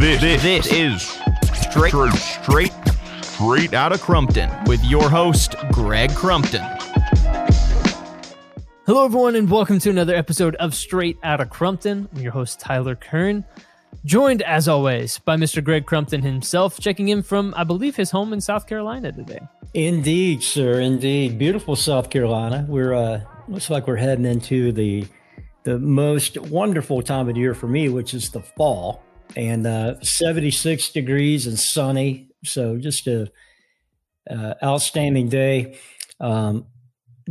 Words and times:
This, 0.00 0.18
this, 0.22 0.42
this 0.42 0.72
is 0.72 1.02
straight, 1.52 1.92
straight, 2.14 2.72
straight 3.20 3.74
out 3.74 3.92
of 3.92 4.00
Crumpton 4.00 4.50
with 4.64 4.82
your 4.82 5.10
host, 5.10 5.56
Greg 5.72 6.14
Crumpton. 6.14 6.62
Hello, 8.86 9.04
everyone, 9.04 9.36
and 9.36 9.50
welcome 9.50 9.78
to 9.78 9.90
another 9.90 10.14
episode 10.14 10.54
of 10.54 10.74
Straight 10.74 11.18
Out 11.22 11.42
of 11.42 11.50
Crumpton. 11.50 12.08
I'm 12.14 12.22
your 12.22 12.32
host, 12.32 12.60
Tyler 12.60 12.94
Kern, 12.94 13.44
joined 14.06 14.40
as 14.40 14.68
always 14.68 15.18
by 15.18 15.36
Mr. 15.36 15.62
Greg 15.62 15.84
Crumpton 15.84 16.22
himself, 16.22 16.80
checking 16.80 17.10
in 17.10 17.22
from, 17.22 17.52
I 17.54 17.64
believe, 17.64 17.96
his 17.96 18.10
home 18.10 18.32
in 18.32 18.40
South 18.40 18.66
Carolina 18.66 19.12
today. 19.12 19.40
Indeed, 19.74 20.42
sir. 20.42 20.80
Indeed, 20.80 21.38
beautiful 21.38 21.76
South 21.76 22.08
Carolina. 22.08 22.64
We're 22.66 22.94
uh, 22.94 23.20
looks 23.48 23.68
like 23.68 23.86
we're 23.86 23.96
heading 23.96 24.24
into 24.24 24.72
the 24.72 25.06
the 25.64 25.78
most 25.78 26.38
wonderful 26.38 27.02
time 27.02 27.28
of 27.28 27.34
the 27.34 27.40
year 27.42 27.52
for 27.52 27.68
me, 27.68 27.90
which 27.90 28.14
is 28.14 28.30
the 28.30 28.40
fall, 28.40 29.04
and 29.36 29.66
uh, 29.66 30.00
76 30.00 30.90
degrees 30.90 31.46
and 31.46 31.58
sunny. 31.58 32.28
So 32.44 32.76
just 32.76 33.06
a 33.06 33.30
uh, 34.30 34.54
outstanding 34.62 35.28
day. 35.28 35.78
Um, 36.20 36.66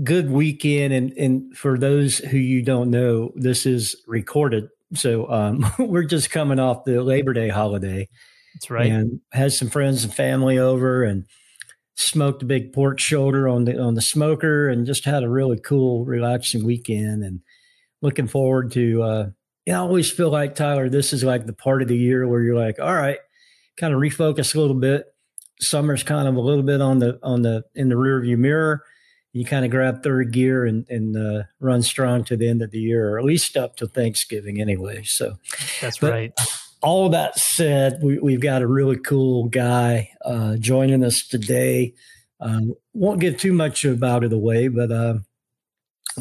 good 0.04 0.30
weekend, 0.30 0.94
and 0.94 1.14
and 1.14 1.58
for 1.58 1.78
those 1.78 2.20
who 2.20 2.38
you 2.38 2.62
don't 2.62 2.90
know, 2.90 3.32
this 3.36 3.66
is 3.66 3.96
recorded. 4.08 4.70
So 4.94 5.30
um, 5.30 5.66
we're 5.80 6.04
just 6.04 6.32
coming 6.32 6.60
off 6.60 6.86
the 6.86 7.02
Labor 7.04 7.34
Day 7.34 7.50
holiday. 7.50 8.08
That's 8.56 8.70
right. 8.70 8.92
And 8.92 9.22
had 9.32 9.54
some 9.54 9.70
friends 9.70 10.04
and 10.04 10.14
family 10.14 10.58
over, 10.58 11.04
and 11.04 11.26
smoked 11.96 12.44
a 12.44 12.46
big 12.46 12.74
pork 12.74 13.00
shoulder 13.00 13.48
on 13.48 13.66
the 13.66 13.80
on 13.80 13.96
the 13.96 14.02
smoker, 14.02 14.70
and 14.70 14.86
just 14.86 15.06
had 15.06 15.24
a 15.24 15.30
really 15.30 15.60
cool, 15.60 16.06
relaxing 16.06 16.66
weekend. 16.66 17.24
And 17.24 17.42
looking 18.02 18.28
forward 18.28 18.72
to. 18.74 19.04
Uh, 19.04 19.30
I 19.78 19.80
always 19.80 20.12
feel 20.12 20.30
like 20.30 20.56
Tyler, 20.56 20.90
this 20.90 21.14
is 21.14 21.24
like 21.24 21.46
the 21.46 21.54
part 21.54 21.82
of 21.82 21.88
the 21.88 21.98
year 21.98 22.28
where 22.28 22.42
you're 22.42 22.56
like, 22.56 22.80
all 22.80 22.94
right, 22.94 23.20
kind 23.78 23.94
of 23.94 24.00
refocus 24.00 24.56
a 24.56 24.60
little 24.60 24.76
bit. 24.76 25.06
Summer's 25.62 26.04
kind 26.04 26.28
of 26.28 26.36
a 26.36 26.40
little 26.40 26.64
bit 26.64 26.82
on 26.82 27.00
the 27.00 27.20
on 27.22 27.42
the 27.42 27.64
in 27.76 27.90
the 27.90 27.98
rear 27.98 28.22
view 28.22 28.38
mirror. 28.38 28.84
You 29.34 29.46
kind 29.46 29.66
of 29.66 29.72
grab 29.72 30.02
third 30.02 30.32
gear 30.32 30.66
and 30.66 30.86
and 30.90 31.18
uh, 31.18 31.44
run 31.60 31.82
strong 31.82 32.24
to 32.26 32.38
the 32.38 32.48
end 32.48 32.62
of 32.62 32.72
the 32.72 32.80
year, 32.80 33.10
or 33.10 33.20
at 33.20 33.26
least 33.26 33.58
up 33.58 33.76
to 33.78 33.88
Thanksgiving 33.88 34.62
anyway. 34.62 35.04
So 35.04 35.36
that's 35.82 36.02
right. 36.02 36.34
All 36.82 37.10
that 37.10 37.38
said, 37.38 38.00
we, 38.02 38.20
we've 38.20 38.40
got 38.40 38.62
a 38.62 38.68
really 38.68 38.98
cool 38.98 39.50
guy 39.50 40.12
uh, 40.24 40.56
joining 40.56 41.04
us 41.04 41.28
today. 41.30 41.94
Um, 42.40 42.74
won't 42.94 43.20
get 43.20 43.38
too 43.38 43.52
much 43.52 43.84
about 43.84 44.24
it 44.24 44.32
away, 44.32 44.70
but 44.70 44.90
uh, 44.90 45.16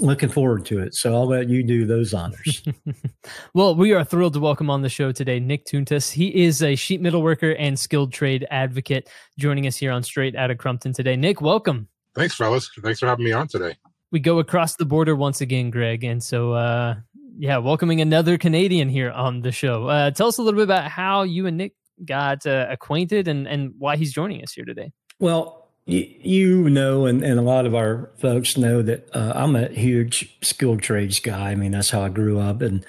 looking 0.00 0.28
forward 0.28 0.64
to 0.66 0.80
it. 0.80 0.94
So 0.94 1.14
I'll 1.14 1.26
let 1.26 1.48
you 1.48 1.62
do 1.62 1.86
those 1.86 2.14
honors. 2.14 2.62
well, 3.54 3.74
we 3.74 3.92
are 3.92 4.04
thrilled 4.04 4.34
to 4.34 4.40
welcome 4.40 4.70
on 4.70 4.82
the 4.82 4.88
show 4.88 5.12
today 5.12 5.40
Nick 5.40 5.64
Tuntas. 5.66 6.12
He 6.12 6.44
is 6.44 6.62
a 6.62 6.74
sheet 6.74 7.00
metal 7.00 7.22
worker 7.22 7.52
and 7.52 7.78
skilled 7.78 8.12
trade 8.12 8.46
advocate 8.50 9.08
joining 9.38 9.66
us 9.66 9.76
here 9.76 9.92
on 9.92 10.02
Straight 10.02 10.36
Out 10.36 10.50
of 10.50 10.58
Crumpton 10.58 10.92
today. 10.92 11.16
Nick, 11.16 11.40
welcome. 11.40 11.88
Thanks, 12.14 12.34
fellas. 12.34 12.70
Thanks 12.82 13.00
for 13.00 13.06
having 13.06 13.24
me 13.24 13.32
on 13.32 13.48
today. 13.48 13.76
We 14.10 14.20
go 14.20 14.38
across 14.38 14.76
the 14.76 14.86
border 14.86 15.14
once 15.14 15.40
again, 15.40 15.70
Greg. 15.70 16.02
And 16.04 16.22
so, 16.22 16.52
uh, 16.52 16.96
yeah, 17.38 17.58
welcoming 17.58 18.00
another 18.00 18.38
Canadian 18.38 18.88
here 18.88 19.10
on 19.10 19.42
the 19.42 19.52
show. 19.52 19.86
Uh, 19.86 20.10
tell 20.10 20.28
us 20.28 20.38
a 20.38 20.42
little 20.42 20.58
bit 20.58 20.64
about 20.64 20.90
how 20.90 21.22
you 21.22 21.46
and 21.46 21.56
Nick 21.56 21.74
got 22.04 22.46
uh, 22.46 22.66
acquainted 22.70 23.28
and, 23.28 23.46
and 23.46 23.74
why 23.78 23.96
he's 23.96 24.12
joining 24.12 24.42
us 24.42 24.52
here 24.52 24.64
today. 24.64 24.92
Well, 25.20 25.67
you 25.88 26.68
know, 26.68 27.06
and, 27.06 27.22
and 27.22 27.38
a 27.38 27.42
lot 27.42 27.64
of 27.64 27.74
our 27.74 28.10
folks 28.18 28.58
know 28.58 28.82
that 28.82 29.08
uh, 29.14 29.32
I'm 29.34 29.56
a 29.56 29.68
huge 29.68 30.36
skilled 30.42 30.82
trades 30.82 31.18
guy. 31.18 31.50
I 31.50 31.54
mean, 31.54 31.72
that's 31.72 31.90
how 31.90 32.02
I 32.02 32.10
grew 32.10 32.38
up. 32.38 32.60
And 32.60 32.84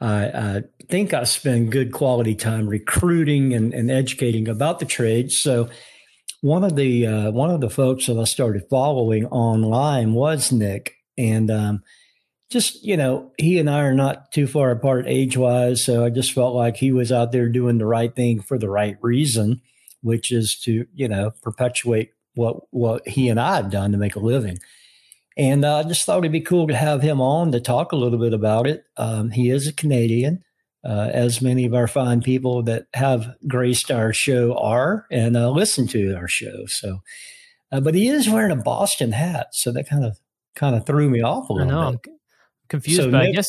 I, 0.00 0.26
I 0.26 0.62
think 0.88 1.12
I 1.12 1.24
spend 1.24 1.72
good 1.72 1.92
quality 1.92 2.36
time 2.36 2.68
recruiting 2.68 3.54
and, 3.54 3.74
and 3.74 3.90
educating 3.90 4.46
about 4.46 4.78
the 4.78 4.84
trades. 4.84 5.40
So 5.40 5.68
one 6.40 6.62
of 6.62 6.76
the 6.76 7.06
uh, 7.06 7.30
one 7.32 7.50
of 7.50 7.60
the 7.60 7.70
folks 7.70 8.06
that 8.06 8.16
I 8.16 8.22
started 8.22 8.68
following 8.70 9.26
online 9.26 10.14
was 10.14 10.52
Nick, 10.52 10.94
and 11.16 11.50
um, 11.50 11.82
just 12.52 12.84
you 12.84 12.96
know, 12.96 13.32
he 13.36 13.58
and 13.58 13.68
I 13.68 13.80
are 13.80 13.94
not 13.94 14.30
too 14.30 14.46
far 14.46 14.70
apart 14.70 15.06
age 15.08 15.36
wise, 15.36 15.84
so 15.84 16.04
I 16.04 16.10
just 16.10 16.32
felt 16.32 16.54
like 16.54 16.76
he 16.76 16.92
was 16.92 17.10
out 17.10 17.32
there 17.32 17.48
doing 17.48 17.78
the 17.78 17.86
right 17.86 18.14
thing 18.14 18.40
for 18.40 18.56
the 18.56 18.70
right 18.70 18.96
reason, 19.02 19.60
which 20.00 20.30
is 20.30 20.56
to 20.62 20.86
you 20.94 21.08
know 21.08 21.32
perpetuate 21.42 22.10
what 22.38 22.56
what 22.70 23.06
he 23.06 23.28
and 23.28 23.40
I 23.40 23.56
have 23.56 23.70
done 23.70 23.92
to 23.92 23.98
make 23.98 24.14
a 24.14 24.20
living. 24.20 24.58
And 25.36 25.64
uh, 25.64 25.78
I 25.78 25.82
just 25.82 26.04
thought 26.04 26.18
it'd 26.18 26.32
be 26.32 26.40
cool 26.40 26.68
to 26.68 26.74
have 26.74 27.02
him 27.02 27.20
on 27.20 27.52
to 27.52 27.60
talk 27.60 27.92
a 27.92 27.96
little 27.96 28.18
bit 28.18 28.32
about 28.32 28.66
it. 28.66 28.84
Um, 28.96 29.30
he 29.30 29.50
is 29.50 29.66
a 29.66 29.72
Canadian, 29.72 30.42
uh, 30.84 31.10
as 31.12 31.42
many 31.42 31.64
of 31.64 31.74
our 31.74 31.88
fine 31.88 32.22
people 32.22 32.62
that 32.64 32.86
have 32.94 33.34
graced 33.46 33.90
our 33.90 34.12
show 34.12 34.56
are 34.56 35.06
and 35.10 35.36
uh, 35.36 35.50
listen 35.50 35.86
to 35.88 36.14
our 36.14 36.28
show. 36.28 36.66
So, 36.66 37.00
uh, 37.70 37.80
but 37.80 37.94
he 37.94 38.08
is 38.08 38.30
wearing 38.30 38.52
a 38.52 38.56
Boston 38.56 39.12
hat, 39.12 39.48
so 39.52 39.72
that 39.72 39.88
kind 39.88 40.04
of 40.04 40.18
kind 40.54 40.76
of 40.76 40.86
threw 40.86 41.10
me 41.10 41.22
off 41.22 41.50
a 41.50 41.52
little 41.52 41.68
I 41.68 41.74
know, 41.74 41.90
bit. 41.92 42.00
I'm 42.08 42.18
confused, 42.68 43.02
so 43.02 43.10
but 43.10 43.18
Nick, 43.18 43.28
I 43.28 43.32
guess 43.32 43.48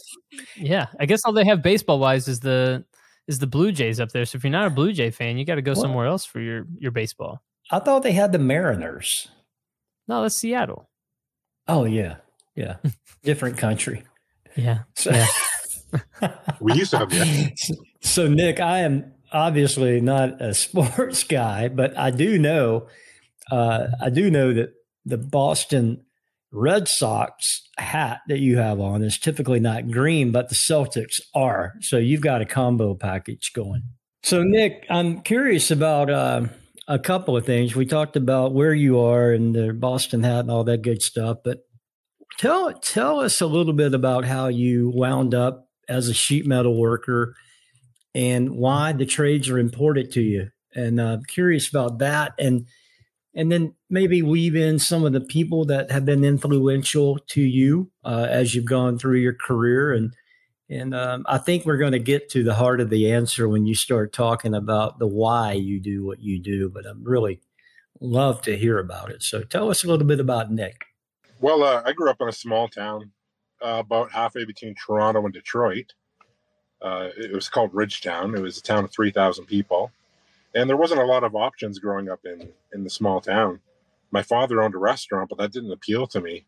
yeah, 0.57 0.87
I 0.99 1.05
guess 1.05 1.21
all 1.25 1.33
they 1.33 1.45
have 1.45 1.61
baseball 1.61 1.99
wise 1.99 2.27
is 2.27 2.39
the 2.39 2.83
is 3.27 3.37
the 3.39 3.47
Blue 3.47 3.71
Jays 3.71 3.99
up 3.99 4.09
there. 4.11 4.25
So 4.25 4.37
if 4.37 4.43
you're 4.43 4.51
not 4.51 4.67
a 4.67 4.71
Blue 4.71 4.93
Jay 4.93 5.11
fan, 5.11 5.37
you 5.37 5.45
got 5.45 5.55
to 5.55 5.61
go 5.61 5.73
well, 5.73 5.81
somewhere 5.81 6.07
else 6.07 6.25
for 6.25 6.39
your 6.39 6.65
your 6.79 6.91
baseball. 6.91 7.43
I 7.71 7.79
thought 7.79 8.03
they 8.03 8.13
had 8.13 8.31
the 8.31 8.39
Mariners. 8.39 9.27
No, 10.07 10.23
that's 10.23 10.39
Seattle. 10.39 10.89
Oh 11.67 11.85
yeah, 11.85 12.15
yeah, 12.55 12.77
different 13.23 13.57
country. 13.57 14.03
Yeah. 14.55 14.79
So, 14.95 15.11
yeah. 15.11 15.27
we 16.59 16.73
used 16.73 16.91
to 16.91 16.99
have 16.99 17.09
that. 17.11 17.55
So 18.01 18.27
Nick, 18.27 18.59
I 18.59 18.79
am 18.79 19.13
obviously 19.31 20.01
not 20.01 20.41
a 20.41 20.53
sports 20.55 21.23
guy, 21.23 21.67
but 21.67 21.97
I 21.97 22.11
do 22.11 22.39
know, 22.39 22.87
uh, 23.51 23.87
I 24.01 24.09
do 24.09 24.29
know 24.29 24.53
that 24.53 24.73
the 25.05 25.17
Boston 25.17 26.03
Red 26.51 26.87
Sox 26.87 27.61
hat 27.77 28.21
that 28.27 28.39
you 28.39 28.57
have 28.57 28.79
on 28.79 29.03
is 29.03 29.19
typically 29.19 29.59
not 29.59 29.91
green, 29.91 30.31
but 30.31 30.49
the 30.49 30.55
Celtics 30.55 31.21
are. 31.35 31.73
So 31.81 31.97
you've 31.97 32.21
got 32.21 32.41
a 32.41 32.45
combo 32.45 32.95
package 32.95 33.51
going. 33.53 33.83
So 34.23 34.41
Nick, 34.43 34.85
I'm 34.89 35.21
curious 35.21 35.69
about. 35.71 36.09
Uh, 36.09 36.47
a 36.89 36.99
couple 36.99 37.37
of 37.37 37.45
things. 37.45 37.75
We 37.75 37.85
talked 37.85 38.15
about 38.15 38.53
where 38.53 38.73
you 38.73 38.99
are 38.99 39.31
and 39.31 39.55
the 39.55 39.71
Boston 39.73 40.23
hat 40.23 40.39
and 40.39 40.51
all 40.51 40.63
that 40.63 40.81
good 40.81 41.03
stuff, 41.03 41.37
but 41.43 41.59
tell 42.39 42.73
tell 42.73 43.19
us 43.19 43.39
a 43.39 43.47
little 43.47 43.73
bit 43.73 43.93
about 43.93 44.25
how 44.25 44.47
you 44.47 44.91
wound 44.93 45.35
up 45.35 45.69
as 45.87 46.09
a 46.09 46.13
sheet 46.13 46.47
metal 46.47 46.77
worker 46.77 47.35
and 48.15 48.55
why 48.55 48.91
the 48.91 49.05
trades 49.05 49.49
are 49.49 49.59
important 49.59 50.11
to 50.13 50.21
you. 50.21 50.49
And 50.73 50.99
I'm 50.99 51.19
uh, 51.19 51.21
curious 51.27 51.69
about 51.69 51.99
that, 51.99 52.33
and 52.39 52.65
and 53.35 53.51
then 53.51 53.75
maybe 53.89 54.23
weave 54.23 54.55
in 54.55 54.79
some 54.79 55.05
of 55.05 55.13
the 55.13 55.21
people 55.21 55.65
that 55.65 55.91
have 55.91 56.05
been 56.05 56.23
influential 56.23 57.19
to 57.29 57.41
you 57.41 57.91
uh, 58.03 58.27
as 58.29 58.55
you've 58.55 58.65
gone 58.65 58.97
through 58.97 59.17
your 59.17 59.33
career 59.33 59.93
and 59.93 60.13
and 60.69 60.93
um, 60.93 61.25
I 61.27 61.39
think 61.39 61.65
we're 61.65 61.77
going 61.77 61.93
to 61.93 61.99
get 61.99 62.29
to 62.29 62.43
the 62.43 62.53
heart 62.53 62.79
of 62.79 62.91
the 62.91 63.11
answer 63.11 63.49
when 63.49 63.65
you 63.65 63.73
start 63.73 64.13
talking 64.13 64.53
about 64.53 64.99
the 64.99 65.07
why 65.07 65.53
you 65.53 65.79
do 65.79 66.05
what 66.05 66.19
you 66.19 66.39
do. 66.39 66.69
But 66.69 66.85
I'm 66.85 67.03
really 67.03 67.41
love 67.99 68.41
to 68.43 68.55
hear 68.55 68.77
about 68.77 69.09
it. 69.09 69.23
So 69.23 69.41
tell 69.41 69.71
us 69.71 69.83
a 69.83 69.87
little 69.87 70.05
bit 70.05 70.19
about 70.19 70.51
Nick. 70.51 70.85
Well, 71.41 71.63
uh, 71.63 71.81
I 71.85 71.93
grew 71.93 72.09
up 72.09 72.21
in 72.21 72.27
a 72.27 72.33
small 72.33 72.67
town 72.67 73.11
uh, 73.61 73.77
about 73.79 74.11
halfway 74.11 74.45
between 74.45 74.75
Toronto 74.75 75.25
and 75.25 75.33
Detroit. 75.33 75.93
Uh, 76.81 77.09
it 77.17 77.33
was 77.33 77.49
called 77.49 77.71
Ridgetown. 77.73 78.35
It 78.35 78.41
was 78.41 78.57
a 78.57 78.61
town 78.61 78.83
of 78.83 78.91
3,000 78.91 79.45
people. 79.45 79.91
And 80.53 80.69
there 80.69 80.77
wasn't 80.77 81.01
a 81.01 81.05
lot 81.05 81.23
of 81.23 81.35
options 81.35 81.79
growing 81.79 82.09
up 82.09 82.19
in, 82.25 82.49
in 82.73 82.83
the 82.83 82.89
small 82.89 83.21
town. 83.21 83.59
My 84.11 84.21
father 84.21 84.61
owned 84.61 84.75
a 84.75 84.79
restaurant, 84.79 85.29
but 85.29 85.37
that 85.39 85.51
didn't 85.51 85.71
appeal 85.71 86.07
to 86.07 86.21
me. 86.21 86.45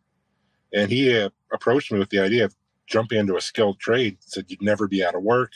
And 0.73 0.91
he 0.91 1.17
uh, 1.17 1.29
approached 1.51 1.91
me 1.91 1.99
with 1.99 2.09
the 2.09 2.19
idea 2.19 2.45
of 2.45 2.55
jumping 2.91 3.19
into 3.19 3.37
a 3.37 3.41
skilled 3.41 3.79
trade. 3.79 4.17
Said 4.19 4.45
you'd 4.49 4.61
never 4.61 4.87
be 4.87 5.03
out 5.03 5.15
of 5.15 5.23
work. 5.23 5.53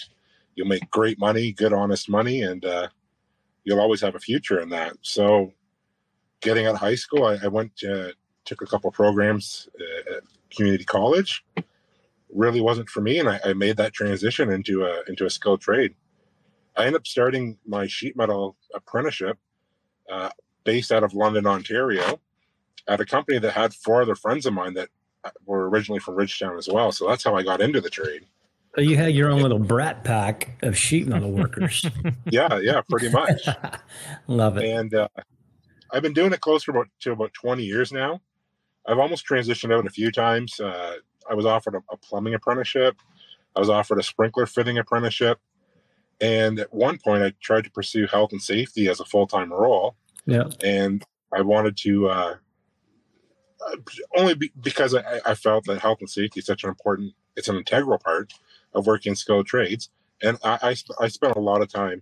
You'll 0.55 0.67
make 0.67 0.89
great 0.89 1.19
money 1.19 1.51
good 1.51 1.73
honest 1.73 2.09
money 2.09 2.41
and 2.41 2.63
uh, 2.65 2.87
you'll 3.65 3.81
always 3.81 4.01
have 4.01 4.15
a 4.15 4.19
future 4.19 4.61
in 4.61 4.69
that. 4.69 4.95
So 5.01 5.51
getting 6.41 6.65
out 6.65 6.75
of 6.75 6.79
high 6.79 6.95
school 6.95 7.25
i, 7.25 7.37
I 7.43 7.47
went 7.47 7.75
to, 7.77 8.13
took 8.45 8.61
a 8.61 8.65
couple 8.65 8.89
programs 8.91 9.67
at 10.07 10.23
community 10.55 10.85
college. 10.85 11.43
Really 12.33 12.61
wasn't 12.61 12.89
for 12.89 13.01
me 13.01 13.19
and 13.19 13.29
I, 13.29 13.39
I, 13.43 13.53
made 13.53 13.77
that 13.77 13.93
transition 13.93 14.51
into 14.51 14.85
a 14.85 15.01
into 15.07 15.25
a 15.25 15.29
skilled 15.29 15.61
trade. 15.61 15.95
I 16.77 16.81
ended 16.81 17.01
up 17.01 17.07
starting 17.07 17.57
my 17.65 17.87
sheet 17.87 18.15
metal 18.15 18.55
apprenticeship 18.73 19.37
uh, 20.11 20.29
based 20.63 20.91
out 20.91 21.03
of 21.03 21.13
london 21.13 21.47
ontario 21.47 22.19
at 22.87 23.01
a 23.01 23.05
company 23.05 23.39
that 23.39 23.53
had 23.53 23.73
four 23.73 24.01
other 24.01 24.15
friends 24.15 24.45
of 24.45 24.53
mine 24.53 24.73
that 24.75 24.89
were 25.45 25.69
originally 25.69 25.99
from 25.99 26.15
Ridgetown 26.15 26.57
as 26.57 26.67
well. 26.67 26.91
So 26.91 27.07
that's 27.07 27.23
how 27.23 27.35
I 27.35 27.43
got 27.43 27.61
into 27.61 27.81
the 27.81 27.89
trade. 27.89 28.25
So 28.75 28.81
you 28.81 28.97
had 28.97 29.13
your 29.13 29.31
own 29.31 29.41
little 29.41 29.59
brat 29.59 30.03
pack 30.03 30.57
of 30.61 30.77
sheet 30.77 31.07
metal 31.07 31.31
workers. 31.31 31.85
yeah, 32.25 32.59
yeah, 32.59 32.81
pretty 32.89 33.09
much. 33.09 33.47
Love 34.27 34.57
it. 34.57 34.65
And 34.65 34.93
uh, 34.93 35.07
I've 35.91 36.03
been 36.03 36.13
doing 36.13 36.33
it 36.33 36.41
close 36.41 36.63
for 36.63 36.71
about 36.71 36.89
to 37.01 37.13
about 37.13 37.33
20 37.33 37.63
years 37.63 37.93
now. 37.93 38.21
I've 38.85 38.99
almost 38.99 39.27
transitioned 39.27 39.73
out 39.73 39.87
a 39.87 39.89
few 39.89 40.11
times. 40.11 40.59
Uh, 40.59 40.97
I 41.29 41.33
was 41.33 41.45
offered 41.45 41.75
a, 41.75 41.81
a, 41.89 41.97
plumbing 41.97 42.33
apprenticeship. 42.33 42.97
I 43.55 43.59
was 43.59 43.69
offered 43.69 43.97
a 43.97 44.03
sprinkler 44.03 44.45
fitting 44.45 44.77
apprenticeship. 44.77 45.39
And 46.21 46.59
at 46.59 46.73
one 46.73 46.97
point, 46.97 47.23
I 47.23 47.33
tried 47.41 47.63
to 47.63 47.71
pursue 47.71 48.07
health 48.07 48.31
and 48.31 48.41
safety 48.41 48.87
as 48.89 48.99
a 48.99 49.05
full 49.05 49.25
time 49.25 49.51
role. 49.51 49.95
Yeah. 50.25 50.49
And 50.63 51.03
I 51.33 51.41
wanted 51.41 51.77
to, 51.77 52.09
uh, 52.09 52.11
uh, 52.11 52.35
only 54.17 54.35
be, 54.35 54.51
because 54.61 54.95
I, 54.95 55.19
I 55.25 55.35
felt 55.35 55.65
that 55.65 55.79
health 55.79 55.99
and 55.99 56.09
safety 56.09 56.39
is 56.39 56.45
such 56.45 56.63
an 56.63 56.69
important, 56.69 57.13
it's 57.35 57.47
an 57.47 57.55
integral 57.55 57.97
part 57.97 58.33
of 58.73 58.87
working 58.87 59.15
skilled 59.15 59.47
trades. 59.47 59.89
And 60.21 60.37
I, 60.43 60.59
I, 60.61 61.03
I 61.03 61.07
spent 61.07 61.35
a 61.35 61.39
lot 61.39 61.61
of 61.61 61.69
time 61.69 62.01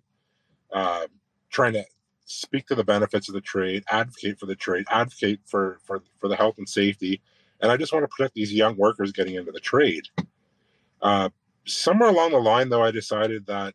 uh, 0.71 1.07
trying 1.49 1.73
to 1.73 1.85
speak 2.25 2.67
to 2.67 2.75
the 2.75 2.83
benefits 2.83 3.27
of 3.27 3.33
the 3.33 3.41
trade, 3.41 3.83
advocate 3.89 4.39
for 4.39 4.45
the 4.45 4.55
trade, 4.55 4.85
advocate 4.89 5.39
for, 5.45 5.79
for, 5.83 6.03
for 6.19 6.27
the 6.27 6.35
health 6.35 6.57
and 6.57 6.67
safety. 6.67 7.21
And 7.59 7.71
I 7.71 7.77
just 7.77 7.93
want 7.93 8.03
to 8.03 8.07
protect 8.07 8.35
these 8.35 8.53
young 8.53 8.75
workers 8.77 9.11
getting 9.11 9.35
into 9.35 9.51
the 9.51 9.59
trade. 9.59 10.07
Uh, 11.01 11.29
somewhere 11.65 12.09
along 12.09 12.31
the 12.31 12.37
line, 12.39 12.69
though, 12.69 12.83
I 12.83 12.91
decided 12.91 13.45
that 13.47 13.73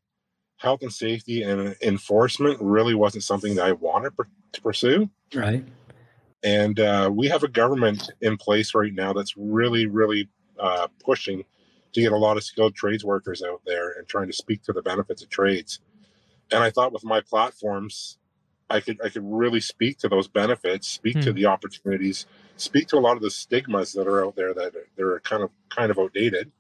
health 0.57 0.83
and 0.83 0.93
safety 0.93 1.43
and 1.43 1.77
enforcement 1.83 2.59
really 2.61 2.95
wasn't 2.95 3.25
something 3.25 3.55
that 3.55 3.65
I 3.65 3.73
wanted 3.73 4.13
to 4.53 4.61
pursue. 4.61 5.11
Right. 5.33 5.65
And 6.43 6.79
uh, 6.79 7.11
we 7.13 7.29
have 7.29 7.43
a 7.43 7.49
government 7.49 8.11
in 8.21 8.37
place 8.37 8.75
right 8.75 8.93
now 8.93 9.13
that's 9.13 9.37
really, 9.37 9.87
really 9.87 10.29
uh, 10.59 10.89
pushing 11.05 11.45
to 11.93 12.01
get 12.01 12.13
a 12.13 12.17
lot 12.17 12.37
of 12.37 12.45
skilled 12.45 12.75
trades 12.75 13.05
workers 13.05 13.43
out 13.43 13.63
there 13.67 13.93
and 13.93 14.07
trying 14.07 14.29
to 14.29 14.33
speak 14.33 14.63
to 14.63 14.73
the 14.73 14.83
benefits 14.83 15.23
of 15.23 15.31
trades. 15.31 15.81
And 16.53 16.63
I 16.63 16.71
thought 16.71 16.93
with 16.93 17.05
my 17.05 17.21
platforms, 17.21 18.19
I 18.71 18.81
could 18.81 19.01
I 19.03 19.09
could 19.09 19.25
really 19.25 19.61
speak 19.61 19.99
to 19.99 20.09
those 20.09 20.29
benefits, 20.29 20.89
speak 20.89 21.15
hmm. 21.15 21.21
to 21.23 21.33
the 21.33 21.47
opportunities, 21.47 22.27
speak 22.57 22.89
to 22.89 22.99
a 22.99 23.01
lot 23.01 23.17
of 23.17 23.23
the 23.23 23.31
stigmas 23.31 23.93
that 23.95 24.07
are 24.07 24.25
out 24.25 24.37
there 24.37 24.53
that 24.53 24.75
are, 24.77 24.87
that 24.97 25.05
are 25.05 25.21
kind 25.21 25.43
of 25.43 25.51
kind 25.71 25.91
of 25.91 25.99
outdated, 25.99 26.53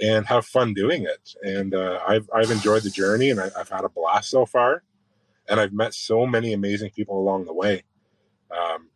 and 0.00 0.26
have 0.26 0.46
fun 0.46 0.72
doing 0.72 1.02
it. 1.02 1.34
And 1.42 1.74
uh, 1.74 2.00
I've 2.06 2.30
I've 2.34 2.50
enjoyed 2.50 2.82
the 2.82 2.90
journey, 2.90 3.30
and 3.30 3.40
I, 3.40 3.50
have 3.56 3.68
had 3.68 3.84
a 3.84 3.88
blast 3.88 4.30
so 4.30 4.46
far, 4.46 4.82
and 5.48 5.58
I've 5.58 5.72
met 5.72 5.94
so 5.94 6.26
many 6.26 6.52
amazing 6.52 6.90
people 6.90 7.18
along 7.18 7.46
the 7.46 7.54
way. 7.54 7.82
Um, 8.50 8.88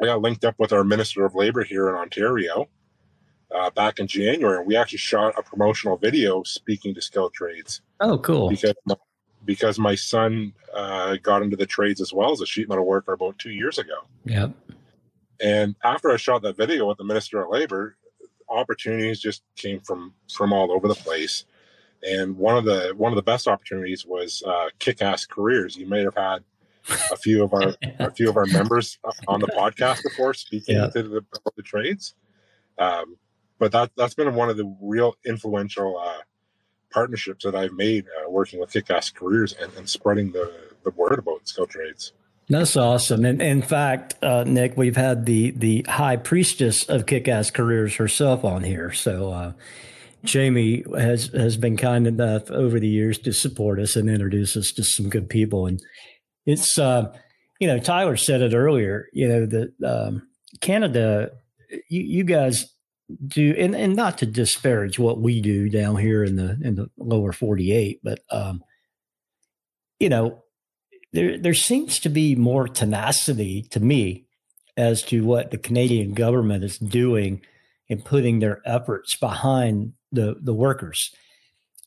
I 0.00 0.06
got 0.06 0.20
linked 0.20 0.44
up 0.44 0.54
with 0.58 0.72
our 0.72 0.84
Minister 0.84 1.24
of 1.24 1.34
Labor 1.34 1.62
here 1.64 1.88
in 1.88 1.94
Ontario 1.94 2.68
uh, 3.54 3.70
back 3.70 3.98
in 3.98 4.06
January, 4.06 4.58
and 4.58 4.66
we 4.66 4.76
actually 4.76 4.98
shot 4.98 5.34
a 5.38 5.42
promotional 5.42 5.96
video 5.96 6.42
speaking 6.42 6.94
to 6.94 7.00
skilled 7.00 7.34
trades. 7.34 7.82
Oh, 8.00 8.18
cool! 8.18 8.48
Because 8.48 8.74
because 9.44 9.78
my 9.78 9.94
son 9.94 10.52
uh, 10.74 11.16
got 11.22 11.42
into 11.42 11.56
the 11.56 11.66
trades 11.66 12.00
as 12.00 12.12
well 12.12 12.32
as 12.32 12.40
a 12.40 12.46
sheet 12.46 12.68
metal 12.68 12.86
worker 12.86 13.12
about 13.12 13.38
two 13.38 13.50
years 13.50 13.78
ago. 13.78 13.98
Yep. 14.24 14.52
And 15.40 15.74
after 15.82 16.10
I 16.12 16.16
shot 16.16 16.42
that 16.42 16.56
video 16.56 16.86
with 16.86 16.98
the 16.98 17.04
Minister 17.04 17.42
of 17.42 17.50
Labor, 17.50 17.96
opportunities 18.48 19.20
just 19.20 19.42
came 19.56 19.80
from 19.80 20.14
from 20.32 20.52
all 20.52 20.70
over 20.72 20.88
the 20.88 20.94
place. 20.94 21.44
And 22.02 22.36
one 22.36 22.56
of 22.56 22.64
the 22.64 22.92
one 22.96 23.12
of 23.12 23.16
the 23.16 23.22
best 23.22 23.46
opportunities 23.48 24.04
was 24.06 24.42
uh, 24.46 24.66
Kick-Ass 24.78 25.26
Careers. 25.26 25.76
You 25.76 25.86
may 25.86 26.02
have 26.02 26.14
had 26.16 26.44
a 27.10 27.16
few 27.16 27.42
of 27.42 27.52
our 27.52 27.74
a 27.98 28.10
few 28.10 28.28
of 28.28 28.36
our 28.36 28.46
members 28.52 28.98
on 29.28 29.40
the 29.40 29.46
podcast 29.48 30.02
before 30.02 30.34
speaking 30.34 30.76
yeah. 30.76 30.88
to 30.88 31.02
the, 31.02 31.24
the 31.56 31.62
trades. 31.62 32.14
Um, 32.78 33.16
but 33.58 33.72
that 33.72 33.92
that's 33.96 34.14
been 34.14 34.34
one 34.34 34.50
of 34.50 34.56
the 34.56 34.76
real 34.80 35.14
influential 35.24 35.98
uh, 35.98 36.22
partnerships 36.90 37.44
that 37.44 37.54
I've 37.54 37.72
made 37.72 38.06
uh, 38.06 38.30
working 38.30 38.60
with 38.60 38.72
Kick-Ass 38.72 39.10
Careers 39.10 39.54
and, 39.54 39.72
and 39.76 39.88
spreading 39.88 40.32
the, 40.32 40.52
the 40.84 40.90
word 40.90 41.18
about 41.18 41.46
skill 41.48 41.66
trades. 41.66 42.12
That's 42.48 42.76
awesome. 42.76 43.24
And 43.24 43.40
in 43.40 43.62
fact, 43.62 44.14
uh, 44.22 44.44
Nick, 44.44 44.76
we've 44.76 44.96
had 44.96 45.26
the 45.26 45.52
the 45.52 45.86
high 45.88 46.16
priestess 46.16 46.84
of 46.88 47.06
kick-ass 47.06 47.50
careers 47.50 47.96
herself 47.96 48.44
on 48.44 48.64
here. 48.64 48.92
So 48.92 49.30
uh, 49.30 49.52
Jamie 50.24 50.84
has 50.96 51.28
has 51.28 51.56
been 51.56 51.76
kind 51.76 52.06
enough 52.06 52.50
over 52.50 52.78
the 52.78 52.88
years 52.88 53.18
to 53.20 53.32
support 53.32 53.78
us 53.78 53.96
and 53.96 54.10
introduce 54.10 54.56
us 54.56 54.72
to 54.72 54.82
some 54.84 55.08
good 55.08 55.28
people. 55.30 55.66
And 55.66 55.80
it's 56.46 56.78
uh, 56.78 57.14
you 57.60 57.66
know 57.66 57.78
Tyler 57.78 58.16
said 58.16 58.42
it 58.42 58.54
earlier. 58.54 59.08
You 59.12 59.28
know 59.28 59.46
that 59.46 59.72
um, 59.84 60.28
Canada, 60.60 61.30
you, 61.88 62.02
you 62.02 62.24
guys 62.24 62.72
do 63.26 63.54
and, 63.58 63.74
and 63.74 63.94
not 63.94 64.18
to 64.18 64.26
disparage 64.26 64.98
what 64.98 65.20
we 65.20 65.40
do 65.40 65.68
down 65.68 65.96
here 65.96 66.24
in 66.24 66.36
the 66.36 66.58
in 66.62 66.76
the 66.76 66.90
lower 66.96 67.32
48 67.32 68.00
but 68.02 68.20
um 68.30 68.62
you 69.98 70.08
know 70.08 70.42
there 71.12 71.38
there 71.38 71.54
seems 71.54 71.98
to 72.00 72.08
be 72.08 72.34
more 72.34 72.68
tenacity 72.68 73.62
to 73.70 73.80
me 73.80 74.26
as 74.76 75.02
to 75.02 75.24
what 75.24 75.50
the 75.50 75.58
Canadian 75.58 76.14
government 76.14 76.64
is 76.64 76.78
doing 76.78 77.42
and 77.90 78.04
putting 78.04 78.38
their 78.38 78.62
efforts 78.64 79.16
behind 79.16 79.92
the 80.10 80.36
the 80.40 80.54
workers 80.54 81.10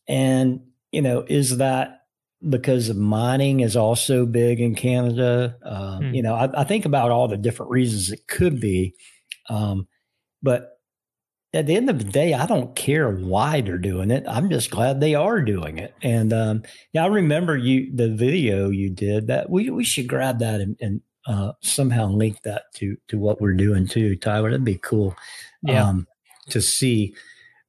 and 0.07 0.61
you 0.91 1.01
know 1.01 1.25
is 1.27 1.57
that 1.57 2.04
because 2.49 2.89
of 2.89 2.97
mining 2.97 3.61
is 3.61 3.75
also 3.75 4.25
big 4.25 4.59
in 4.59 4.75
Canada 4.75 5.55
um, 5.63 6.05
hmm. 6.05 6.13
you 6.13 6.21
know 6.21 6.35
I, 6.35 6.61
I, 6.61 6.63
think 6.63 6.85
about 6.85 7.11
all 7.11 7.27
the 7.27 7.37
different 7.37 7.71
reasons 7.71 8.11
it 8.11 8.27
could 8.27 8.59
be 8.59 8.93
um, 9.49 9.87
but 10.41 10.75
at 11.55 11.67
the 11.67 11.75
end 11.75 11.89
of 11.89 11.97
the 11.97 12.11
day, 12.11 12.33
I 12.33 12.45
don't 12.45 12.75
care 12.75 13.09
why 13.09 13.61
they're 13.61 13.77
doing 13.77 14.11
it. 14.11 14.25
I'm 14.27 14.49
just 14.49 14.69
glad 14.69 14.99
they 14.99 15.15
are 15.15 15.41
doing 15.41 15.77
it. 15.77 15.95
And 16.01 16.33
um, 16.33 16.63
yeah, 16.91 17.05
I 17.05 17.07
remember 17.07 17.55
you 17.55 17.95
the 17.95 18.09
video 18.09 18.69
you 18.69 18.89
did 18.89 19.27
that 19.27 19.49
we 19.49 19.69
we 19.69 19.85
should 19.85 20.07
grab 20.07 20.39
that 20.39 20.59
and, 20.59 20.75
and 20.81 21.01
uh, 21.25 21.53
somehow 21.61 22.07
link 22.07 22.41
that 22.43 22.63
to 22.75 22.97
to 23.07 23.17
what 23.17 23.39
we're 23.39 23.53
doing 23.53 23.87
too, 23.87 24.17
Tyler. 24.17 24.51
That'd 24.51 24.65
be 24.65 24.77
cool 24.77 25.15
yeah. 25.63 25.87
um, 25.87 26.07
to 26.49 26.61
see. 26.61 27.15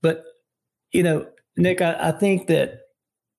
But 0.03 0.25
you 0.91 1.05
know, 1.05 1.29
Nick, 1.57 1.81
I, 1.81 2.09
I 2.09 2.11
think 2.11 2.49
that 2.49 2.81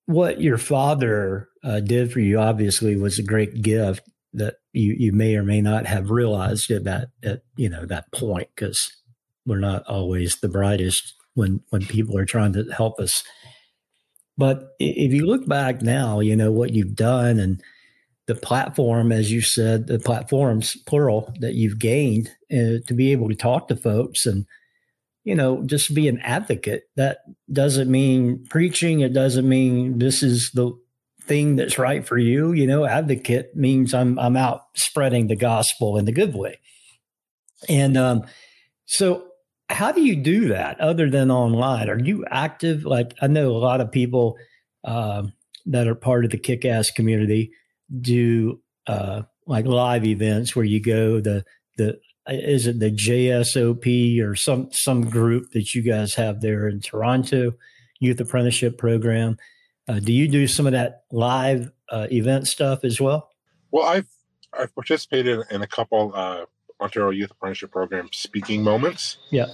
what 0.08 0.40
your 0.40 0.56
father 0.56 1.50
uh, 1.62 1.80
did 1.80 2.10
for 2.10 2.20
you 2.20 2.38
obviously 2.38 2.96
was 2.96 3.18
a 3.18 3.22
great 3.22 3.60
gift 3.60 4.08
that 4.32 4.54
you 4.72 4.96
you 4.98 5.12
may 5.12 5.36
or 5.36 5.42
may 5.42 5.60
not 5.60 5.84
have 5.84 6.10
realized 6.10 6.70
at 6.70 6.84
that 6.84 7.08
at 7.22 7.42
you 7.56 7.68
know 7.68 7.84
that 7.84 8.10
point 8.10 8.48
because 8.54 8.90
we're 9.44 9.58
not 9.58 9.84
always 9.86 10.36
the 10.36 10.48
brightest 10.48 11.14
when 11.34 11.60
when 11.68 11.84
people 11.84 12.16
are 12.16 12.24
trying 12.24 12.54
to 12.54 12.64
help 12.74 12.98
us. 12.98 13.22
But 14.38 14.70
if 14.78 15.12
you 15.12 15.26
look 15.26 15.46
back 15.46 15.82
now, 15.82 16.20
you 16.20 16.36
know 16.36 16.52
what 16.52 16.72
you've 16.72 16.96
done 16.96 17.38
and 17.38 17.62
the 18.26 18.34
platform, 18.34 19.12
as 19.12 19.30
you 19.30 19.42
said, 19.42 19.88
the 19.88 19.98
platforms 19.98 20.74
plural 20.86 21.34
that 21.40 21.54
you've 21.54 21.78
gained 21.78 22.30
uh, 22.50 22.80
to 22.86 22.94
be 22.94 23.12
able 23.12 23.28
to 23.28 23.34
talk 23.34 23.68
to 23.68 23.76
folks 23.76 24.24
and 24.24 24.46
you 25.28 25.34
know 25.34 25.62
just 25.66 25.94
be 25.94 26.08
an 26.08 26.18
advocate. 26.20 26.84
That 26.96 27.18
doesn't 27.52 27.90
mean 27.90 28.46
preaching. 28.48 29.00
It 29.00 29.12
doesn't 29.12 29.46
mean 29.46 29.98
this 29.98 30.22
is 30.22 30.50
the 30.52 30.72
thing 31.20 31.56
that's 31.56 31.78
right 31.78 32.06
for 32.06 32.16
you. 32.16 32.52
You 32.52 32.66
know, 32.66 32.86
advocate 32.86 33.54
means 33.54 33.92
I'm 33.92 34.18
I'm 34.18 34.38
out 34.38 34.62
spreading 34.74 35.26
the 35.26 35.36
gospel 35.36 35.98
in 35.98 36.06
the 36.06 36.12
good 36.12 36.34
way. 36.34 36.58
And 37.68 37.98
um, 37.98 38.24
so 38.86 39.26
how 39.68 39.92
do 39.92 40.00
you 40.00 40.16
do 40.16 40.48
that 40.48 40.80
other 40.80 41.10
than 41.10 41.30
online? 41.30 41.90
Are 41.90 41.98
you 41.98 42.24
active? 42.30 42.86
Like 42.86 43.12
I 43.20 43.26
know 43.26 43.50
a 43.50 43.58
lot 43.58 43.82
of 43.82 43.92
people 43.92 44.38
uh, 44.82 45.24
that 45.66 45.86
are 45.86 45.94
part 45.94 46.24
of 46.24 46.30
the 46.30 46.38
kick-ass 46.38 46.90
community 46.90 47.50
do 48.00 48.62
uh, 48.86 49.24
like 49.46 49.66
live 49.66 50.06
events 50.06 50.56
where 50.56 50.64
you 50.64 50.80
go 50.80 51.20
the 51.20 51.44
the 51.76 52.00
is 52.28 52.66
it 52.66 52.78
the 52.78 52.90
JSOP 52.90 54.22
or 54.22 54.34
some 54.34 54.70
some 54.72 55.08
group 55.08 55.52
that 55.52 55.74
you 55.74 55.82
guys 55.82 56.14
have 56.14 56.40
there 56.40 56.68
in 56.68 56.80
Toronto 56.80 57.52
youth 58.00 58.20
apprenticeship 58.20 58.78
program. 58.78 59.36
Uh, 59.88 60.00
do 60.00 60.12
you 60.12 60.28
do 60.28 60.46
some 60.46 60.66
of 60.66 60.72
that 60.72 61.04
live 61.10 61.70
uh, 61.90 62.06
event 62.10 62.46
stuff 62.46 62.84
as 62.84 63.00
well? 63.00 63.30
Well, 63.70 63.86
I've 63.86 64.08
I've 64.52 64.74
participated 64.74 65.40
in 65.50 65.62
a 65.62 65.66
couple 65.66 66.12
uh, 66.14 66.44
Ontario 66.80 67.10
Youth 67.10 67.30
Apprenticeship 67.30 67.70
Program 67.70 68.08
speaking 68.12 68.62
moments. 68.62 69.18
Yeah. 69.30 69.46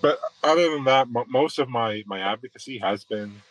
But 0.00 0.18
other 0.42 0.70
than 0.70 0.84
that, 0.84 1.08
most 1.28 1.58
of 1.58 1.68
my 1.68 2.02
my 2.06 2.20
advocacy 2.20 2.78
has 2.78 3.04
been 3.04 3.42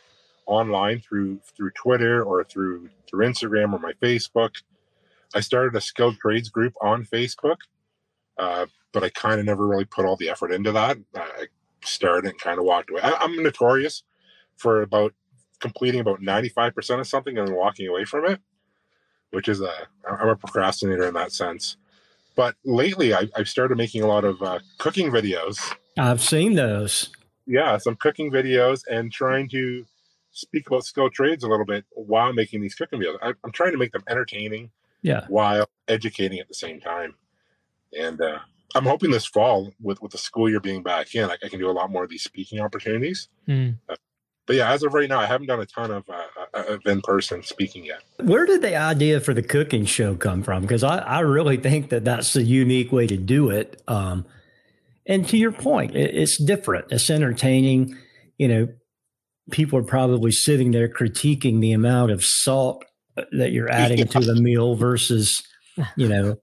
online 0.46 1.00
through 1.00 1.39
through 1.56 1.72
Twitter 1.72 2.24
or 2.24 2.44
through 2.44 2.89
through 3.10 3.25
Instagram 3.25 3.74
or 3.74 3.80
my 3.80 3.94
Facebook. 4.01 4.56
I 5.34 5.39
started 5.39 5.75
a 5.75 5.82
skilled 5.82 6.18
trades 6.18 6.50
group 6.50 6.74
on 6.82 7.06
Facebook, 7.06 7.58
uh, 8.41 8.65
but 8.91 9.03
I 9.03 9.10
kind 9.10 9.39
of 9.39 9.45
never 9.45 9.67
really 9.67 9.86
put 9.86 10.03
all 10.03 10.17
the 10.17 10.29
effort 10.29 10.51
into 10.51 10.71
that. 10.71 10.98
I 11.15 11.45
started 11.86 12.29
and 12.29 12.39
kind 12.39 12.57
of 12.57 12.65
walked 12.65 12.89
away. 12.89 13.01
I, 13.03 13.13
I'm 13.19 13.41
notorious 13.41 14.01
for 14.57 14.81
about 14.81 15.13
completing 15.60 16.01
about 16.01 16.21
95% 16.21 17.00
of 17.00 17.07
something 17.07 17.38
and 17.38 17.48
then 17.48 17.55
walking 17.55 17.88
away 17.88 18.03
from 18.03 18.25
it, 18.25 18.41
which 19.29 19.48
is 19.48 19.62
a 19.62 19.71
I'm 20.10 20.27
a 20.27 20.36
procrastinator 20.36 21.07
in 21.07 21.13
that 21.13 21.31
sense. 21.31 21.77
But 22.36 22.55
lately, 22.65 23.13
I, 23.13 23.27
have 23.36 23.48
started 23.48 23.77
making 23.77 24.01
a 24.01 24.07
lot 24.07 24.24
of 24.24 24.41
uh, 24.41 24.60
cooking 24.79 25.12
videos. 25.12 25.75
I've 25.98 26.21
seen 26.21 26.55
those. 26.55 27.10
Yeah, 27.45 27.77
some 27.77 27.95
cooking 27.95 28.31
videos 28.31 28.81
and 28.89 29.12
trying 29.12 29.50
to 29.50 29.86
speak 30.31 30.65
about 30.67 30.86
skilled 30.86 31.13
trades 31.13 31.43
a 31.43 31.48
little 31.48 31.65
bit 31.65 31.86
while 31.91 32.33
making 32.33 32.62
these 32.62 32.74
cooking 32.74 33.00
videos. 33.00 33.17
I, 33.21 33.33
am 33.43 33.51
trying 33.51 33.74
to 33.74 33.77
make 33.77 33.91
them 33.91 34.03
entertaining, 34.10 34.71
yeah, 35.03 35.25
while 35.27 35.69
educating 35.88 36.39
at 36.39 36.48
the 36.48 36.55
same 36.55 36.79
time. 36.79 37.15
And 37.98 38.21
uh, 38.21 38.39
I'm 38.75 38.86
hoping 38.86 39.12
this 39.12 39.25
fall, 39.25 39.71
with 39.81 40.01
with 40.01 40.12
the 40.12 40.17
school 40.17 40.50
year 40.50 40.60
being 40.60 40.83
back 40.83 41.13
in, 41.15 41.29
I, 41.29 41.38
I, 41.43 41.50
can 41.50 41.60
do 41.60 41.69
a 41.69 41.71
lot 41.71 41.91
more 41.91 42.03
of 42.03 42.10
these 42.10 42.24
speaking 42.24 42.60
opportunities. 42.60 43.27
Mm. 43.48 43.77
Uh, 43.89 43.95
but 44.48 44.55
yeah, 44.55 44.71
as 44.71 44.83
of 44.83 44.93
right 44.93 45.07
now, 45.07 45.19
I 45.19 45.25
haven't 45.25 45.48
done 45.48 45.60
a 45.60 45.65
ton 45.65 45.91
of, 45.91 46.10
uh, 46.10 46.24
uh 46.53 46.63
of 46.74 46.81
in 46.86 47.01
person 47.01 47.43
speaking 47.43 47.86
yet. 47.86 48.01
Where 48.17 48.45
did 48.45 48.62
the 48.62 48.75
idea 48.75 49.19
for 49.19 49.33
the 49.33 49.43
cooking 49.43 49.86
show 49.86 50.15
come 50.15 50.43
from? 50.43 50.62
Because 50.62 50.83
I, 50.83 50.98
I 50.98 51.19
really 51.19 51.57
think 51.57 51.89
that 51.89 52.03
that's 52.05 52.36
a 52.36 52.43
unique 52.43 52.91
way 52.91 53.07
to 53.07 53.17
do 53.17 53.50
it. 53.50 53.81
Um, 53.88 54.25
and 55.05 55.27
to 55.29 55.38
your 55.38 55.51
point, 55.51 55.95
it, 55.95 56.15
it's 56.15 56.41
different. 56.41 56.91
It's 56.91 57.10
entertaining. 57.10 57.98
You 58.38 58.48
know, 58.48 58.67
people 59.51 59.79
are 59.79 59.83
probably 59.83 60.31
sitting 60.31 60.71
there 60.71 60.88
critiquing 60.88 61.62
the 61.62 61.74
amount 61.74 62.12
of 62.12 62.24
salt 62.24 62.83
that 63.31 63.51
you're 63.51 63.71
adding 63.71 63.98
yeah. 64.00 64.05
to 64.05 64.19
the 64.19 64.36
meal 64.36 64.75
versus, 64.75 65.41
you 65.95 66.07
know, 66.07 66.38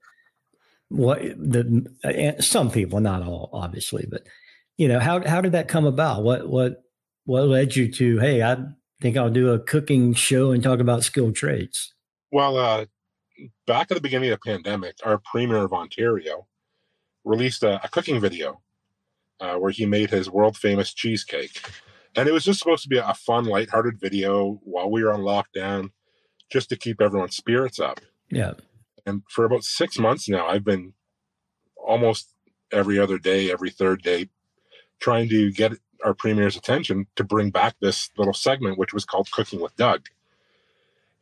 what 0.88 1.20
the 1.20 2.36
some 2.40 2.70
people, 2.70 3.00
not 3.00 3.22
all, 3.22 3.50
obviously, 3.52 4.06
but 4.08 4.26
you 4.76 4.88
know, 4.88 5.00
how 5.00 5.26
how 5.26 5.40
did 5.40 5.52
that 5.52 5.68
come 5.68 5.86
about? 5.86 6.22
What 6.22 6.48
what 6.48 6.82
what 7.24 7.46
led 7.46 7.76
you 7.76 7.90
to? 7.92 8.18
Hey, 8.18 8.42
I 8.42 8.56
think 9.00 9.16
I'll 9.16 9.30
do 9.30 9.52
a 9.52 9.58
cooking 9.58 10.14
show 10.14 10.50
and 10.50 10.62
talk 10.62 10.80
about 10.80 11.04
skilled 11.04 11.36
trades. 11.36 11.94
Well, 12.32 12.56
uh, 12.56 12.86
back 13.66 13.90
at 13.90 13.96
the 13.96 14.00
beginning 14.00 14.30
of 14.30 14.40
the 14.42 14.50
pandemic, 14.50 14.96
our 15.04 15.18
premier 15.18 15.58
of 15.58 15.72
Ontario 15.72 16.46
released 17.24 17.62
a, 17.62 17.82
a 17.84 17.88
cooking 17.88 18.20
video 18.20 18.60
uh, 19.40 19.56
where 19.56 19.70
he 19.70 19.86
made 19.86 20.10
his 20.10 20.30
world 20.30 20.56
famous 20.56 20.92
cheesecake. 20.92 21.60
And 22.16 22.28
it 22.28 22.32
was 22.32 22.44
just 22.44 22.58
supposed 22.58 22.82
to 22.82 22.88
be 22.88 22.98
a 22.98 23.14
fun, 23.14 23.44
lighthearted 23.44 24.00
video 24.00 24.60
while 24.64 24.90
we 24.90 25.04
were 25.04 25.12
on 25.12 25.20
lockdown, 25.20 25.90
just 26.50 26.68
to 26.70 26.76
keep 26.76 27.00
everyone's 27.00 27.36
spirits 27.36 27.78
up. 27.78 28.00
Yeah. 28.30 28.54
And 29.08 29.22
for 29.30 29.46
about 29.46 29.64
six 29.64 29.98
months 29.98 30.28
now, 30.28 30.46
I've 30.46 30.64
been 30.64 30.92
almost 31.76 32.34
every 32.70 32.98
other 32.98 33.18
day, 33.18 33.50
every 33.50 33.70
third 33.70 34.02
day, 34.02 34.28
trying 35.00 35.30
to 35.30 35.50
get 35.50 35.72
our 36.04 36.12
premier's 36.12 36.56
attention 36.56 37.06
to 37.16 37.24
bring 37.24 37.50
back 37.50 37.76
this 37.80 38.10
little 38.18 38.34
segment, 38.34 38.76
which 38.76 38.92
was 38.92 39.06
called 39.06 39.30
Cooking 39.30 39.62
with 39.62 39.74
Doug. 39.76 40.08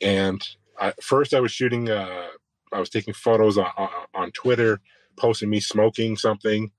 And 0.00 0.42
I, 0.80 0.94
first, 1.00 1.32
I 1.32 1.38
was 1.38 1.52
shooting, 1.52 1.88
uh, 1.88 2.26
I 2.72 2.80
was 2.80 2.90
taking 2.90 3.14
photos 3.14 3.56
on, 3.56 3.70
on, 3.76 3.88
on 4.14 4.30
Twitter, 4.32 4.80
posting 5.16 5.48
me 5.48 5.60
smoking 5.60 6.16
something, 6.16 6.72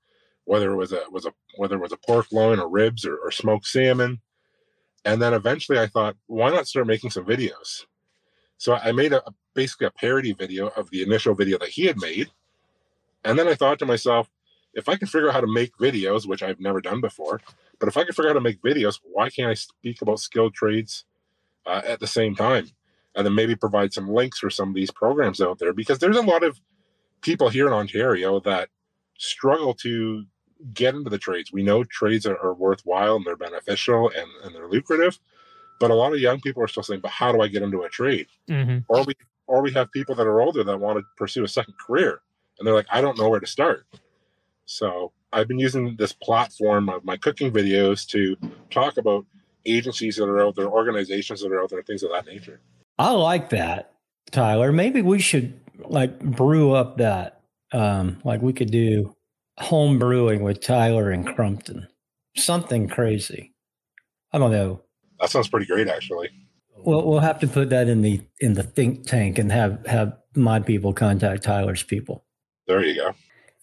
whether 0.44 0.70
it 0.70 0.76
was 0.76 0.92
a 0.92 1.02
was 1.10 1.24
a 1.24 1.32
whether 1.56 1.76
it 1.76 1.82
was 1.82 1.92
a 1.92 1.96
pork 1.96 2.26
loin 2.30 2.60
or 2.60 2.68
ribs 2.68 3.06
or, 3.06 3.16
or 3.16 3.30
smoked 3.30 3.66
salmon. 3.66 4.20
And 5.06 5.22
then 5.22 5.32
eventually, 5.32 5.78
I 5.78 5.86
thought, 5.86 6.16
why 6.26 6.50
not 6.50 6.68
start 6.68 6.86
making 6.86 7.10
some 7.10 7.24
videos? 7.24 7.86
So 8.58 8.74
I 8.74 8.92
made 8.92 9.12
a 9.12 9.22
basically 9.54 9.86
a 9.86 9.90
parody 9.90 10.32
video 10.32 10.68
of 10.68 10.90
the 10.90 11.02
initial 11.02 11.34
video 11.34 11.58
that 11.58 11.70
he 11.70 11.86
had 11.86 12.00
made. 12.00 12.30
And 13.24 13.38
then 13.38 13.48
I 13.48 13.54
thought 13.54 13.78
to 13.80 13.86
myself, 13.86 14.28
if 14.74 14.88
I 14.88 14.96
can 14.96 15.08
figure 15.08 15.28
out 15.28 15.34
how 15.34 15.40
to 15.40 15.52
make 15.52 15.76
videos, 15.78 16.26
which 16.26 16.42
I've 16.42 16.60
never 16.60 16.80
done 16.80 17.00
before, 17.00 17.40
but 17.78 17.88
if 17.88 17.96
I 17.96 18.04
can 18.04 18.12
figure 18.12 18.30
out 18.30 18.34
how 18.34 18.40
to 18.40 18.40
make 18.40 18.62
videos, 18.62 19.00
why 19.02 19.30
can't 19.30 19.50
I 19.50 19.54
speak 19.54 20.02
about 20.02 20.20
skilled 20.20 20.54
trades 20.54 21.04
uh, 21.66 21.82
at 21.84 22.00
the 22.00 22.06
same 22.06 22.34
time? 22.34 22.68
And 23.14 23.26
then 23.26 23.34
maybe 23.34 23.56
provide 23.56 23.92
some 23.92 24.08
links 24.08 24.38
for 24.38 24.50
some 24.50 24.68
of 24.68 24.74
these 24.74 24.90
programs 24.90 25.40
out 25.40 25.58
there 25.58 25.72
because 25.72 25.98
there's 25.98 26.16
a 26.16 26.22
lot 26.22 26.44
of 26.44 26.60
people 27.20 27.48
here 27.48 27.66
in 27.66 27.72
Ontario 27.72 28.38
that 28.40 28.68
struggle 29.18 29.74
to 29.74 30.24
get 30.74 30.94
into 30.94 31.10
the 31.10 31.18
trades. 31.18 31.52
We 31.52 31.62
know 31.62 31.84
trades 31.84 32.26
are, 32.26 32.38
are 32.38 32.54
worthwhile 32.54 33.16
and 33.16 33.24
they're 33.24 33.36
beneficial 33.36 34.10
and, 34.16 34.28
and 34.44 34.54
they're 34.54 34.68
lucrative, 34.68 35.18
but 35.78 35.90
a 35.90 35.94
lot 35.94 36.12
of 36.12 36.20
young 36.20 36.40
people 36.40 36.62
are 36.62 36.68
still 36.68 36.82
saying, 36.82 37.00
"But 37.00 37.10
how 37.10 37.32
do 37.32 37.40
I 37.40 37.48
get 37.48 37.62
into 37.62 37.82
a 37.82 37.88
trade?" 37.88 38.26
Mm-hmm. 38.48 38.78
Or 38.88 39.04
we 39.04 39.14
or 39.46 39.62
we 39.62 39.72
have 39.72 39.90
people 39.92 40.14
that 40.16 40.26
are 40.26 40.40
older 40.40 40.64
that 40.64 40.78
want 40.78 40.98
to 40.98 41.04
pursue 41.16 41.44
a 41.44 41.48
second 41.48 41.74
career, 41.78 42.20
and 42.58 42.66
they're 42.66 42.74
like, 42.74 42.86
"I 42.90 43.00
don't 43.00 43.18
know 43.18 43.28
where 43.28 43.40
to 43.40 43.46
start." 43.46 43.86
So 44.66 45.12
I've 45.32 45.48
been 45.48 45.58
using 45.58 45.96
this 45.96 46.12
platform 46.12 46.88
of 46.88 47.04
my 47.04 47.16
cooking 47.16 47.52
videos 47.52 48.06
to 48.08 48.36
talk 48.70 48.96
about 48.96 49.24
agencies 49.64 50.16
that 50.16 50.24
are 50.24 50.40
out 50.40 50.56
there, 50.56 50.66
organizations 50.66 51.42
that 51.42 51.52
are 51.52 51.62
out 51.62 51.70
there, 51.70 51.82
things 51.82 52.02
of 52.02 52.10
that 52.12 52.26
nature. 52.26 52.60
I 52.98 53.12
like 53.12 53.50
that, 53.50 53.92
Tyler. 54.30 54.72
Maybe 54.72 55.02
we 55.02 55.18
should 55.18 55.58
like 55.78 56.18
brew 56.18 56.72
up 56.72 56.98
that. 56.98 57.40
Um, 57.70 58.20
like 58.24 58.40
we 58.40 58.54
could 58.54 58.70
do 58.70 59.14
home 59.58 59.98
brewing 59.98 60.42
with 60.42 60.60
Tyler 60.60 61.10
and 61.10 61.26
Crumpton. 61.26 61.88
Something 62.36 62.88
crazy. 62.88 63.52
I 64.32 64.38
don't 64.38 64.52
know. 64.52 64.82
That 65.20 65.30
sounds 65.30 65.48
pretty 65.48 65.66
great, 65.66 65.88
actually. 65.88 66.30
Well, 66.76 67.04
we'll 67.04 67.20
have 67.20 67.40
to 67.40 67.48
put 67.48 67.70
that 67.70 67.88
in 67.88 68.02
the 68.02 68.20
in 68.40 68.54
the 68.54 68.62
think 68.62 69.06
tank 69.06 69.38
and 69.38 69.50
have 69.50 69.84
have 69.86 70.16
my 70.34 70.60
people 70.60 70.92
contact 70.92 71.42
Tyler's 71.42 71.82
people. 71.82 72.24
There 72.66 72.84
you 72.84 72.94
go. 72.94 73.14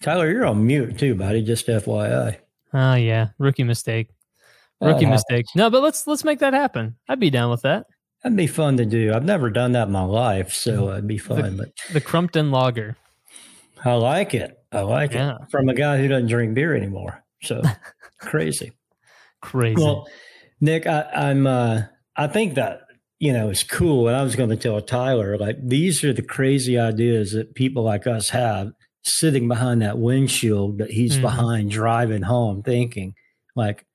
Tyler, 0.01 0.29
you're 0.29 0.45
on 0.45 0.65
mute 0.67 0.99
too, 0.99 1.15
buddy. 1.15 1.41
Just 1.41 1.67
FYI. 1.67 2.37
Oh 2.37 2.77
ah, 2.77 2.95
yeah, 2.95 3.29
rookie 3.37 3.63
mistake. 3.63 4.09
Rookie 4.81 5.05
mistake. 5.05 5.45
No, 5.55 5.69
but 5.69 5.81
let's 5.81 6.05
let's 6.05 6.23
make 6.23 6.39
that 6.39 6.53
happen. 6.53 6.97
I'd 7.07 7.19
be 7.19 7.29
down 7.29 7.49
with 7.49 7.61
that. 7.61 7.87
That'd 8.21 8.37
be 8.37 8.47
fun 8.47 8.77
to 8.77 8.85
do. 8.85 9.13
I've 9.13 9.23
never 9.23 9.49
done 9.49 9.73
that 9.73 9.87
in 9.87 9.93
my 9.93 10.03
life, 10.03 10.51
so 10.51 10.71
mm-hmm. 10.71 10.91
it'd 10.91 11.07
be 11.07 11.17
fun. 11.17 11.57
The, 11.57 11.63
but 11.63 11.93
the 11.93 12.01
Crumpton 12.01 12.51
Lager. 12.51 12.97
I 13.83 13.93
like 13.93 14.33
it. 14.33 14.59
I 14.71 14.81
like 14.81 15.13
yeah. 15.13 15.35
it 15.35 15.51
from 15.51 15.69
a 15.69 15.73
guy 15.73 15.97
who 15.97 16.07
doesn't 16.07 16.27
drink 16.27 16.55
beer 16.55 16.75
anymore. 16.75 17.23
So 17.43 17.61
crazy, 18.19 18.73
crazy. 19.41 19.81
Well, 19.81 20.07
Nick, 20.65 20.87
I, 20.87 21.03
I'm. 21.13 21.47
Uh, 21.47 21.83
I 22.15 22.27
think 22.27 22.55
that 22.55 22.81
you 23.19 23.33
know 23.33 23.49
it's 23.49 23.63
cool, 23.63 24.07
and 24.07 24.17
I 24.17 24.23
was 24.23 24.35
going 24.35 24.49
to 24.49 24.55
tell 24.55 24.81
Tyler 24.81 25.37
like 25.37 25.57
these 25.61 26.03
are 26.03 26.13
the 26.13 26.21
crazy 26.21 26.77
ideas 26.77 27.31
that 27.31 27.55
people 27.55 27.83
like 27.83 28.07
us 28.07 28.29
have 28.29 28.71
sitting 29.03 29.47
behind 29.47 29.81
that 29.81 29.99
windshield 29.99 30.79
that 30.79 30.91
he's 30.91 31.13
mm-hmm. 31.13 31.21
behind 31.21 31.71
driving 31.71 32.23
home, 32.23 32.63
thinking 32.63 33.15
like 33.55 33.85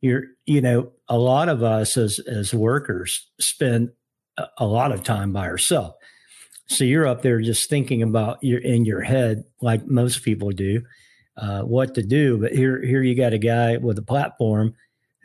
you're. 0.00 0.24
You 0.46 0.60
know, 0.60 0.92
a 1.08 1.18
lot 1.18 1.48
of 1.48 1.62
us 1.62 1.96
as 1.96 2.18
as 2.20 2.52
workers 2.52 3.30
spend 3.40 3.90
a, 4.36 4.46
a 4.58 4.66
lot 4.66 4.92
of 4.92 5.02
time 5.02 5.32
by 5.32 5.46
ourselves 5.46 5.94
so 6.68 6.84
you're 6.84 7.06
up 7.06 7.22
there 7.22 7.40
just 7.40 7.68
thinking 7.70 8.02
about 8.02 8.38
your 8.42 8.60
in 8.60 8.84
your 8.84 9.00
head, 9.00 9.44
like 9.60 9.86
most 9.86 10.22
people 10.22 10.50
do, 10.50 10.82
uh, 11.36 11.62
what 11.62 11.94
to 11.94 12.02
do. 12.02 12.38
But 12.38 12.52
here, 12.52 12.80
here 12.82 13.02
you 13.02 13.14
got 13.14 13.32
a 13.32 13.38
guy 13.38 13.78
with 13.78 13.98
a 13.98 14.02
platform 14.02 14.74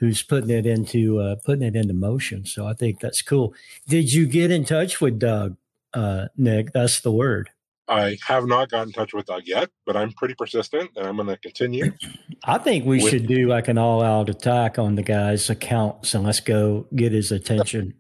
who's 0.04 0.22
putting 0.22 0.50
it 0.50 0.66
into 0.66 1.18
uh, 1.20 1.38
putting 1.46 1.66
it 1.66 1.78
into 1.78 1.94
motion. 1.94 2.46
So 2.46 2.68
I 2.68 2.74
think 2.74 3.00
that's 3.00 3.22
cool. 3.22 3.54
Did 3.88 4.12
you 4.12 4.28
get 4.28 4.52
in 4.52 4.66
touch 4.66 5.00
with 5.00 5.18
Doug, 5.18 5.56
uh, 5.94 6.26
Nick? 6.36 6.74
That's 6.74 7.00
the 7.00 7.12
word. 7.12 7.50
I 7.88 8.18
have 8.28 8.46
not 8.46 8.70
gotten 8.70 8.90
in 8.90 8.94
touch 8.94 9.14
with 9.14 9.28
Doug 9.28 9.44
yet, 9.46 9.70
but 9.86 9.96
I'm 9.96 10.12
pretty 10.12 10.36
persistent 10.36 10.92
and 10.98 11.08
I'm 11.08 11.16
going 11.16 11.30
to 11.30 11.38
continue. 11.38 11.94
I 12.44 12.58
think 12.58 12.86
we 12.86 13.02
with- 13.02 13.12
should 13.12 13.28
do 13.28 13.48
like 13.48 13.70
an 13.70 13.78
all 13.78 14.04
out 14.04 14.30
attack 14.30 14.78
on 14.78 14.96
the 14.96 15.04
guy's 15.04 15.50
accounts 15.50 16.14
and 16.14 16.26
let's 16.26 16.42
go 16.42 16.86
get 16.94 17.14
his 17.14 17.32
attention. 17.32 17.94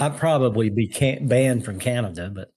I'd 0.00 0.16
probably 0.16 0.70
be 0.70 0.88
can- 0.88 1.28
banned 1.28 1.64
from 1.64 1.78
Canada, 1.78 2.32
but 2.34 2.50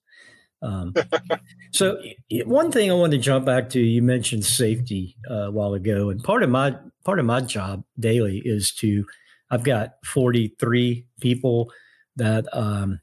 um, 0.60 0.92
so 1.72 2.02
one 2.44 2.72
thing 2.72 2.90
I 2.90 2.94
want 2.94 3.12
to 3.12 3.18
jump 3.18 3.46
back 3.46 3.70
to, 3.70 3.80
you 3.80 4.02
mentioned 4.02 4.44
safety 4.44 5.16
uh, 5.30 5.34
a 5.46 5.50
while 5.50 5.74
ago, 5.74 6.10
and 6.10 6.22
part 6.22 6.42
of 6.42 6.50
my 6.50 6.76
part 7.10 7.18
of 7.18 7.26
my 7.26 7.40
job 7.40 7.82
daily 7.98 8.40
is 8.44 8.72
to, 8.78 9.04
I've 9.50 9.64
got 9.64 9.94
43 10.04 11.04
people 11.20 11.72
that 12.14 12.46
um, 12.52 13.00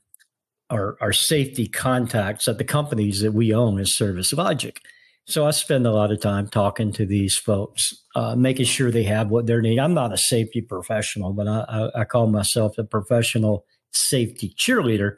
are, 0.69 0.95
are 1.01 1.11
safety 1.11 1.67
contacts 1.67 2.47
at 2.47 2.57
the 2.57 2.63
companies 2.63 3.19
that 3.19 3.33
we 3.33 3.53
own 3.53 3.81
as 3.81 3.97
Service 3.97 4.31
Logic. 4.31 4.79
So 5.25 5.45
I 5.45 5.51
spend 5.51 5.85
a 5.85 5.91
lot 5.91 6.13
of 6.13 6.21
time 6.21 6.47
talking 6.47 6.93
to 6.93 7.05
these 7.05 7.37
folks, 7.37 7.93
uh, 8.15 8.37
making 8.37 8.67
sure 8.67 8.91
they 8.91 9.03
have 9.03 9.27
what 9.27 9.45
they 9.45 9.59
need. 9.59 9.77
I'm 9.77 9.93
not 9.93 10.13
a 10.13 10.17
safety 10.17 10.61
professional, 10.61 11.33
but 11.33 11.49
I, 11.49 11.65
I, 11.67 12.01
I 12.01 12.05
call 12.05 12.27
myself 12.27 12.77
a 12.77 12.85
professional 12.85 13.65
safety 13.91 14.55
cheerleader 14.57 15.17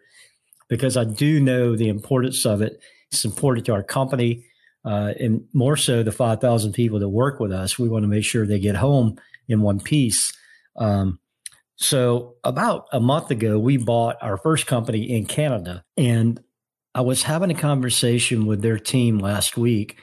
because 0.67 0.98
I 0.98 1.03
do 1.03 1.39
know 1.39 1.75
the 1.75 1.89
importance 1.89 2.43
of 2.43 2.63
it. 2.63 2.81
It's 3.12 3.24
important 3.24 3.67
to 3.67 3.74
our 3.74 3.84
company, 3.84 4.46
uh, 4.86 5.13
and 5.19 5.45
more 5.53 5.75
so 5.75 6.03
the 6.03 6.12
5,000 6.12 6.74
people 6.74 7.00
that 7.00 7.09
work 7.09 7.39
with 7.39 7.51
us. 7.51 7.77
We 7.77 7.89
want 7.89 8.03
to 8.03 8.07
make 8.07 8.24
sure 8.24 8.45
they 8.45 8.59
get 8.59 8.75
home 8.75 9.17
in 9.48 9.62
one 9.62 9.79
piece. 9.79 10.31
Um, 10.77 11.19
so, 11.75 12.36
about 12.43 12.86
a 12.91 13.00
month 13.00 13.31
ago, 13.31 13.57
we 13.57 13.77
bought 13.77 14.17
our 14.21 14.38
first 14.38 14.67
company 14.67 15.09
in 15.09 15.25
Canada, 15.25 15.86
and 15.95 16.41
I 16.93 17.01
was 17.01 17.24
having 17.24 17.51
a 17.51 17.55
conversation 17.55 18.45
with 18.45 18.62
their 18.62 18.77
team 18.77 19.17
last 19.17 19.57
week. 19.57 19.98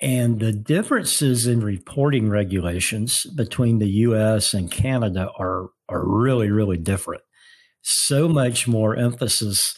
And 0.00 0.38
the 0.38 0.52
differences 0.52 1.46
in 1.46 1.60
reporting 1.60 2.28
regulations 2.28 3.24
between 3.34 3.78
the 3.78 3.88
US 3.88 4.54
and 4.54 4.70
Canada 4.70 5.30
are, 5.38 5.70
are 5.88 6.06
really, 6.06 6.50
really 6.50 6.76
different 6.76 7.22
so 7.88 8.28
much 8.28 8.68
more 8.68 8.96
emphasis 8.96 9.76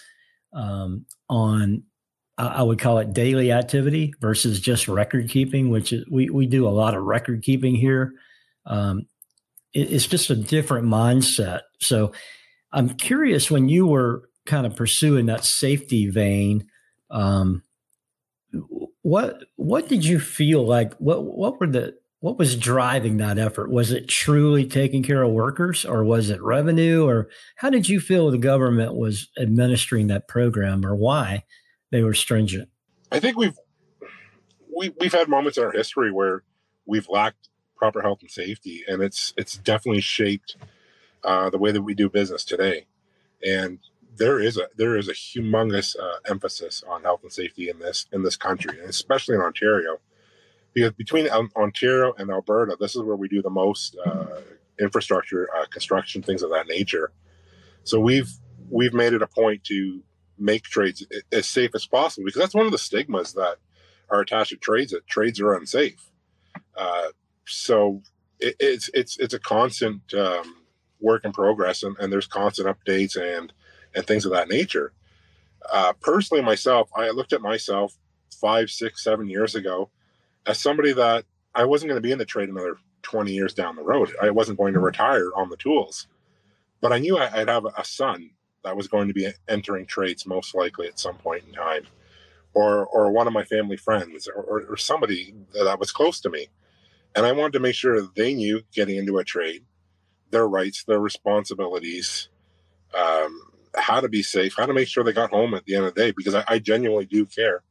um, 0.53 1.07
on 1.29 1.85
I 2.47 2.63
would 2.63 2.79
call 2.79 2.99
it 2.99 3.13
daily 3.13 3.53
activity 3.53 4.15
versus 4.21 4.61
just 4.61 4.89
record 4.89 5.29
keeping, 5.29 5.71
which 5.71 5.93
is, 5.93 6.05
we 6.11 6.31
we 6.31 6.47
do 6.47 6.67
a 6.67 6.71
lot 6.71 6.95
of 6.95 7.03
record 7.03 7.43
keeping 7.43 7.75
here. 7.75 8.15
Um, 8.67 9.07
it, 9.73 9.93
it's 9.93 10.07
just 10.07 10.31
a 10.31 10.37
different 10.37 10.87
mindset. 10.87 11.61
So 11.81 12.13
I'm 12.73 12.91
curious 12.91 13.51
when 13.51 13.69
you 13.69 13.87
were 13.87 14.29
kind 14.47 14.67
of 14.67 14.77
pursuing 14.77 15.27
that 15.27 15.45
safety 15.45 16.09
vein. 16.09 16.67
Um, 17.11 17.63
what 19.03 19.45
what 19.57 19.89
did 19.89 20.05
you 20.05 20.21
feel 20.21 20.65
like? 20.65 20.95
What 20.95 21.25
what 21.25 21.61
were 21.61 21.67
the 21.67 21.97
what 22.21 22.39
was 22.39 22.57
driving 22.57 23.17
that 23.17 23.39
effort? 23.39 23.71
Was 23.71 23.93
it 23.93 24.09
truly 24.09 24.67
taking 24.67 25.03
care 25.03 25.23
of 25.23 25.33
workers 25.33 25.85
or 25.85 26.05
was 26.05 26.31
it 26.31 26.43
revenue 26.43 27.07
or 27.07 27.29
how 27.57 27.71
did 27.71 27.89
you 27.89 27.99
feel 27.99 28.31
the 28.31 28.39
government 28.39 28.95
was 28.95 29.29
administering 29.39 30.09
that 30.09 30.29
program 30.29 30.85
or 30.85 30.95
why 30.95 31.45
they 31.91 32.03
were 32.03 32.15
stringent? 32.15 32.69
I 33.11 33.21
think 33.21 33.37
we've 33.37 33.59
we, 34.75 34.93
we've 35.01 35.13
had 35.13 35.29
moments 35.29 35.59
in 35.59 35.65
our 35.65 35.73
history 35.73 36.13
where 36.13 36.43
we've 36.87 37.09
lacked 37.09 37.49
proper 37.77 38.03
health 38.03 38.21
and 38.21 38.31
safety 38.31 38.85
and 38.87 39.03
it's 39.03 39.33
it's 39.37 39.57
definitely 39.57 40.01
shaped 40.01 40.57
uh, 41.25 41.51
the 41.51 41.59
way 41.59 41.73
that 41.73 41.83
we 41.83 41.95
do 41.95 42.09
business 42.09 42.45
today 42.45 42.87
and 43.45 43.79
there 44.17 44.39
is 44.39 44.59
a 44.59 44.69
there 44.77 44.97
is 44.97 45.09
a 45.09 45.13
humongous 45.13 45.97
uh, 45.99 46.19
emphasis 46.29 46.85
on 46.87 47.03
health 47.03 47.23
and 47.23 47.33
safety 47.33 47.69
in 47.69 47.79
this 47.79 48.07
in 48.13 48.23
this 48.23 48.37
country 48.37 48.79
and 48.79 48.89
especially 48.89 49.35
in 49.35 49.41
Ontario 49.41 49.99
because 50.73 50.93
between 50.93 51.29
Ontario 51.29 52.15
and 52.19 52.31
Alberta, 52.31 52.77
this 52.79 52.95
is 52.95 53.03
where 53.03 53.17
we 53.17 53.29
do 53.29 53.43
the 53.43 53.51
most 53.51 53.97
uh, 54.05 54.41
infrastructure 54.79 55.49
uh, 55.57 55.67
construction, 55.67 56.23
things 56.23 56.43
of 56.43 56.51
that 56.51 56.69
nature. 56.69 57.13
So 57.85 57.99
we've 58.01 58.31
we've 58.69 58.95
made 58.95 59.13
it 59.13 59.23
a 59.23 59.27
point 59.27 59.65
to 59.65 60.03
make 60.41 60.65
trades 60.65 61.07
as 61.33 61.47
safe 61.47 61.71
as 61.75 61.87
possible 61.87 62.25
because 62.25 62.41
that's 62.41 62.55
one 62.55 62.67
of 62.67 62.73
the 62.73 62.79
stigmas 62.79 63.33
that 63.35 63.57
are 64.09 64.21
attached 64.21 64.51
to 64.51 64.57
trades 64.57 64.93
that 64.93 65.07
trades 65.07 65.41
are 65.41 65.55
unsafe. 65.55 66.11
Uh, 66.77 67.09
so 67.47 68.03
it, 68.41 68.57
it's 68.59 68.91
it's 68.95 69.19
it's 69.19 69.35
a 69.35 69.39
constant 69.39 70.03
um, 70.15 70.57
work 71.01 71.25
in 71.25 71.33
progress, 71.33 71.83
and, 71.83 71.97
and, 71.99 72.13
there's 72.13 72.27
constant 72.27 72.69
updates 72.69 73.17
and 73.17 73.53
and 73.95 74.07
things 74.07 74.25
of 74.25 74.33
that 74.33 74.49
nature. 74.49 74.93
Uh, 75.71 75.93
personally, 76.01 76.43
myself, 76.43 76.91
I 76.97 77.11
looked 77.11 77.33
at 77.33 77.43
myself 77.43 77.97
five, 78.41 78.71
six, 78.71 79.05
seven 79.05 79.29
years 79.29 79.55
ago 79.55 79.91
as 80.47 80.59
somebody 80.59 80.93
that 80.93 81.25
I 81.55 81.65
wasn't 81.65 81.91
going 81.91 82.01
to 82.01 82.07
be 82.07 82.13
in 82.13 82.19
the 82.19 82.25
trade 82.25 82.49
another 82.49 82.77
20 83.03 83.33
years 83.33 83.53
down 83.53 83.77
the 83.77 83.83
road. 83.83 84.15
I 84.23 84.31
wasn't 84.31 84.59
going 84.59 84.75
to 84.75 84.81
retire 84.81 85.31
on 85.35 85.51
the 85.51 85.57
tools, 85.57 86.07
but 86.81 86.93
I 86.93 86.99
knew 86.99 87.19
I'd 87.19 87.49
have 87.49 87.67
a 87.67 87.85
son 87.85 88.31
that 88.65 88.77
was 88.77 88.89
going 88.89 89.09
to 89.09 89.15
be 89.15 89.29
entering 89.49 89.87
trades 89.87 90.27
most 90.27 90.55
likely 90.55 90.87
at 90.87 90.99
some 90.99 91.17
point 91.17 91.45
in 91.47 91.53
time, 91.53 91.87
or 92.55 92.87
or 92.87 93.11
one 93.11 93.27
of 93.27 93.33
my 93.33 93.45
family 93.45 93.77
friends, 93.77 94.29
or, 94.29 94.67
or, 94.69 94.77
somebody 94.77 95.35
that 95.55 95.79
was 95.79 95.93
close 95.93 96.21
to 96.21 96.31
me, 96.31 96.49
and 97.15 97.27
I 97.27 97.33
wanted 97.33 97.55
to 97.55 97.61
make 97.61 97.75
sure 97.75 98.01
they 98.17 98.35
knew 98.35 98.63
getting 98.73 98.97
into 98.97 99.19
a 99.19 99.25
trade, 99.25 99.65
their 100.31 100.47
rights, 100.47 100.85
their 100.85 101.01
responsibilities, 101.01 102.29
um, 102.95 103.41
how 103.77 104.01
to 104.01 104.09
be 104.09 104.23
safe, 104.23 104.55
how 104.57 104.67
to 104.67 104.73
make 104.73 104.89
sure 104.89 105.05
they 105.05 105.13
got 105.13 105.31
home 105.31 105.55
at 105.55 105.65
the 105.65 105.77
end 105.77 105.87
of 105.87 105.95
the 105.95 106.01
day, 106.01 106.13
because 106.17 106.35
I, 106.35 106.45
I 106.49 106.59
genuinely 106.59 107.07
do 107.07 107.27
care 107.27 107.63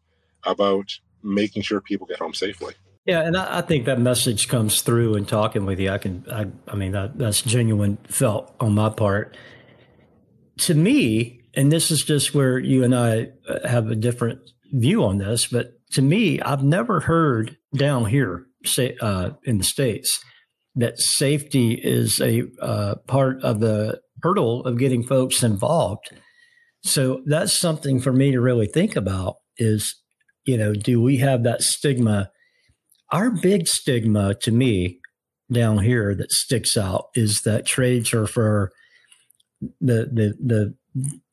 about 0.43 1.00
making 1.22 1.63
sure 1.63 1.81
people 1.81 2.08
get 2.08 2.19
home 2.19 2.34
safely. 2.34 2.74
Yeah, 3.05 3.22
and 3.22 3.36
I, 3.36 3.60
I, 3.60 3.62
think 3.62 3.86
that 3.86 4.00
message 4.00 4.48
comes 4.48 4.81
through 4.81 5.15
in 5.15 5.25
talking 5.25 5.65
with 5.65 5.79
you. 5.79 5.89
I 5.89 5.98
can, 5.98 6.25
I, 6.31 6.48
I 6.72 6.75
mean, 6.75 6.91
that, 6.91 7.17
that's 7.17 7.41
genuine 7.41 7.98
felt 8.08 8.53
on 8.60 8.75
my 8.75 8.89
part. 8.89 9.36
To 10.59 10.73
me, 10.73 11.41
and 11.53 11.71
this 11.71 11.91
is 11.91 12.03
just 12.03 12.33
where 12.33 12.59
you 12.59 12.83
and 12.83 12.95
I 12.95 13.29
uh, 13.47 13.67
have 13.67 13.87
a 13.87 13.95
different 13.95 14.39
view 14.71 15.03
on 15.03 15.17
this, 15.17 15.47
but 15.47 15.71
to 15.91 16.01
me, 16.01 16.39
I've 16.41 16.63
never 16.63 16.99
heard 16.99 17.57
down 17.75 18.05
here, 18.05 18.45
say 18.65 18.95
uh, 19.01 19.31
in 19.43 19.57
the 19.57 19.63
states, 19.63 20.19
that 20.75 20.99
safety 20.99 21.73
is 21.73 22.21
a 22.21 22.43
uh, 22.61 22.95
part 23.07 23.41
of 23.43 23.59
the 23.59 23.99
hurdle 24.21 24.65
of 24.65 24.77
getting 24.77 25.03
folks 25.03 25.43
involved. 25.43 26.09
So 26.83 27.21
that's 27.25 27.59
something 27.59 27.99
for 27.99 28.13
me 28.13 28.31
to 28.31 28.41
really 28.41 28.67
think 28.67 28.95
about. 28.95 29.37
Is 29.57 29.95
you 30.45 30.57
know, 30.57 30.73
do 30.73 31.01
we 31.01 31.17
have 31.17 31.43
that 31.43 31.61
stigma? 31.61 32.31
Our 33.11 33.29
big 33.31 33.67
stigma 33.67 34.35
to 34.41 34.51
me 34.51 34.99
down 35.51 35.79
here 35.79 36.15
that 36.15 36.31
sticks 36.31 36.77
out 36.77 37.07
is 37.15 37.41
that 37.41 37.65
trades 37.65 38.13
are 38.13 38.27
for 38.27 38.71
the 39.81 40.09
the 40.11 40.35
the 40.43 40.75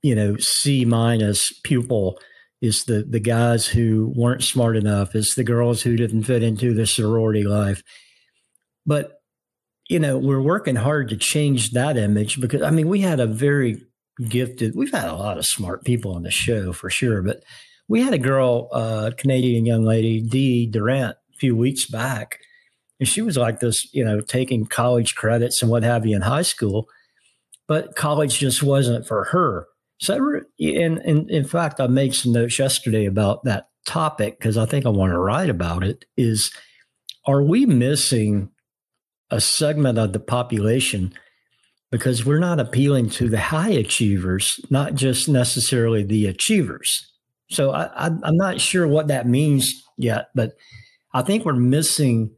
you 0.02 0.14
know 0.14 0.36
C 0.38 0.84
minus 0.84 1.52
pupil 1.64 2.18
is 2.60 2.84
the 2.84 3.02
the 3.08 3.20
guys 3.20 3.66
who 3.66 4.12
weren't 4.16 4.42
smart 4.42 4.76
enough, 4.76 5.14
it's 5.14 5.34
the 5.34 5.44
girls 5.44 5.82
who 5.82 5.96
didn't 5.96 6.24
fit 6.24 6.42
into 6.42 6.74
the 6.74 6.86
sorority 6.86 7.44
life. 7.44 7.82
But 8.84 9.20
you 9.88 10.00
know, 10.00 10.18
we're 10.18 10.40
working 10.40 10.76
hard 10.76 11.08
to 11.10 11.16
change 11.16 11.70
that 11.72 11.96
image 11.96 12.40
because 12.40 12.62
I 12.62 12.70
mean, 12.70 12.88
we 12.88 13.00
had 13.00 13.20
a 13.20 13.26
very 13.26 13.82
gifted, 14.28 14.74
we've 14.74 14.92
had 14.92 15.08
a 15.08 15.14
lot 15.14 15.38
of 15.38 15.46
smart 15.46 15.84
people 15.84 16.14
on 16.14 16.22
the 16.22 16.30
show 16.30 16.72
for 16.72 16.90
sure, 16.90 17.22
but 17.22 17.42
we 17.88 18.02
had 18.02 18.14
a 18.14 18.18
girl, 18.18 18.68
uh, 18.72 19.12
Canadian 19.16 19.64
young 19.64 19.84
lady, 19.84 20.20
Dee 20.20 20.66
Durant, 20.66 21.16
a 21.32 21.36
few 21.38 21.54
weeks 21.54 21.86
back, 21.86 22.40
and 22.98 23.08
she 23.08 23.22
was 23.22 23.36
like 23.36 23.60
this, 23.60 23.92
you 23.92 24.04
know, 24.04 24.20
taking 24.20 24.66
college 24.66 25.14
credits 25.14 25.62
and 25.62 25.70
what 25.70 25.82
have 25.82 26.06
you 26.06 26.16
in 26.16 26.22
high 26.22 26.42
school, 26.42 26.88
but 27.68 27.96
college 27.96 28.38
just 28.38 28.62
wasn't 28.62 29.06
for 29.06 29.24
her. 29.24 29.66
So, 29.98 30.42
in, 30.58 31.00
in, 31.02 31.28
in 31.30 31.44
fact, 31.44 31.80
I 31.80 31.86
made 31.86 32.14
some 32.14 32.32
notes 32.32 32.58
yesterday 32.58 33.06
about 33.06 33.44
that 33.44 33.68
topic 33.86 34.38
because 34.38 34.58
I 34.58 34.66
think 34.66 34.84
I 34.84 34.90
want 34.90 35.12
to 35.12 35.18
write 35.18 35.48
about 35.48 35.82
it. 35.82 36.04
Is 36.16 36.52
are 37.26 37.42
we 37.42 37.66
missing 37.66 38.50
a 39.30 39.40
segment 39.40 39.98
of 39.98 40.12
the 40.12 40.20
population 40.20 41.12
because 41.90 42.26
we're 42.26 42.38
not 42.38 42.60
appealing 42.60 43.08
to 43.10 43.28
the 43.28 43.40
high 43.40 43.70
achievers, 43.70 44.60
not 44.70 44.94
just 44.94 45.28
necessarily 45.28 46.02
the 46.02 46.26
achievers? 46.26 47.12
So 47.50 47.70
I, 47.70 48.06
I'm 48.06 48.36
not 48.36 48.60
sure 48.60 48.86
what 48.86 49.08
that 49.08 49.26
means 49.26 49.72
yet, 49.96 50.28
but 50.34 50.52
I 51.14 51.22
think 51.22 51.44
we're 51.44 51.54
missing 51.54 52.32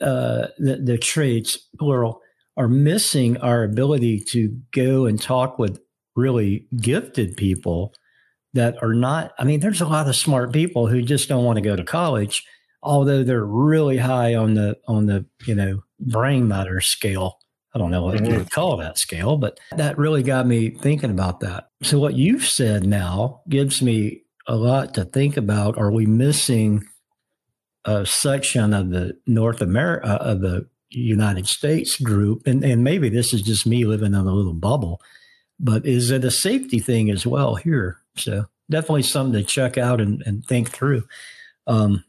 uh, 0.00 0.48
the, 0.58 0.80
the 0.82 0.98
trades, 0.98 1.68
plural, 1.78 2.20
are 2.60 2.68
missing 2.68 3.38
our 3.38 3.64
ability 3.64 4.22
to 4.32 4.54
go 4.70 5.06
and 5.06 5.20
talk 5.20 5.58
with 5.58 5.80
really 6.14 6.66
gifted 6.76 7.34
people 7.38 7.94
that 8.52 8.76
are 8.82 8.92
not. 8.92 9.32
I 9.38 9.44
mean, 9.44 9.60
there's 9.60 9.80
a 9.80 9.86
lot 9.86 10.08
of 10.08 10.14
smart 10.14 10.52
people 10.52 10.86
who 10.86 11.00
just 11.00 11.26
don't 11.26 11.44
want 11.44 11.56
to 11.56 11.62
go 11.62 11.74
to 11.74 11.84
college, 11.84 12.44
although 12.82 13.24
they're 13.24 13.46
really 13.46 13.96
high 13.96 14.34
on 14.34 14.54
the 14.54 14.76
on 14.86 15.06
the 15.06 15.24
you 15.46 15.54
know 15.54 15.84
brain 15.98 16.48
matter 16.48 16.82
scale. 16.82 17.38
I 17.74 17.78
don't 17.78 17.90
know 17.90 18.02
what 18.02 18.16
mm-hmm. 18.16 18.26
you 18.26 18.38
would 18.40 18.50
call 18.50 18.76
that 18.76 18.98
scale, 18.98 19.38
but 19.38 19.58
that 19.74 19.96
really 19.96 20.22
got 20.22 20.46
me 20.46 20.68
thinking 20.68 21.10
about 21.10 21.40
that. 21.40 21.68
So, 21.82 21.98
what 21.98 22.14
you've 22.14 22.44
said 22.44 22.84
now 22.84 23.40
gives 23.48 23.80
me 23.80 24.24
a 24.46 24.56
lot 24.56 24.92
to 24.94 25.06
think 25.06 25.38
about. 25.38 25.78
Are 25.78 25.90
we 25.90 26.04
missing 26.04 26.82
a 27.86 28.04
section 28.04 28.74
of 28.74 28.90
the 28.90 29.16
North 29.26 29.62
America, 29.62 30.06
uh, 30.06 30.32
of 30.32 30.40
the 30.42 30.68
United 30.90 31.46
States 31.46 31.98
group? 31.98 32.46
And, 32.46 32.64
and 32.64 32.84
maybe 32.84 33.08
this 33.08 33.32
is 33.32 33.42
just 33.42 33.66
me 33.66 33.84
living 33.84 34.14
in 34.14 34.26
a 34.26 34.34
little 34.34 34.54
bubble, 34.54 35.00
but 35.58 35.86
is 35.86 36.10
it 36.10 36.24
a 36.24 36.30
safety 36.30 36.78
thing 36.78 37.10
as 37.10 37.26
well 37.26 37.54
here? 37.56 37.98
So, 38.16 38.46
definitely 38.70 39.02
something 39.02 39.40
to 39.40 39.46
check 39.46 39.76
out 39.76 40.00
and, 40.00 40.22
and 40.24 40.44
think 40.44 40.70
through. 40.70 41.02
Um, 41.66 42.04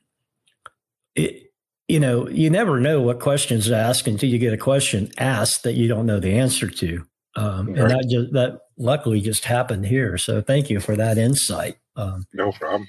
it, 1.15 1.51
you 1.87 1.99
know, 1.99 2.29
you 2.29 2.49
never 2.49 2.79
know 2.79 3.01
what 3.01 3.19
questions 3.19 3.65
to 3.67 3.75
ask 3.75 4.07
until 4.07 4.29
you 4.29 4.37
get 4.37 4.53
a 4.53 4.57
question 4.57 5.11
asked 5.17 5.63
that 5.63 5.73
you 5.73 5.89
don't 5.89 6.05
know 6.05 6.19
the 6.19 6.37
answer 6.37 6.69
to. 6.69 7.05
Um, 7.35 7.67
right. 7.67 7.77
And 7.77 7.89
that 7.89 8.07
just, 8.09 8.33
that 8.33 8.59
luckily 8.77 9.19
just 9.19 9.43
happened 9.43 9.85
here. 9.85 10.17
So 10.17 10.41
thank 10.41 10.69
you 10.69 10.79
for 10.79 10.95
that 10.95 11.17
insight. 11.17 11.77
Um, 11.97 12.25
no 12.33 12.51
problem. 12.53 12.87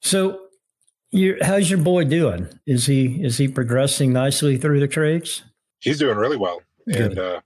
So 0.00 0.41
how's 1.42 1.70
your 1.70 1.80
boy 1.80 2.04
doing? 2.04 2.48
Is 2.66 2.86
he, 2.86 3.22
is 3.22 3.38
he 3.38 3.48
progressing 3.48 4.12
nicely 4.12 4.56
through 4.56 4.80
the 4.80 4.88
trades? 4.88 5.42
He's 5.80 5.98
doing 5.98 6.16
really 6.16 6.36
well. 6.36 6.62
Good. 6.86 7.12
And, 7.12 7.18
uh, 7.18 7.40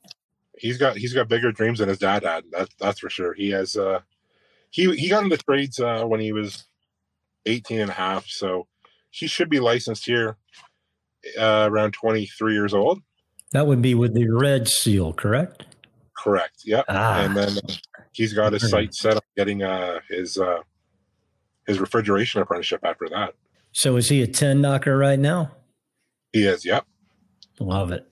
he's 0.58 0.78
got, 0.78 0.96
he's 0.96 1.12
got 1.12 1.28
bigger 1.28 1.52
dreams 1.52 1.78
than 1.78 1.88
his 1.88 1.98
dad 1.98 2.24
had. 2.24 2.44
That's, 2.50 2.74
that's 2.78 3.00
for 3.00 3.10
sure. 3.10 3.34
He 3.34 3.50
has, 3.50 3.76
uh, 3.76 4.00
he, 4.70 4.94
he 4.96 5.08
got 5.08 5.24
into 5.24 5.36
trades, 5.36 5.80
uh, 5.80 6.04
when 6.04 6.20
he 6.20 6.32
was 6.32 6.66
18 7.46 7.80
and 7.80 7.90
a 7.90 7.94
half. 7.94 8.26
So 8.26 8.66
he 9.10 9.26
should 9.26 9.48
be 9.48 9.60
licensed 9.60 10.04
here 10.06 10.36
uh, 11.38 11.68
around 11.70 11.92
23 11.92 12.52
years 12.52 12.74
old. 12.74 13.00
That 13.52 13.66
would 13.66 13.80
be 13.80 13.94
with 13.94 14.14
the 14.14 14.28
red 14.28 14.68
seal, 14.68 15.12
correct? 15.12 15.64
Correct. 16.16 16.62
Yep. 16.64 16.84
Ah. 16.88 17.20
And 17.20 17.36
then 17.36 17.58
uh, 17.58 17.72
he's 18.12 18.32
got 18.32 18.52
his 18.52 18.68
sight 18.68 18.94
set 18.94 19.14
on 19.14 19.22
getting 19.36 19.62
uh, 19.62 20.00
his 20.08 20.38
uh, 20.38 20.60
his 21.66 21.78
refrigeration 21.78 22.40
apprenticeship 22.40 22.80
after 22.82 23.08
that. 23.10 23.34
So 23.76 23.96
is 23.96 24.08
he 24.08 24.22
a 24.22 24.26
10 24.26 24.62
knocker 24.62 24.96
right 24.96 25.18
now? 25.18 25.50
He 26.32 26.46
is. 26.46 26.64
Yep. 26.64 26.86
Love 27.60 27.92
it. 27.92 28.08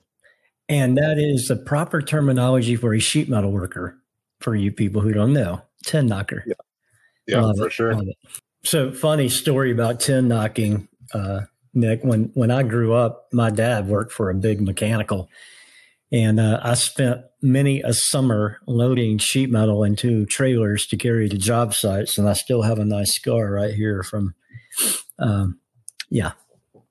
And 0.68 0.98
that 0.98 1.16
is 1.18 1.48
the 1.48 1.57
proper 1.57 2.03
terminology 2.03 2.77
for 2.77 2.92
a 2.92 2.98
sheet 2.98 3.31
metal 3.31 3.50
worker 3.50 3.96
for 4.40 4.55
you 4.55 4.70
people 4.70 5.00
who 5.00 5.14
don't 5.14 5.33
know. 5.33 5.62
10 5.87 6.07
knocker. 6.07 6.44
Yeah. 6.46 6.55
Yeah, 7.27 7.40
Love 7.40 7.57
for 7.57 7.66
it. 7.68 7.72
sure. 7.72 7.98
So 8.62 8.92
funny 8.92 9.31
story 9.31 9.72
about 9.72 10.00
10 10.00 10.29
knocking. 10.29 10.87
Uh, 11.14 11.40
Nick, 11.72 12.05
when 12.05 12.31
when 12.35 12.50
I 12.50 12.62
grew 12.62 12.92
up, 12.92 13.29
my 13.33 13.48
dad 13.48 13.88
worked 13.88 14.12
for 14.12 14.29
a 14.29 14.35
big 14.35 14.61
mechanical, 14.61 15.31
and 16.12 16.38
uh, 16.38 16.61
I 16.62 16.74
spent 16.74 17.22
many 17.42 17.81
a 17.81 17.94
summer 17.94 18.59
loading 18.66 19.16
sheet 19.16 19.50
metal 19.50 19.83
into 19.83 20.27
trailers 20.27 20.87
to 20.88 20.98
carry 20.98 21.29
to 21.31 21.38
job 21.38 21.72
sites, 21.72 22.18
and 22.18 22.29
I 22.29 22.35
still 22.35 22.62
have 22.62 22.79
a 22.79 22.85
nice 22.85 23.14
scar 23.14 23.50
right 23.50 23.74
here 23.74 24.03
from. 24.03 24.35
Um, 25.18 25.59
yeah, 26.11 26.33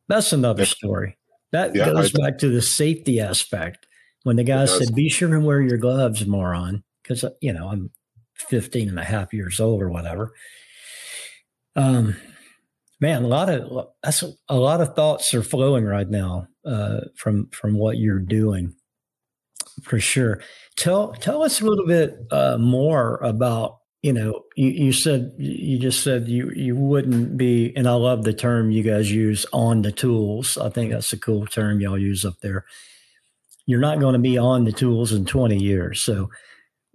that's 0.07 0.33
another 0.33 0.65
story. 0.65 1.17
That 1.51 1.75
yeah, 1.75 1.85
goes 1.85 2.13
I, 2.15 2.23
back 2.23 2.39
to 2.39 2.49
the 2.49 2.61
safety 2.61 3.19
aspect. 3.19 3.87
When 4.23 4.37
the 4.37 4.43
guy 4.43 4.65
said, 4.65 4.95
be 4.95 5.09
sure 5.09 5.35
and 5.35 5.45
wear 5.45 5.61
your 5.61 5.77
gloves, 5.77 6.25
moron, 6.25 6.83
because, 7.01 7.25
you 7.41 7.51
know, 7.51 7.67
I'm 7.67 7.91
15 8.35 8.89
and 8.89 8.99
a 8.99 9.03
half 9.03 9.33
years 9.33 9.59
old 9.59 9.81
or 9.81 9.89
whatever. 9.89 10.33
Um, 11.75 12.15
man, 12.99 13.23
a 13.23 13.27
lot 13.27 13.49
of 13.49 13.87
that's 14.01 14.23
a 14.47 14.55
lot 14.55 14.81
of 14.81 14.95
thoughts 14.95 15.33
are 15.33 15.43
flowing 15.43 15.85
right 15.85 16.09
now 16.09 16.47
uh, 16.65 17.01
from 17.17 17.49
from 17.49 17.77
what 17.77 17.97
you're 17.97 18.19
doing, 18.19 18.75
for 19.83 19.99
sure. 19.99 20.41
Tell 20.77 21.13
tell 21.13 21.43
us 21.43 21.61
a 21.61 21.65
little 21.65 21.85
bit 21.85 22.15
uh, 22.31 22.57
more 22.57 23.17
about 23.17 23.79
you 24.03 24.13
know 24.13 24.43
you, 24.55 24.69
you 24.69 24.93
said 24.93 25.31
you 25.37 25.79
just 25.79 26.03
said 26.03 26.27
you 26.27 26.51
you 26.55 26.75
wouldn't 26.75 27.37
be 27.37 27.73
and 27.75 27.87
I 27.87 27.93
love 27.93 28.23
the 28.23 28.33
term 28.33 28.69
you 28.69 28.83
guys 28.83 29.11
use 29.11 29.45
on 29.51 29.81
the 29.81 29.91
tools. 29.91 30.57
I 30.57 30.69
think 30.69 30.91
that's 30.91 31.13
a 31.13 31.17
cool 31.17 31.47
term 31.47 31.79
y'all 31.81 31.97
use 31.97 32.23
up 32.23 32.35
there. 32.43 32.65
You're 33.65 33.79
not 33.79 33.99
going 33.99 34.13
to 34.13 34.19
be 34.19 34.37
on 34.37 34.65
the 34.65 34.73
tools 34.73 35.13
in 35.13 35.25
20 35.25 35.57
years, 35.57 36.03
so 36.03 36.29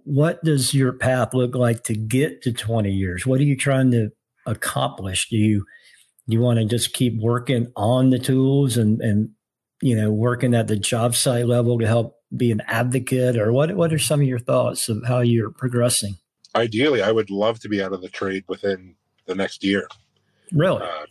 what 0.03 0.43
does 0.43 0.73
your 0.73 0.93
path 0.93 1.33
look 1.33 1.55
like 1.55 1.83
to 1.83 1.95
get 1.95 2.41
to 2.43 2.53
20 2.53 2.91
years? 2.91 3.25
What 3.25 3.39
are 3.39 3.43
you 3.43 3.57
trying 3.57 3.91
to 3.91 4.09
accomplish? 4.45 5.27
Do 5.29 5.35
you 5.35 5.65
do 6.27 6.35
you 6.35 6.41
want 6.41 6.59
to 6.59 6.65
just 6.65 6.93
keep 6.93 7.19
working 7.19 7.71
on 7.75 8.11
the 8.11 8.19
tools 8.19 8.77
and 8.77 9.01
and 9.01 9.31
you 9.81 9.95
know 9.95 10.11
working 10.11 10.53
at 10.53 10.67
the 10.67 10.77
job 10.77 11.15
site 11.15 11.47
level 11.47 11.79
to 11.79 11.87
help 11.87 12.17
be 12.37 12.51
an 12.51 12.61
advocate, 12.67 13.35
or 13.35 13.51
what? 13.51 13.75
What 13.75 13.91
are 13.91 13.97
some 13.97 14.21
of 14.21 14.27
your 14.27 14.37
thoughts 14.37 14.89
of 14.89 15.03
how 15.07 15.21
you're 15.21 15.49
progressing? 15.49 16.17
Ideally, 16.55 17.01
I 17.01 17.11
would 17.11 17.29
love 17.29 17.59
to 17.61 17.69
be 17.69 17.81
out 17.81 17.93
of 17.93 18.01
the 18.01 18.09
trade 18.09 18.43
within 18.47 18.95
the 19.25 19.35
next 19.35 19.63
year. 19.63 19.87
Really? 20.51 20.81
Uh, 20.81 21.05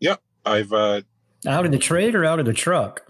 yeah, 0.00 0.16
I've 0.44 0.72
uh, 0.72 1.02
out 1.46 1.64
of 1.64 1.72
the 1.72 1.78
trade 1.78 2.14
or 2.14 2.24
out 2.24 2.40
of 2.40 2.46
the 2.46 2.52
truck. 2.52 3.02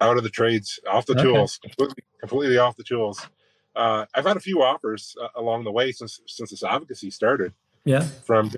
Out 0.00 0.16
of 0.16 0.22
the 0.22 0.30
trades, 0.30 0.78
off 0.90 1.06
the 1.06 1.14
okay. 1.14 1.22
tools, 1.22 1.58
completely, 1.58 2.04
completely 2.20 2.58
off 2.58 2.76
the 2.76 2.84
tools. 2.84 3.26
Uh, 3.74 4.04
I've 4.14 4.26
had 4.26 4.36
a 4.36 4.40
few 4.40 4.62
offers 4.62 5.16
uh, 5.20 5.28
along 5.36 5.64
the 5.64 5.72
way 5.72 5.92
since 5.92 6.20
since 6.26 6.50
this 6.50 6.62
advocacy 6.62 7.10
started. 7.10 7.52
Yeah, 7.84 8.00
from 8.00 8.50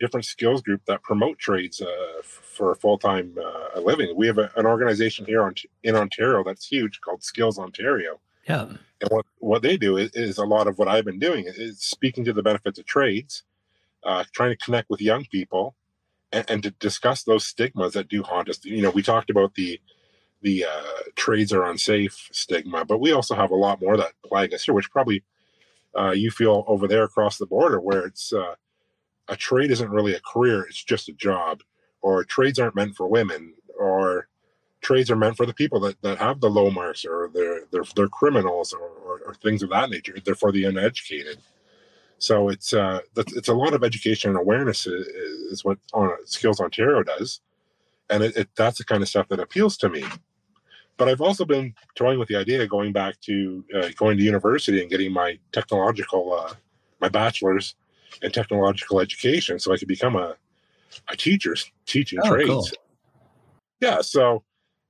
different 0.00 0.26
skills 0.26 0.62
group 0.62 0.82
that 0.86 1.02
promote 1.02 1.38
trades 1.38 1.80
uh, 1.80 2.22
for 2.22 2.72
a 2.72 2.76
full 2.76 2.98
time 2.98 3.36
uh, 3.38 3.80
living. 3.80 4.14
We 4.16 4.26
have 4.26 4.38
a, 4.38 4.50
an 4.56 4.66
organization 4.66 5.24
here 5.26 5.42
on, 5.42 5.54
in 5.82 5.96
Ontario 5.96 6.42
that's 6.44 6.66
huge 6.66 7.00
called 7.00 7.22
Skills 7.22 7.58
Ontario. 7.58 8.20
Yeah, 8.48 8.72
and 9.04 9.12
what 9.14 9.26
what 9.38 9.62
they 9.62 9.76
do 9.76 9.96
is, 9.96 10.10
is 10.14 10.38
a 10.38 10.44
lot 10.44 10.66
of 10.66 10.78
what 10.78 10.88
I've 10.88 11.04
been 11.04 11.18
doing 11.18 11.44
is 11.46 11.80
speaking 11.80 12.24
to 12.24 12.32
the 12.32 12.42
benefits 12.42 12.78
of 12.78 12.86
trades, 12.86 13.42
uh, 14.02 14.24
trying 14.32 14.50
to 14.50 14.56
connect 14.56 14.88
with 14.88 15.00
young 15.00 15.26
people, 15.26 15.76
and, 16.32 16.44
and, 16.48 16.62
to 16.62 16.70
discuss 16.70 17.22
those 17.22 17.44
stigmas 17.44 17.92
that 17.92 18.08
do 18.08 18.22
haunt 18.22 18.48
us. 18.48 18.64
You 18.64 18.82
know, 18.82 18.90
we 18.90 19.02
talked 19.02 19.30
about 19.30 19.54
the 19.54 19.80
the 20.42 20.64
uh, 20.64 21.02
trades 21.16 21.52
are 21.52 21.64
unsafe 21.64 22.28
stigma, 22.32 22.84
but 22.84 23.00
we 23.00 23.12
also 23.12 23.34
have 23.34 23.50
a 23.50 23.56
lot 23.56 23.80
more 23.80 23.96
that 23.96 24.12
plague 24.24 24.52
us 24.54 24.64
here, 24.64 24.74
which 24.74 24.90
probably 24.90 25.22
uh, 25.98 26.12
you 26.12 26.30
feel 26.30 26.64
over 26.66 26.88
there 26.88 27.04
across 27.04 27.38
the 27.38 27.46
border, 27.46 27.80
where 27.80 28.06
it's 28.06 28.32
uh, 28.32 28.54
a 29.28 29.36
trade 29.36 29.70
isn't 29.70 29.90
really 29.90 30.14
a 30.14 30.20
career; 30.20 30.62
it's 30.62 30.82
just 30.82 31.08
a 31.08 31.12
job. 31.12 31.60
Or 32.00 32.24
trades 32.24 32.58
aren't 32.58 32.76
meant 32.76 32.96
for 32.96 33.08
women, 33.08 33.54
or 33.78 34.23
trades 34.84 35.10
are 35.10 35.16
meant 35.16 35.36
for 35.36 35.46
the 35.46 35.54
people 35.54 35.80
that, 35.80 36.00
that 36.02 36.18
have 36.18 36.40
the 36.40 36.50
low 36.50 36.70
marks, 36.70 37.04
or 37.04 37.30
they're 37.34 37.62
they're, 37.72 37.84
they're 37.96 38.08
criminals, 38.08 38.72
or, 38.72 38.88
or, 39.04 39.20
or 39.26 39.34
things 39.34 39.62
of 39.62 39.70
that 39.70 39.90
nature. 39.90 40.14
They're 40.24 40.34
for 40.34 40.52
the 40.52 40.64
uneducated. 40.64 41.38
So 42.18 42.48
it's 42.48 42.72
uh, 42.72 43.00
it's 43.16 43.48
a 43.48 43.54
lot 43.54 43.74
of 43.74 43.82
education 43.82 44.30
and 44.30 44.38
awareness 44.38 44.86
is, 44.86 45.06
is 45.52 45.64
what 45.64 45.78
on 45.92 46.10
Skills 46.26 46.60
Ontario 46.60 47.02
does, 47.02 47.40
and 48.08 48.22
it, 48.22 48.36
it, 48.36 48.48
that's 48.54 48.78
the 48.78 48.84
kind 48.84 49.02
of 49.02 49.08
stuff 49.08 49.28
that 49.28 49.40
appeals 49.40 49.76
to 49.78 49.88
me 49.88 50.04
but 50.96 51.08
I've 51.08 51.20
also 51.20 51.44
been 51.44 51.74
toying 51.94 52.18
with 52.18 52.28
the 52.28 52.36
idea 52.36 52.62
of 52.62 52.68
going 52.68 52.92
back 52.92 53.20
to 53.22 53.64
uh, 53.74 53.88
going 53.96 54.16
to 54.16 54.22
university 54.22 54.80
and 54.80 54.90
getting 54.90 55.12
my 55.12 55.38
technological, 55.52 56.32
uh, 56.32 56.54
my 57.00 57.08
bachelor's 57.08 57.74
in 58.22 58.30
technological 58.30 59.00
education, 59.00 59.58
so 59.58 59.72
I 59.72 59.76
could 59.76 59.88
become 59.88 60.16
a 60.16 60.36
a 61.08 61.16
teacher 61.16 61.56
teaching 61.86 62.20
oh, 62.22 62.28
trades. 62.28 62.48
Cool. 62.48 62.68
Yeah, 63.80 64.00
so 64.00 64.44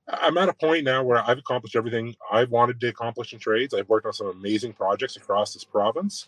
I'm 0.07 0.37
at 0.37 0.49
a 0.49 0.53
point 0.53 0.83
now 0.83 1.03
where 1.03 1.17
I've 1.17 1.39
accomplished 1.39 1.75
everything 1.75 2.15
I've 2.31 2.51
wanted 2.51 2.79
to 2.81 2.87
accomplish 2.87 3.33
in 3.33 3.39
trades. 3.39 3.73
I've 3.73 3.89
worked 3.89 4.05
on 4.05 4.13
some 4.13 4.27
amazing 4.27 4.73
projects 4.73 5.15
across 5.15 5.53
this 5.53 5.63
province. 5.63 6.27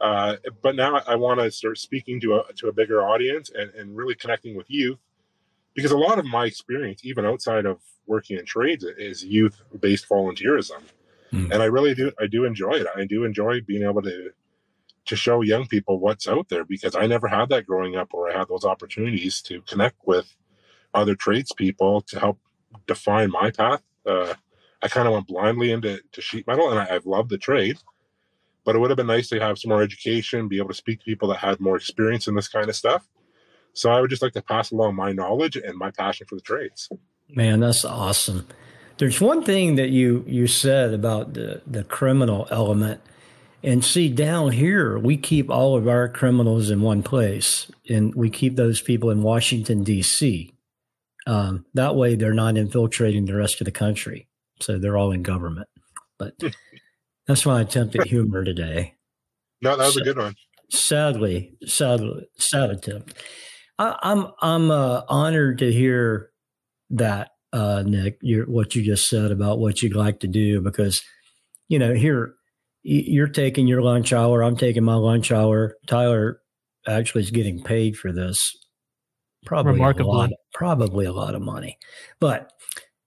Uh, 0.00 0.36
but 0.62 0.76
now 0.76 1.00
I 1.06 1.14
want 1.14 1.40
to 1.40 1.50
start 1.50 1.78
speaking 1.78 2.20
to 2.20 2.36
a 2.36 2.52
to 2.56 2.68
a 2.68 2.72
bigger 2.72 3.06
audience 3.06 3.50
and, 3.54 3.70
and 3.74 3.96
really 3.96 4.14
connecting 4.14 4.54
with 4.54 4.68
youth 4.68 4.98
because 5.74 5.92
a 5.92 5.96
lot 5.96 6.18
of 6.18 6.24
my 6.24 6.46
experience, 6.46 7.02
even 7.04 7.24
outside 7.24 7.66
of 7.66 7.78
working 8.06 8.38
in 8.38 8.44
trades, 8.44 8.84
is 8.84 9.24
youth 9.24 9.62
based 9.80 10.08
volunteerism, 10.08 10.82
mm. 11.32 11.50
and 11.50 11.62
I 11.62 11.66
really 11.66 11.94
do 11.94 12.12
I 12.20 12.26
do 12.26 12.44
enjoy 12.44 12.72
it. 12.72 12.86
I 12.94 13.06
do 13.06 13.24
enjoy 13.24 13.60
being 13.62 13.84
able 13.84 14.02
to 14.02 14.30
to 15.06 15.16
show 15.16 15.40
young 15.40 15.66
people 15.66 15.98
what's 15.98 16.26
out 16.28 16.48
there 16.48 16.64
because 16.64 16.96
I 16.96 17.06
never 17.06 17.28
had 17.28 17.48
that 17.50 17.66
growing 17.66 17.96
up, 17.96 18.08
where 18.10 18.34
I 18.34 18.38
had 18.38 18.48
those 18.48 18.64
opportunities 18.64 19.40
to 19.42 19.62
connect 19.62 19.96
with 20.04 20.34
other 20.92 21.14
tradespeople 21.14 22.02
to 22.02 22.18
help 22.18 22.38
define 22.86 23.30
my 23.30 23.50
path. 23.50 23.82
Uh, 24.04 24.34
I 24.82 24.88
kind 24.88 25.06
of 25.08 25.14
went 25.14 25.26
blindly 25.26 25.72
into 25.72 26.00
to 26.12 26.20
sheet 26.20 26.46
metal, 26.46 26.70
and 26.70 26.78
I, 26.78 26.94
I've 26.94 27.06
loved 27.06 27.30
the 27.30 27.38
trade 27.38 27.78
but 28.66 28.74
it 28.74 28.80
would 28.80 28.90
have 28.90 28.96
been 28.96 29.06
nice 29.06 29.28
to 29.28 29.38
have 29.40 29.58
some 29.58 29.68
more 29.70 29.80
education, 29.80 30.48
be 30.48 30.58
able 30.58 30.68
to 30.68 30.74
speak 30.74 30.98
to 30.98 31.04
people 31.04 31.28
that 31.28 31.38
had 31.38 31.60
more 31.60 31.76
experience 31.76 32.26
in 32.26 32.34
this 32.34 32.48
kind 32.48 32.68
of 32.68 32.74
stuff. 32.74 33.08
So 33.72 33.90
I 33.90 34.00
would 34.00 34.10
just 34.10 34.22
like 34.22 34.32
to 34.32 34.42
pass 34.42 34.72
along 34.72 34.96
my 34.96 35.12
knowledge 35.12 35.56
and 35.56 35.78
my 35.78 35.92
passion 35.92 36.26
for 36.26 36.34
the 36.34 36.40
trades. 36.40 36.88
Man, 37.28 37.60
that's 37.60 37.84
awesome. 37.84 38.46
There's 38.98 39.20
one 39.20 39.44
thing 39.44 39.76
that 39.76 39.90
you 39.90 40.24
you 40.26 40.46
said 40.48 40.92
about 40.92 41.34
the 41.34 41.62
the 41.66 41.84
criminal 41.84 42.48
element. 42.50 43.00
And 43.62 43.84
see, 43.84 44.08
down 44.08 44.52
here, 44.52 44.98
we 44.98 45.16
keep 45.16 45.50
all 45.50 45.76
of 45.76 45.88
our 45.88 46.08
criminals 46.08 46.70
in 46.70 46.82
one 46.82 47.02
place, 47.02 47.70
and 47.88 48.14
we 48.14 48.30
keep 48.30 48.56
those 48.56 48.80
people 48.80 49.10
in 49.10 49.22
Washington, 49.22 49.82
D.C. 49.82 50.52
Um, 51.26 51.66
that 51.74 51.96
way, 51.96 52.14
they're 52.14 52.32
not 52.32 52.56
infiltrating 52.56 53.26
the 53.26 53.34
rest 53.34 53.60
of 53.60 53.64
the 53.64 53.72
country. 53.72 54.28
So 54.60 54.78
they're 54.78 54.96
all 54.96 55.12
in 55.12 55.22
government. 55.22 55.68
But 56.18 56.34
that's 57.26 57.44
my 57.44 57.60
attempt 57.60 57.96
at 57.96 58.06
humor 58.06 58.44
today. 58.44 58.94
No, 59.60 59.76
that 59.76 59.84
was 59.86 59.94
so, 59.94 60.00
a 60.00 60.04
good 60.04 60.18
one. 60.18 60.34
Sadly, 60.70 61.56
sadly, 61.64 62.28
sad 62.38 62.70
attempt. 62.70 63.14
I, 63.78 63.96
am 64.02 64.26
I'm, 64.26 64.32
I'm 64.40 64.70
uh, 64.70 65.02
honored 65.08 65.58
to 65.58 65.72
hear 65.72 66.30
that, 66.90 67.30
uh, 67.52 67.82
Nick. 67.86 68.18
what 68.46 68.74
you 68.74 68.82
just 68.82 69.06
said 69.06 69.30
about 69.30 69.58
what 69.58 69.82
you'd 69.82 69.96
like 69.96 70.20
to 70.20 70.26
do 70.26 70.60
because, 70.60 71.02
you 71.68 71.78
know, 71.78 71.94
here 71.94 72.34
you're 72.82 73.28
taking 73.28 73.66
your 73.66 73.82
lunch 73.82 74.12
hour. 74.12 74.42
I'm 74.42 74.56
taking 74.56 74.84
my 74.84 74.94
lunch 74.94 75.32
hour. 75.32 75.76
Tyler 75.88 76.40
actually 76.86 77.22
is 77.22 77.30
getting 77.30 77.62
paid 77.62 77.96
for 77.96 78.12
this. 78.12 78.38
Probably 79.46 79.72
Remarkably. 79.72 80.04
a 80.04 80.14
lot, 80.14 80.30
probably 80.52 81.06
a 81.06 81.12
lot 81.12 81.34
of 81.34 81.40
money, 81.40 81.78
but 82.20 82.52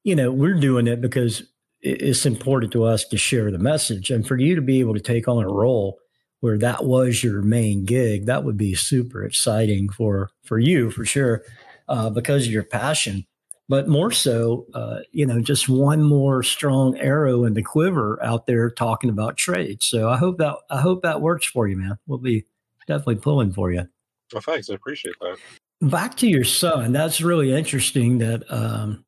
you 0.04 0.16
know, 0.16 0.32
we're 0.32 0.56
doing 0.56 0.88
it 0.88 1.02
because 1.02 1.44
it's 1.82 2.26
important 2.26 2.72
to 2.74 2.84
us 2.84 3.06
to 3.06 3.18
share 3.18 3.52
the 3.52 3.60
message 3.60 4.10
and 4.10 4.28
for 4.28 4.38
you 4.38 4.56
to 4.56 4.62
be 4.62 4.80
able 4.80 4.94
to 4.94 5.00
take 5.00 5.28
on 5.28 5.44
a 5.44 5.48
role 5.48 5.98
where 6.40 6.58
that 6.58 6.86
was 6.86 7.24
your 7.24 7.42
main 7.42 7.86
gig, 7.86 8.26
that 8.26 8.44
would 8.44 8.58
be 8.58 8.74
super 8.74 9.24
exciting 9.24 9.90
for 9.90 10.30
for 10.44 10.58
you 10.58 10.90
for 10.90 11.06
sure, 11.06 11.44
uh, 11.88 12.10
because 12.10 12.46
of 12.46 12.52
your 12.52 12.64
passion. 12.64 13.26
But 13.68 13.88
more 13.88 14.12
so, 14.12 14.66
uh, 14.74 15.02
you 15.12 15.28
know, 15.28 15.42
just 15.42 15.70
one 15.70 16.02
more 16.02 16.42
strong 16.42 16.98
arrow 16.98 17.46
in 17.46 17.54
the 17.54 17.62
quiver 17.62 18.18
out 18.24 18.48
there 18.48 18.72
talking 18.72 19.12
about 19.12 19.38
trade. 19.38 19.84
So 19.84 20.10
I 20.10 20.18
hope 20.18 20.40
that 20.40 20.56
I 20.72 20.82
hope 20.82 21.04
that 21.04 21.22
works 21.22 21.46
for 21.46 21.68
you, 21.68 21.78
man. 21.78 22.00
We'll 22.08 22.18
be 22.20 22.46
definitely 22.88 23.18
pulling 23.18 23.54
for 23.54 23.72
you. 23.72 23.88
Well, 24.34 24.42
thanks. 24.42 24.70
I 24.70 24.74
appreciate 24.74 25.16
that. 25.22 25.38
Back 25.82 26.18
to 26.18 26.28
your 26.28 26.44
son. 26.44 26.92
That's 26.92 27.22
really 27.22 27.54
interesting. 27.54 28.18
That 28.18 28.44
um, 28.52 29.06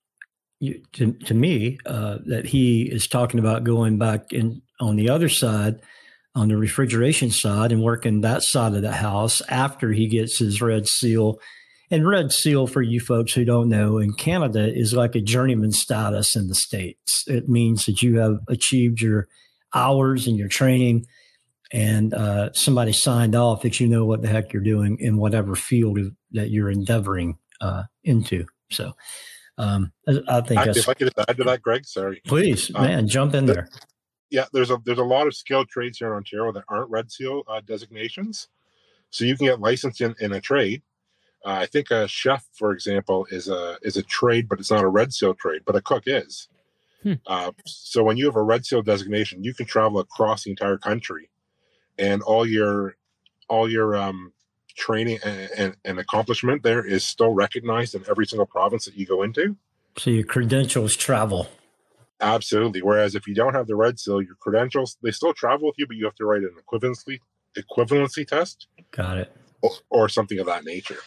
you, 0.60 0.82
to 0.94 1.14
to 1.14 1.34
me, 1.34 1.80
uh, 1.86 2.20
that 2.26 2.46
he 2.46 2.84
is 2.84 3.08
talking 3.08 3.40
about 3.40 3.64
going 3.64 3.98
back 3.98 4.32
in 4.32 4.62
on 4.80 4.96
the 4.96 5.10
other 5.10 5.30
side 5.30 5.82
on 6.36 6.48
the 6.48 6.58
refrigeration 6.58 7.30
side 7.30 7.72
and 7.72 7.84
working 7.84 8.22
that 8.22 8.44
side 8.44 8.74
of 8.74 8.82
the 8.82 8.94
house 8.94 9.42
after 9.50 9.92
he 9.92 10.08
gets 10.08 10.40
his 10.40 10.62
red 10.62 10.88
seal. 10.88 11.40
And 11.90 12.08
red 12.08 12.32
seal, 12.32 12.68
for 12.68 12.82
you 12.82 13.02
folks 13.02 13.34
who 13.34 13.44
don't 13.44 13.68
know, 13.68 13.98
in 13.98 14.14
Canada 14.14 14.74
is 14.74 14.94
like 14.94 15.14
a 15.14 15.22
journeyman 15.22 15.74
status 15.74 16.38
in 16.38 16.48
the 16.48 16.56
States. 16.56 17.26
It 17.28 17.50
means 17.50 17.86
that 17.86 18.02
you 18.02 18.20
have 18.20 18.38
achieved 18.48 19.02
your 19.02 19.28
hours 19.76 20.26
and 20.26 20.38
your 20.38 20.48
training, 20.48 21.06
and 21.72 22.14
uh, 22.14 22.52
somebody 22.54 22.94
signed 22.94 23.36
off 23.36 23.62
that 23.62 23.80
you 23.80 23.88
know 23.88 24.06
what 24.06 24.22
the 24.22 24.28
heck 24.28 24.54
you're 24.54 24.62
doing 24.62 24.98
in 25.00 25.18
whatever 25.18 25.56
field 25.56 26.00
that 26.32 26.50
you're 26.50 26.72
endeavoring 26.72 27.38
uh, 27.62 27.84
into. 28.04 28.46
So, 28.70 28.94
um, 29.58 29.92
I 30.28 30.42
think 30.42 30.66
if 30.68 30.90
I 30.90 30.94
could 30.94 31.12
add 31.28 31.38
to 31.38 31.44
that, 31.44 31.62
Greg, 31.62 31.86
sorry. 31.86 32.22
Please, 32.26 32.72
um, 32.76 32.84
man, 32.84 33.08
jump 33.08 33.34
in 33.34 33.46
there 33.46 33.70
yeah, 34.32 34.46
there's 34.54 34.72
a 34.72 34.82
there's 34.86 34.98
a 34.98 35.04
lot 35.04 35.28
of 35.28 35.36
skilled 35.36 35.68
trades 35.68 36.00
here 36.00 36.08
in 36.08 36.14
Ontario 36.14 36.54
that 36.54 36.64
aren't 36.70 36.90
Red 36.90 37.12
Seal 37.12 37.44
uh, 37.48 37.60
designations, 37.60 38.48
so 39.12 39.26
you 39.26 39.38
can 39.38 39.46
get 39.46 39.60
licensed 39.60 40.02
in, 40.02 40.16
in 40.20 40.32
a 40.32 40.42
trade, 40.42 40.82
Uh, 41.46 41.60
I 41.62 41.66
think 41.66 41.92
a 41.92 42.08
chef, 42.08 42.46
for 42.54 42.72
example, 42.72 43.28
is 43.30 43.50
a 43.50 43.78
is 43.82 43.98
a 43.98 44.04
trade, 44.04 44.48
but 44.48 44.60
it's 44.60 44.72
not 44.72 44.84
a 44.84 44.88
red 44.88 45.14
seal 45.14 45.34
trade, 45.34 45.62
but 45.66 45.76
a 45.76 45.82
cook 45.82 46.04
is. 46.06 46.48
Hmm. 47.04 47.14
Uh, 47.28 47.52
so 47.66 48.04
when 48.04 48.18
you 48.18 48.26
have 48.26 48.36
a 48.36 48.44
red 48.44 48.66
seal 48.66 48.82
designation, 48.82 49.44
you 49.44 49.54
can 49.54 49.66
travel 49.66 50.00
across 50.00 50.44
the 50.44 50.52
entire 50.52 50.78
country, 50.78 51.30
and 52.02 52.22
all 52.24 52.46
your 52.46 52.96
all 53.48 53.70
your 53.70 53.96
um, 53.96 54.34
training 54.76 55.20
and, 55.24 55.50
and, 55.58 55.76
and, 55.86 56.00
accomplishment 56.00 56.64
there 56.64 56.86
is 56.86 57.06
still 57.06 57.34
recognized 57.34 57.94
in 57.94 58.04
every 58.10 58.26
single 58.26 58.46
province 58.46 58.86
that 58.86 58.96
you 58.96 59.06
go 59.06 59.22
into. 59.24 59.58
So 59.98 60.10
your 60.10 60.24
credentials 60.24 60.96
travel. 60.96 61.50
Absolutely. 62.22 62.82
Whereas 62.82 63.14
if 63.14 63.28
you 63.28 63.36
don't 63.36 63.54
have 63.54 63.68
the 63.68 63.76
red 63.76 64.00
seal, 64.00 64.22
your 64.22 64.36
credentials 64.36 64.98
they 65.04 65.12
still 65.12 65.34
travel 65.34 65.68
with 65.68 65.76
you, 65.78 65.88
but 65.88 65.98
you 65.98 66.06
have 66.06 66.16
to 66.16 66.26
write 66.26 66.42
an 66.42 66.56
equivalency 66.66 67.20
equivalency 67.58 68.26
test. 68.26 68.68
Got 68.92 69.18
it. 69.18 69.36
Or, 69.62 69.72
or 69.90 70.10
something 70.10 70.40
of 70.40 70.48
that 70.48 70.64
nature. 70.64 71.00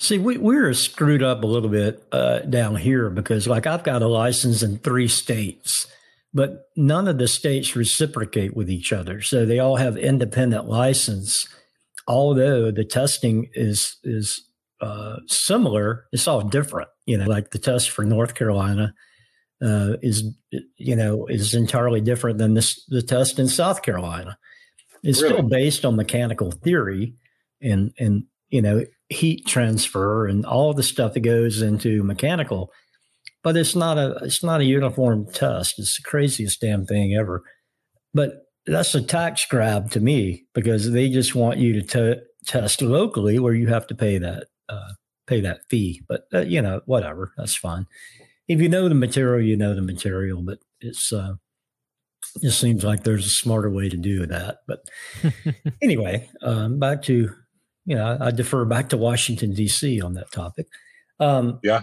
See, 0.00 0.18
we, 0.18 0.38
we're 0.38 0.72
screwed 0.74 1.24
up 1.24 1.42
a 1.42 1.46
little 1.46 1.68
bit 1.68 2.06
uh, 2.12 2.40
down 2.40 2.76
here 2.76 3.10
because, 3.10 3.48
like, 3.48 3.66
I've 3.66 3.82
got 3.82 4.00
a 4.00 4.06
license 4.06 4.62
in 4.62 4.78
three 4.78 5.08
states, 5.08 5.88
but 6.32 6.64
none 6.76 7.08
of 7.08 7.18
the 7.18 7.28
states 7.28 7.76
reciprocate 7.76 8.56
with 8.56 8.70
each 8.70 8.92
other. 8.92 9.22
So 9.22 9.46
they 9.46 9.58
all 9.58 9.76
have 9.76 9.96
independent 9.96 10.66
license, 10.66 11.48
although 12.06 12.70
the 12.70 12.84
testing 12.84 13.48
is 13.54 13.96
is 14.04 14.44
uh, 14.80 15.16
similar. 15.26 16.04
It's 16.12 16.28
all 16.28 16.42
different. 16.42 16.88
You 17.06 17.18
know, 17.18 17.26
like 17.26 17.50
the 17.50 17.58
test 17.58 17.90
for 17.90 18.04
North 18.04 18.34
Carolina 18.34 18.94
uh, 19.62 19.94
is 20.02 20.24
you 20.76 20.96
know 20.96 21.26
is 21.26 21.54
entirely 21.54 22.00
different 22.00 22.38
than 22.38 22.54
this 22.54 22.84
the 22.88 23.02
test 23.02 23.38
in 23.38 23.48
South 23.48 23.82
Carolina. 23.82 24.38
It's 25.02 25.22
really? 25.22 25.34
still 25.34 25.48
based 25.48 25.84
on 25.84 25.96
mechanical 25.96 26.50
theory 26.50 27.14
and 27.62 27.92
and 27.98 28.24
you 28.50 28.62
know 28.62 28.84
heat 29.08 29.46
transfer 29.46 30.26
and 30.26 30.44
all 30.44 30.74
the 30.74 30.82
stuff 30.82 31.14
that 31.14 31.20
goes 31.20 31.62
into 31.62 32.02
mechanical 32.02 32.70
but 33.48 33.56
it's 33.56 33.74
not 33.74 33.96
a 33.96 34.18
it's 34.22 34.44
not 34.44 34.60
a 34.60 34.64
uniform 34.64 35.26
test 35.32 35.78
it's 35.78 35.96
the 35.96 36.02
craziest 36.02 36.60
damn 36.60 36.84
thing 36.84 37.14
ever 37.14 37.42
but 38.12 38.44
that's 38.66 38.94
a 38.94 39.00
tax 39.00 39.46
grab 39.46 39.90
to 39.90 40.00
me 40.00 40.44
because 40.52 40.92
they 40.92 41.08
just 41.08 41.34
want 41.34 41.58
you 41.58 41.80
to 41.80 41.82
t- 41.82 42.20
test 42.44 42.82
locally 42.82 43.38
where 43.38 43.54
you 43.54 43.68
have 43.68 43.86
to 43.86 43.94
pay 43.94 44.18
that 44.18 44.48
uh, 44.68 44.92
pay 45.26 45.40
that 45.40 45.60
fee 45.70 46.02
but 46.06 46.24
uh, 46.34 46.40
you 46.40 46.60
know 46.60 46.82
whatever 46.84 47.32
that's 47.38 47.56
fine 47.56 47.86
if 48.48 48.60
you 48.60 48.68
know 48.68 48.86
the 48.86 48.94
material 48.94 49.42
you 49.42 49.56
know 49.56 49.74
the 49.74 49.80
material 49.80 50.42
but 50.42 50.58
it's 50.82 51.10
uh 51.10 51.32
it 52.36 52.42
just 52.42 52.60
seems 52.60 52.84
like 52.84 53.04
there's 53.04 53.24
a 53.24 53.30
smarter 53.30 53.70
way 53.70 53.88
to 53.88 53.96
do 53.96 54.26
that 54.26 54.58
but 54.66 54.80
anyway 55.82 56.28
um, 56.42 56.78
back 56.78 57.00
to 57.00 57.34
you 57.88 57.94
know, 57.96 58.18
I 58.20 58.30
defer 58.32 58.66
back 58.66 58.90
to 58.90 58.98
Washington 58.98 59.54
D.C. 59.54 60.02
on 60.02 60.12
that 60.12 60.30
topic. 60.30 60.66
Um, 61.20 61.58
yeah. 61.62 61.80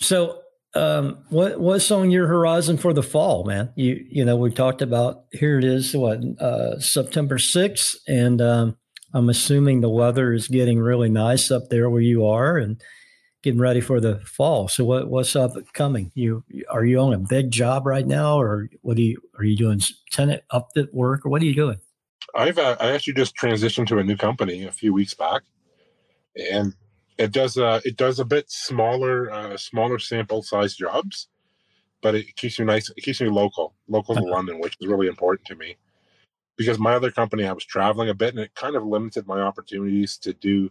So, 0.00 0.40
um, 0.74 1.18
what 1.28 1.60
what's 1.60 1.90
on 1.90 2.10
your 2.10 2.26
horizon 2.26 2.76
for 2.76 2.92
the 2.92 3.02
fall, 3.02 3.44
man? 3.44 3.72
You 3.76 4.04
you 4.08 4.24
know, 4.24 4.36
we 4.36 4.50
talked 4.50 4.82
about 4.82 5.24
here 5.32 5.58
it 5.58 5.64
is, 5.64 5.94
what 5.96 6.20
uh, 6.40 6.80
September 6.80 7.38
sixth, 7.38 7.96
and 8.08 8.40
um, 8.42 8.76
I'm 9.12 9.28
assuming 9.28 9.80
the 9.80 9.88
weather 9.88 10.32
is 10.32 10.48
getting 10.48 10.80
really 10.80 11.08
nice 11.08 11.50
up 11.50 11.68
there 11.70 11.88
where 11.88 12.02
you 12.02 12.26
are, 12.26 12.56
and 12.56 12.80
getting 13.42 13.60
ready 13.60 13.80
for 13.80 14.00
the 14.00 14.20
fall. 14.20 14.66
So, 14.66 14.84
what 14.84 15.08
what's 15.08 15.36
up 15.36 15.52
coming? 15.74 16.10
You 16.14 16.44
are 16.68 16.84
you 16.84 16.98
on 16.98 17.12
a 17.12 17.18
big 17.18 17.52
job 17.52 17.86
right 17.86 18.06
now, 18.06 18.40
or 18.40 18.68
what 18.82 18.96
do 18.96 19.02
you 19.02 19.20
are 19.38 19.44
you 19.44 19.56
doing 19.56 19.80
tenant 20.10 20.42
upfit 20.52 20.92
work, 20.92 21.24
or 21.24 21.28
what 21.28 21.40
are 21.40 21.46
you 21.46 21.54
doing? 21.54 21.78
I've 22.34 22.58
uh, 22.58 22.76
I 22.80 22.90
actually 22.90 23.14
just 23.14 23.36
transitioned 23.36 23.86
to 23.88 23.98
a 23.98 24.04
new 24.04 24.16
company 24.16 24.64
a 24.64 24.72
few 24.72 24.92
weeks 24.92 25.14
back, 25.14 25.42
and 26.36 26.74
it 27.18 27.32
does 27.32 27.56
uh, 27.56 27.80
it 27.84 27.96
does 27.96 28.18
a 28.18 28.24
bit 28.24 28.50
smaller 28.50 29.30
uh, 29.30 29.56
smaller 29.56 29.98
sample 29.98 30.42
size 30.42 30.74
jobs, 30.74 31.28
but 32.02 32.14
it 32.14 32.34
keeps 32.36 32.58
me 32.58 32.64
nice. 32.64 32.90
It 32.90 33.02
keeps 33.02 33.20
me 33.20 33.28
local, 33.28 33.74
local 33.88 34.14
to 34.14 34.20
uh-huh. 34.20 34.30
London, 34.30 34.60
which 34.60 34.76
is 34.80 34.86
really 34.86 35.06
important 35.06 35.46
to 35.48 35.56
me. 35.56 35.76
Because 36.56 36.78
my 36.78 36.94
other 36.94 37.10
company, 37.10 37.44
I 37.44 37.52
was 37.52 37.64
traveling 37.64 38.08
a 38.08 38.14
bit, 38.14 38.34
and 38.34 38.38
it 38.38 38.54
kind 38.54 38.76
of 38.76 38.84
limited 38.84 39.26
my 39.26 39.40
opportunities 39.40 40.16
to 40.18 40.32
do 40.34 40.70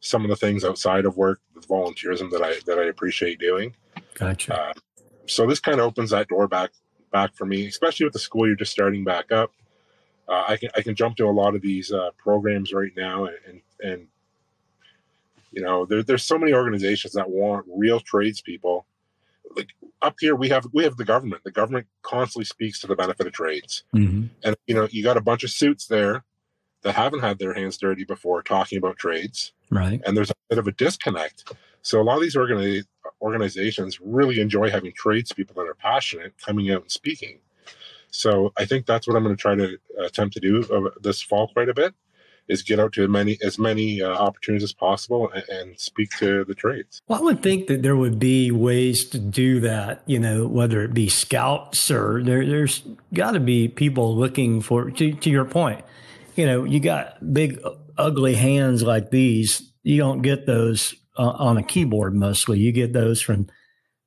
some 0.00 0.22
of 0.22 0.28
the 0.28 0.36
things 0.36 0.64
outside 0.64 1.06
of 1.06 1.16
work, 1.16 1.40
the 1.54 1.60
volunteerism 1.60 2.30
that 2.30 2.42
I 2.42 2.56
that 2.66 2.78
I 2.78 2.84
appreciate 2.84 3.38
doing. 3.38 3.74
Gotcha. 4.14 4.58
Uh, 4.58 4.72
so 5.26 5.46
this 5.46 5.60
kind 5.60 5.80
of 5.80 5.86
opens 5.86 6.10
that 6.10 6.28
door 6.28 6.46
back 6.46 6.70
back 7.10 7.34
for 7.34 7.46
me, 7.46 7.66
especially 7.66 8.04
with 8.04 8.12
the 8.12 8.18
school 8.18 8.46
you're 8.46 8.56
just 8.56 8.72
starting 8.72 9.04
back 9.04 9.32
up 9.32 9.52
uh, 10.28 10.44
I 10.48 10.56
can 10.56 10.70
I 10.76 10.82
can 10.82 10.94
jump 10.94 11.16
to 11.16 11.26
a 11.26 11.30
lot 11.30 11.54
of 11.54 11.62
these 11.62 11.92
uh, 11.92 12.10
programs 12.16 12.72
right 12.72 12.92
now, 12.96 13.26
and, 13.26 13.36
and, 13.46 13.60
and 13.80 14.06
you 15.54 15.62
know 15.62 15.86
there, 15.86 16.02
there's 16.02 16.24
so 16.24 16.38
many 16.38 16.52
organizations 16.52 17.14
that 17.14 17.30
want 17.30 17.66
real 17.68 18.00
tradespeople. 18.00 18.86
Like 19.56 19.68
up 20.02 20.16
here, 20.20 20.34
we 20.34 20.48
have 20.48 20.66
we 20.72 20.84
have 20.84 20.96
the 20.96 21.04
government. 21.04 21.44
The 21.44 21.52
government 21.52 21.86
constantly 22.02 22.44
speaks 22.44 22.80
to 22.80 22.86
the 22.86 22.96
benefit 22.96 23.26
of 23.26 23.32
trades, 23.32 23.84
mm-hmm. 23.94 24.26
and 24.42 24.56
you 24.66 24.74
know 24.74 24.88
you 24.90 25.02
got 25.04 25.16
a 25.16 25.22
bunch 25.22 25.44
of 25.44 25.50
suits 25.50 25.86
there 25.86 26.24
that 26.82 26.94
haven't 26.94 27.20
had 27.20 27.38
their 27.38 27.54
hands 27.54 27.78
dirty 27.78 28.04
before 28.04 28.42
talking 28.42 28.78
about 28.78 28.96
trades, 28.96 29.52
right? 29.70 30.00
And 30.04 30.16
there's 30.16 30.30
a 30.30 30.34
bit 30.50 30.58
of 30.58 30.66
a 30.66 30.72
disconnect. 30.72 31.52
So 31.82 32.00
a 32.00 32.02
lot 32.02 32.16
of 32.16 32.22
these 32.22 32.34
organi- 32.34 32.84
organizations 33.20 34.00
really 34.00 34.40
enjoy 34.40 34.70
having 34.70 34.92
tradespeople 34.92 35.54
that 35.56 35.68
are 35.68 35.74
passionate 35.74 36.34
coming 36.38 36.70
out 36.70 36.82
and 36.82 36.90
speaking. 36.90 37.38
So 38.10 38.52
I 38.56 38.64
think 38.64 38.86
that's 38.86 39.06
what 39.06 39.16
I'm 39.16 39.22
going 39.22 39.36
to 39.36 39.40
try 39.40 39.54
to 39.54 39.76
attempt 40.02 40.34
to 40.34 40.40
do 40.40 40.62
uh, 40.72 40.90
this 41.02 41.20
fall 41.20 41.48
quite 41.48 41.68
a 41.68 41.74
bit 41.74 41.94
is 42.48 42.62
get 42.62 42.78
out 42.78 42.92
to 42.92 43.08
many 43.08 43.38
as 43.42 43.58
many 43.58 44.02
uh, 44.02 44.08
opportunities 44.08 44.64
as 44.64 44.72
possible 44.72 45.30
and, 45.30 45.44
and, 45.48 45.80
speak 45.80 46.10
to 46.18 46.44
the 46.44 46.54
trades. 46.54 47.00
Well, 47.08 47.20
I 47.20 47.22
would 47.22 47.42
think 47.42 47.66
that 47.68 47.82
there 47.82 47.96
would 47.96 48.18
be 48.18 48.50
ways 48.50 49.08
to 49.10 49.18
do 49.18 49.60
that. 49.60 50.02
You 50.06 50.18
know, 50.18 50.46
whether 50.46 50.82
it 50.82 50.94
be 50.94 51.08
scouts 51.08 51.90
or 51.90 52.22
there, 52.22 52.46
there's 52.46 52.82
got 53.12 53.32
to 53.32 53.40
be 53.40 53.68
people 53.68 54.16
looking 54.16 54.60
for. 54.60 54.90
To, 54.90 55.12
to 55.12 55.30
your 55.30 55.44
point, 55.44 55.84
you 56.36 56.46
know, 56.46 56.64
you 56.64 56.80
got 56.80 57.32
big 57.32 57.60
ugly 57.96 58.34
hands 58.34 58.82
like 58.82 59.10
these. 59.10 59.62
You 59.82 59.98
don't 59.98 60.22
get 60.22 60.46
those 60.46 60.94
uh, 61.18 61.30
on 61.30 61.56
a 61.56 61.62
keyboard 61.62 62.14
mostly. 62.14 62.58
You 62.58 62.72
get 62.72 62.92
those 62.92 63.20
from, 63.20 63.48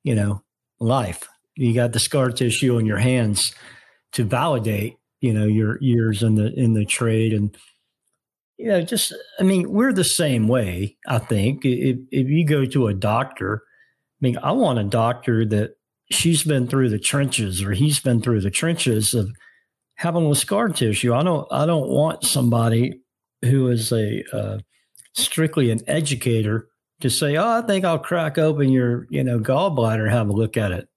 you 0.02 0.14
know, 0.14 0.42
life. 0.80 1.28
You 1.56 1.74
got 1.74 1.92
the 1.92 1.98
scar 1.98 2.30
tissue 2.30 2.78
in 2.78 2.86
your 2.86 2.98
hands 2.98 3.52
to 4.12 4.24
validate 4.24 4.96
you 5.20 5.32
know 5.32 5.46
your 5.46 5.78
years 5.80 6.22
in 6.22 6.34
the 6.34 6.52
in 6.54 6.74
the 6.74 6.84
trade 6.84 7.32
and 7.32 7.56
you 8.58 8.66
know 8.66 8.82
just 8.82 9.14
i 9.38 9.42
mean 9.42 9.70
we're 9.70 9.92
the 9.92 10.04
same 10.04 10.48
way 10.48 10.96
i 11.06 11.18
think. 11.18 11.64
If 11.64 11.98
if 12.10 12.28
you 12.28 12.46
go 12.46 12.64
to 12.66 12.88
a 12.88 12.94
doctor 12.94 13.62
i 14.20 14.20
mean 14.20 14.36
i 14.38 14.52
want 14.52 14.78
a 14.78 14.84
doctor 14.84 15.46
that 15.46 15.76
she's 16.10 16.42
been 16.42 16.66
through 16.66 16.90
the 16.90 16.98
trenches 16.98 17.62
or 17.62 17.72
he's 17.72 18.00
been 18.00 18.20
through 18.20 18.40
the 18.40 18.50
trenches 18.50 19.14
of 19.14 19.30
having 19.96 20.28
with 20.28 20.38
scar 20.38 20.68
tissue. 20.68 21.14
I 21.14 21.22
don't 21.22 21.46
i 21.50 21.64
don't 21.64 21.88
want 21.88 22.24
somebody 22.24 23.00
who 23.42 23.68
is 23.68 23.92
a 23.92 24.24
uh, 24.32 24.58
strictly 25.14 25.70
an 25.70 25.80
educator 25.86 26.66
to 27.00 27.08
say 27.08 27.36
oh 27.36 27.58
i 27.58 27.62
think 27.62 27.84
i'll 27.84 27.98
crack 27.98 28.38
open 28.38 28.68
your 28.70 29.06
you 29.10 29.22
know 29.22 29.38
gallbladder 29.38 30.02
and 30.02 30.10
have 30.10 30.28
a 30.28 30.32
look 30.32 30.56
at 30.56 30.72
it. 30.72 30.88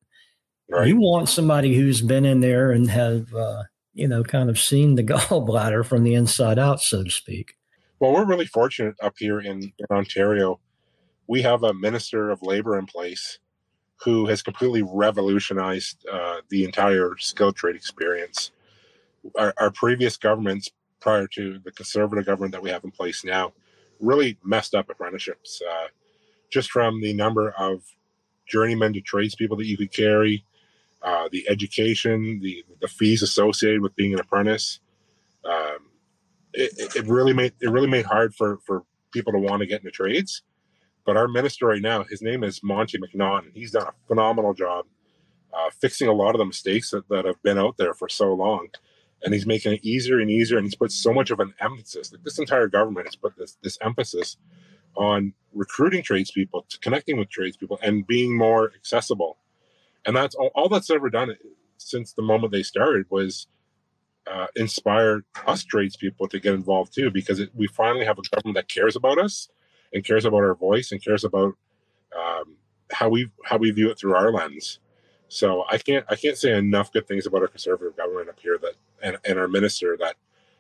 Right. 0.69 0.87
You 0.87 0.97
want 0.99 1.27
somebody 1.27 1.75
who's 1.75 2.01
been 2.01 2.23
in 2.23 2.39
there 2.39 2.71
and 2.71 2.89
have, 2.89 3.33
uh, 3.33 3.63
you 3.93 4.07
know, 4.07 4.23
kind 4.23 4.49
of 4.49 4.59
seen 4.59 4.95
the 4.95 5.03
gallbladder 5.03 5.85
from 5.85 6.03
the 6.03 6.13
inside 6.13 6.59
out, 6.59 6.81
so 6.81 7.03
to 7.03 7.09
speak. 7.09 7.55
Well, 7.99 8.13
we're 8.13 8.25
really 8.25 8.47
fortunate 8.47 8.95
up 9.01 9.15
here 9.17 9.39
in, 9.39 9.73
in 9.77 9.85
Ontario. 9.91 10.59
We 11.27 11.43
have 11.43 11.63
a 11.63 11.73
minister 11.73 12.31
of 12.31 12.41
labor 12.41 12.77
in 12.77 12.87
place 12.87 13.39
who 14.03 14.25
has 14.25 14.41
completely 14.41 14.81
revolutionized 14.81 16.05
uh, 16.11 16.37
the 16.49 16.63
entire 16.63 17.15
skilled 17.19 17.55
trade 17.55 17.75
experience. 17.75 18.51
Our, 19.37 19.53
our, 19.59 19.69
previous 19.69 20.17
governments, 20.17 20.71
prior 20.99 21.27
to 21.27 21.59
the 21.63 21.71
conservative 21.71 22.25
government 22.25 22.53
that 22.53 22.63
we 22.63 22.71
have 22.71 22.83
in 22.83 22.89
place 22.89 23.23
now, 23.23 23.53
really 23.99 24.39
messed 24.43 24.73
up 24.73 24.89
apprenticeships. 24.89 25.61
Uh, 25.61 25.87
just 26.51 26.71
from 26.71 27.01
the 27.01 27.13
number 27.13 27.51
of 27.51 27.83
journeymen 28.47 28.93
to 28.93 29.01
tradespeople 29.01 29.57
that 29.57 29.67
you 29.67 29.77
could 29.77 29.93
carry, 29.93 30.43
uh, 31.03 31.27
the 31.31 31.47
education, 31.49 32.39
the 32.41 32.63
the 32.79 32.87
fees 32.87 33.21
associated 33.21 33.81
with 33.81 33.95
being 33.95 34.13
an 34.13 34.19
apprentice. 34.19 34.79
Um, 35.43 35.89
it, 36.53 36.95
it 36.95 37.07
really 37.07 37.33
made 37.33 37.53
it 37.61 37.69
really 37.69 37.89
made 37.89 38.05
hard 38.05 38.35
for 38.35 38.59
for 38.65 38.83
people 39.11 39.33
to 39.33 39.39
want 39.39 39.61
to 39.61 39.65
get 39.65 39.81
into 39.81 39.91
trades. 39.91 40.43
But 41.05 41.17
our 41.17 41.27
minister 41.27 41.67
right 41.67 41.81
now, 41.81 42.03
his 42.03 42.21
name 42.21 42.43
is 42.43 42.61
Monte 42.63 42.97
McNaughton. 42.99 43.51
He's 43.53 43.71
done 43.71 43.87
a 43.87 44.07
phenomenal 44.07 44.53
job 44.53 44.85
uh, 45.53 45.69
fixing 45.79 46.07
a 46.07 46.13
lot 46.13 46.35
of 46.35 46.39
the 46.39 46.45
mistakes 46.45 46.91
that, 46.91 47.07
that 47.09 47.25
have 47.25 47.41
been 47.41 47.57
out 47.57 47.77
there 47.77 47.93
for 47.93 48.07
so 48.07 48.33
long. 48.33 48.67
And 49.23 49.33
he's 49.33 49.45
making 49.45 49.73
it 49.73 49.83
easier 49.83 50.19
and 50.19 50.29
easier. 50.29 50.57
And 50.57 50.65
he's 50.65 50.75
put 50.75 50.91
so 50.91 51.13
much 51.13 51.31
of 51.31 51.39
an 51.39 51.53
emphasis. 51.59 52.11
Like 52.11 52.23
this 52.23 52.39
entire 52.39 52.67
government 52.67 53.07
has 53.07 53.15
put 53.15 53.35
this 53.37 53.57
this 53.61 53.77
emphasis 53.81 54.37
on 54.95 55.33
recruiting 55.53 56.03
tradespeople, 56.03 56.65
to 56.69 56.79
connecting 56.79 57.17
with 57.17 57.29
tradespeople, 57.29 57.79
and 57.81 58.05
being 58.05 58.37
more 58.37 58.71
accessible 58.75 59.37
and 60.05 60.15
that's 60.15 60.35
all, 60.35 60.51
all 60.55 60.69
that's 60.69 60.89
ever 60.89 61.09
done 61.09 61.35
since 61.77 62.13
the 62.13 62.21
moment 62.21 62.51
they 62.51 62.63
started 62.63 63.05
was 63.09 63.47
uh, 64.31 64.47
inspire 64.55 65.23
us 65.47 65.63
tradespeople 65.63 66.27
to 66.27 66.39
get 66.39 66.53
involved 66.53 66.93
too, 66.93 67.09
because 67.09 67.39
it, 67.39 67.49
we 67.55 67.67
finally 67.67 68.05
have 68.05 68.19
a 68.19 68.35
government 68.35 68.55
that 68.55 68.67
cares 68.67 68.95
about 68.95 69.17
us 69.17 69.49
and 69.93 70.05
cares 70.05 70.25
about 70.25 70.37
our 70.37 70.55
voice 70.55 70.91
and 70.91 71.03
cares 71.03 71.23
about 71.23 71.53
um, 72.15 72.55
how 72.91 73.09
we 73.09 73.31
how 73.45 73.57
we 73.57 73.71
view 73.71 73.89
it 73.89 73.97
through 73.97 74.15
our 74.15 74.31
lens. 74.31 74.79
So 75.27 75.63
I 75.69 75.77
can't 75.77 76.05
I 76.09 76.15
can't 76.15 76.37
say 76.37 76.57
enough 76.57 76.91
good 76.91 77.07
things 77.07 77.25
about 77.25 77.41
our 77.41 77.47
conservative 77.47 77.95
government 77.95 78.29
up 78.29 78.39
here 78.39 78.57
that 78.61 78.73
and, 79.01 79.17
and 79.25 79.39
our 79.39 79.47
minister 79.47 79.97
that 79.99 80.15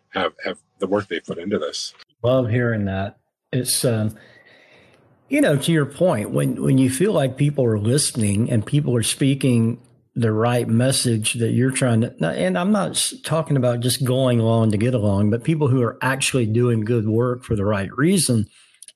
have 0.09 0.33
have 0.43 0.57
the 0.79 0.87
work 0.87 1.07
they 1.07 1.19
put 1.19 1.37
into 1.37 1.59
this. 1.59 1.93
Love 2.23 2.49
hearing 2.49 2.85
that. 2.85 3.17
It's 3.51 3.83
um, 3.83 4.15
you 5.31 5.39
know 5.39 5.55
to 5.55 5.71
your 5.71 5.85
point 5.85 6.29
when 6.31 6.61
when 6.61 6.77
you 6.77 6.89
feel 6.89 7.13
like 7.13 7.37
people 7.37 7.65
are 7.65 7.79
listening 7.79 8.51
and 8.51 8.65
people 8.65 8.95
are 8.95 9.03
speaking 9.03 9.81
the 10.13 10.31
right 10.31 10.67
message 10.67 11.35
that 11.35 11.51
you're 11.51 11.71
trying 11.71 12.01
to 12.01 12.13
and 12.27 12.57
i'm 12.57 12.71
not 12.71 13.11
talking 13.23 13.55
about 13.55 13.79
just 13.79 14.03
going 14.03 14.41
along 14.41 14.71
to 14.71 14.77
get 14.77 14.93
along 14.93 15.29
but 15.29 15.43
people 15.43 15.69
who 15.69 15.81
are 15.81 15.97
actually 16.01 16.45
doing 16.45 16.81
good 16.81 17.07
work 17.07 17.45
for 17.45 17.55
the 17.55 17.63
right 17.63 17.89
reason 17.97 18.45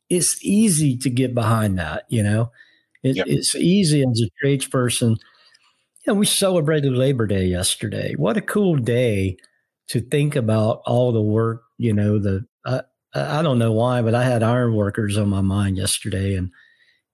it's 0.10 0.38
easy 0.44 0.98
to 0.98 1.10
get 1.10 1.34
behind 1.34 1.80
that 1.80 2.04
you 2.10 2.22
know? 2.22 2.52
It, 3.02 3.18
yep. 3.18 3.28
it's 3.30 3.54
easy 3.56 4.02
as 4.02 4.20
a 4.20 4.46
tradesperson. 4.46 5.12
You 5.12 6.08
know 6.08 6.16
we 6.16 6.26
celebrated 6.26 6.94
labor 6.94 7.28
day 7.28 7.46
yesterday. 7.46 8.16
What 8.16 8.36
a 8.36 8.42
cool 8.42 8.78
day 8.78 9.38
to 9.90 10.02
think 10.02 10.36
about 10.36 10.82
all 10.88 11.12
the 11.12 11.22
work 11.22 11.62
you 11.78 11.94
know 11.94 12.18
the 12.18 12.46
uh, 12.66 12.82
i 13.16 13.42
don't 13.42 13.60
know 13.60 13.72
why 13.72 14.02
but 14.02 14.14
i 14.14 14.24
had 14.24 14.44
iron 14.44 14.76
workers 14.76 15.18
on 15.18 15.30
my 15.30 15.42
mind 15.42 15.78
yesterday 15.78 16.36
and 16.36 16.52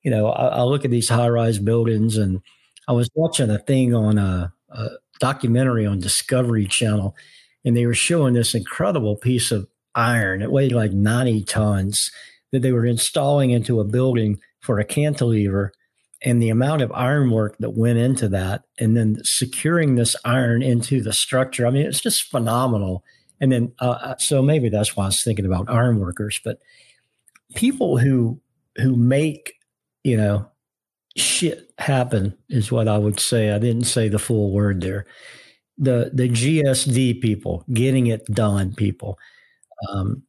you 0.04 0.12
know 0.12 0.28
i, 0.28 0.48
I 0.48 0.64
look 0.64 0.84
at 0.84 0.92
these 0.92 1.10
high-rise 1.10 1.60
buildings 1.60 2.18
and 2.18 2.42
I 2.88 2.94
was 2.94 3.10
watching 3.16 3.50
a 3.50 3.58
thing 3.58 3.94
on 3.94 4.18
a, 4.18 4.52
a 4.70 4.90
documentary 5.20 5.86
on 5.86 6.00
Discovery 6.00 6.66
Channel, 6.66 7.16
and 7.64 7.78
they 7.78 7.86
were 7.86 7.94
showing 7.94 8.34
this 8.34 8.56
incredible 8.56 9.16
piece 9.16 9.52
of 9.52 9.68
iron. 9.96 10.42
It 10.42 10.52
weighed 10.52 10.72
like 10.72 10.92
90 10.92 11.44
tons 11.44 12.12
that 12.52 12.62
they 12.62 12.72
were 12.72 12.86
installing 12.86 13.52
into 13.52 13.80
a 13.80 13.86
building 13.86 14.40
for 14.60 14.80
a 14.80 14.84
cantilever 14.84 15.72
and 16.24 16.42
the 16.42 16.50
amount 16.50 16.82
of 16.82 16.92
ironwork 16.92 17.58
that 17.60 17.78
went 17.78 17.98
into 17.98 18.28
that 18.30 18.64
and 18.78 18.96
then 18.96 19.18
securing 19.24 19.96
this 19.96 20.16
iron 20.26 20.62
into 20.62 21.02
the 21.02 21.14
structure. 21.14 21.66
I 21.66 21.72
mean, 21.72 21.86
it's 21.86 22.02
just 22.02 22.30
phenomenal. 22.30 23.04
And 23.42 23.52
then, 23.52 23.74
uh, 23.80 23.98
uh 24.02 24.16
so 24.18 24.42
maybe 24.42 24.70
that's 24.70 24.96
why 24.96 25.04
I 25.04 25.08
was 25.08 25.22
thinking 25.22 25.46
about 25.46 25.70
ironworkers, 25.70 26.40
but 26.44 26.60
people 27.56 27.98
who, 27.98 28.40
who 28.78 28.96
make, 28.96 29.56
you 30.04 30.16
know, 30.16 30.52
shit 31.18 31.72
happen 31.78 32.38
is 32.50 32.72
what 32.72 32.88
I 32.88 32.98
would 32.98 33.20
say. 33.20 33.52
I 33.52 33.60
didn't 33.60 33.86
say 33.86 34.08
the 34.08 34.20
full 34.20 34.52
word 34.52 34.82
there. 34.82 35.06
The 35.78 36.12
the 36.14 36.30
GSD 36.30 37.22
people 37.22 37.66
getting 37.74 38.08
it 38.08 38.26
done, 38.26 38.74
people. 38.76 39.18
Um, 39.90 40.24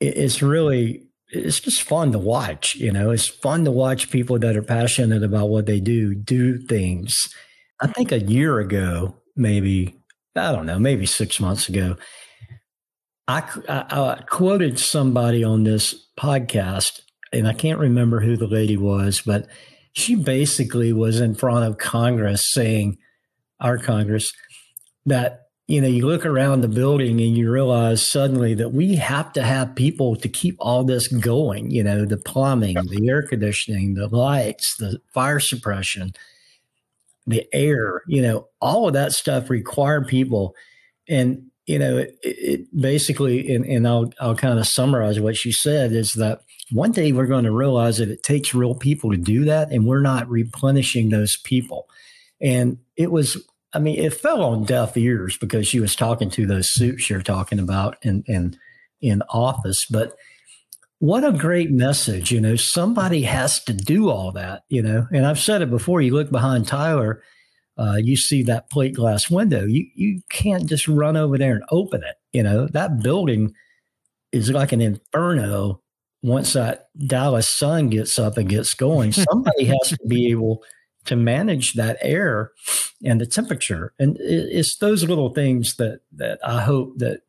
it, 0.00 0.16
it's 0.16 0.42
really 0.42 1.06
it's 1.28 1.60
just 1.60 1.82
fun 1.82 2.12
to 2.12 2.18
watch. 2.18 2.74
You 2.74 2.92
know, 2.92 3.10
it's 3.10 3.28
fun 3.28 3.64
to 3.64 3.70
watch 3.70 4.10
people 4.10 4.38
that 4.40 4.56
are 4.56 4.62
passionate 4.62 5.22
about 5.22 5.48
what 5.48 5.66
they 5.66 5.80
do 5.80 6.14
do 6.14 6.58
things. 6.58 7.32
I 7.80 7.86
think 7.86 8.12
a 8.12 8.20
year 8.20 8.60
ago, 8.60 9.16
maybe 9.36 9.96
I 10.36 10.52
don't 10.52 10.66
know, 10.66 10.78
maybe 10.78 11.06
six 11.06 11.40
months 11.40 11.68
ago, 11.68 11.96
I, 13.32 13.48
I, 13.68 14.00
I 14.00 14.22
quoted 14.28 14.78
somebody 14.78 15.42
on 15.42 15.64
this 15.64 16.06
podcast, 16.18 17.00
and 17.32 17.48
I 17.48 17.54
can't 17.54 17.78
remember 17.78 18.20
who 18.20 18.36
the 18.36 18.46
lady 18.46 18.76
was, 18.76 19.22
but 19.24 19.46
she 19.94 20.14
basically 20.14 20.92
was 20.92 21.18
in 21.18 21.34
front 21.34 21.64
of 21.64 21.78
Congress 21.78 22.52
saying, 22.52 22.98
our 23.58 23.78
Congress, 23.78 24.32
that 25.06 25.46
you 25.68 25.80
know, 25.80 25.88
you 25.88 26.06
look 26.06 26.26
around 26.26 26.60
the 26.60 26.68
building 26.68 27.20
and 27.20 27.36
you 27.36 27.50
realize 27.50 28.06
suddenly 28.06 28.52
that 28.52 28.74
we 28.74 28.96
have 28.96 29.32
to 29.32 29.42
have 29.42 29.74
people 29.74 30.16
to 30.16 30.28
keep 30.28 30.56
all 30.58 30.84
this 30.84 31.08
going, 31.08 31.70
you 31.70 31.82
know, 31.82 32.04
the 32.04 32.18
plumbing, 32.18 32.74
the 32.88 33.08
air 33.08 33.22
conditioning, 33.22 33.94
the 33.94 34.08
lights, 34.08 34.76
the 34.76 35.00
fire 35.14 35.40
suppression, 35.40 36.12
the 37.26 37.46
air, 37.54 38.02
you 38.06 38.20
know, 38.20 38.48
all 38.60 38.88
of 38.88 38.92
that 38.92 39.12
stuff 39.12 39.48
require 39.48 40.04
people. 40.04 40.54
And, 41.08 41.51
you 41.66 41.78
know, 41.78 41.98
it, 41.98 42.18
it 42.22 42.76
basically, 42.76 43.54
and, 43.54 43.64
and 43.64 43.86
I'll, 43.86 44.12
I'll 44.20 44.36
kind 44.36 44.58
of 44.58 44.66
summarize 44.66 45.20
what 45.20 45.36
she 45.36 45.52
said 45.52 45.92
is 45.92 46.14
that 46.14 46.40
one 46.72 46.92
day 46.92 47.12
we're 47.12 47.26
going 47.26 47.44
to 47.44 47.52
realize 47.52 47.98
that 47.98 48.08
it 48.10 48.22
takes 48.22 48.54
real 48.54 48.74
people 48.74 49.10
to 49.10 49.16
do 49.16 49.44
that, 49.44 49.70
and 49.70 49.86
we're 49.86 50.00
not 50.00 50.28
replenishing 50.28 51.10
those 51.10 51.36
people. 51.44 51.88
And 52.40 52.78
it 52.96 53.12
was, 53.12 53.36
I 53.72 53.78
mean, 53.78 53.98
it 53.98 54.14
fell 54.14 54.42
on 54.42 54.64
deaf 54.64 54.96
ears 54.96 55.36
because 55.38 55.68
she 55.68 55.80
was 55.80 55.94
talking 55.94 56.30
to 56.30 56.46
those 56.46 56.72
suits 56.72 57.08
you're 57.08 57.22
talking 57.22 57.58
about 57.58 57.96
in 58.02 58.24
in 58.26 58.56
in 59.00 59.22
office. 59.28 59.84
But 59.90 60.14
what 60.98 61.24
a 61.24 61.32
great 61.32 61.70
message, 61.70 62.30
you 62.32 62.40
know. 62.40 62.56
Somebody 62.56 63.22
has 63.22 63.62
to 63.64 63.72
do 63.72 64.08
all 64.08 64.32
that, 64.32 64.62
you 64.68 64.82
know. 64.82 65.06
And 65.12 65.26
I've 65.26 65.38
said 65.38 65.62
it 65.62 65.70
before. 65.70 66.00
You 66.00 66.14
look 66.14 66.30
behind 66.30 66.66
Tyler, 66.66 67.22
uh, 67.78 67.96
you 67.98 68.16
see 68.16 68.42
that 68.42 68.70
plate 68.70 68.94
glass 68.94 69.30
window. 69.30 69.64
You 69.64 69.86
you 69.94 70.20
can't 70.30 70.66
just 70.66 70.88
run 70.88 71.16
over 71.16 71.38
there 71.38 71.54
and 71.54 71.64
open 71.70 72.02
it. 72.02 72.16
You 72.32 72.42
know 72.42 72.66
that 72.68 73.02
building 73.02 73.54
is 74.32 74.50
like 74.50 74.72
an 74.72 74.80
inferno 74.80 75.82
once 76.22 76.52
that 76.52 76.86
Dallas 76.96 77.56
sun 77.56 77.90
gets 77.90 78.18
up 78.18 78.36
and 78.38 78.48
gets 78.48 78.74
going, 78.74 79.12
somebody 79.12 79.64
has 79.64 79.88
to 79.88 79.98
be 80.06 80.30
able 80.30 80.62
to 81.04 81.16
manage 81.16 81.74
that 81.74 81.98
air 82.00 82.52
and 83.04 83.20
the 83.20 83.26
temperature. 83.26 83.92
And 83.98 84.16
it's 84.20 84.76
those 84.78 85.04
little 85.04 85.30
things 85.30 85.76
that 85.76 86.00
that 86.12 86.38
I 86.44 86.62
hope 86.62 86.98
that 86.98 87.22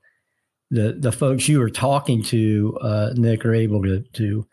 the 0.70 0.94
the 0.94 1.12
folks 1.12 1.48
you 1.48 1.62
are 1.62 1.70
talking 1.70 2.24
to, 2.24 2.78
uh, 2.82 3.14
Nick, 3.16 3.46
are 3.46 3.56
able 3.56 3.82
to 3.84 4.02
to 4.14 4.48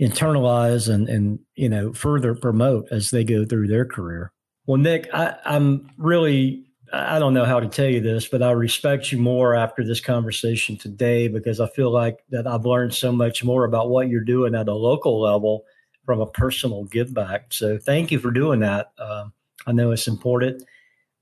internalize 0.00 0.92
and 0.92 1.08
and 1.08 1.40
you 1.54 1.68
know 1.68 1.92
further 1.92 2.34
promote 2.34 2.86
as 2.90 3.10
they 3.10 3.24
go 3.24 3.44
through 3.44 3.68
their 3.68 3.84
career. 3.84 4.32
Well, 4.68 4.76
Nick, 4.76 5.08
I, 5.14 5.34
I'm 5.46 5.90
really 5.96 6.66
I 6.92 7.18
don't 7.18 7.32
know 7.32 7.46
how 7.46 7.58
to 7.58 7.68
tell 7.68 7.88
you 7.88 8.02
this, 8.02 8.28
but 8.28 8.42
I 8.42 8.50
respect 8.50 9.10
you 9.10 9.18
more 9.18 9.54
after 9.54 9.82
this 9.82 10.00
conversation 10.00 10.76
today 10.76 11.26
because 11.28 11.58
I 11.58 11.68
feel 11.68 11.90
like 11.90 12.18
that 12.28 12.46
I've 12.46 12.66
learned 12.66 12.94
so 12.94 13.10
much 13.10 13.42
more 13.42 13.64
about 13.64 13.88
what 13.88 14.10
you're 14.10 14.20
doing 14.20 14.54
at 14.54 14.68
a 14.68 14.74
local 14.74 15.22
level 15.22 15.64
from 16.04 16.20
a 16.20 16.26
personal 16.26 16.84
give 16.84 17.14
back. 17.14 17.54
So 17.54 17.78
thank 17.78 18.10
you 18.10 18.18
for 18.18 18.30
doing 18.30 18.60
that. 18.60 18.92
Um, 18.98 19.32
I 19.66 19.72
know 19.72 19.90
it's 19.90 20.06
important. 20.06 20.62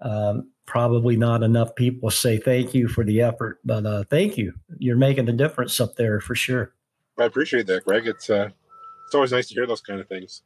Um, 0.01 0.51
probably 0.67 1.17
not 1.17 1.45
enough 1.45 1.77
people 1.77 2.11
say 2.11 2.39
thank 2.39 2.75
you 2.75 2.89
for 2.89 3.05
the 3.05 3.23
effort, 3.23 3.61
but 3.65 3.87
uh, 3.87 4.03
thank 4.11 4.37
you. 4.37 4.55
You're 4.79 4.97
making 4.97 5.29
a 5.29 5.33
difference 5.33 5.81
up 5.81 5.95
there 5.95 6.21
for 6.21 6.35
sure. 6.35 6.73
I 7.17 7.25
appreciate 7.25 7.69
that, 7.69 7.85
Greg. 7.85 8.09
It's 8.09 8.29
uh, 8.29 8.51
it's 9.07 9.15
always 9.15 9.31
nice 9.31 9.47
to 9.49 9.55
hear 9.55 9.67
those 9.67 9.81
kind 9.81 10.01
of 10.01 10.09
things. 10.09 10.43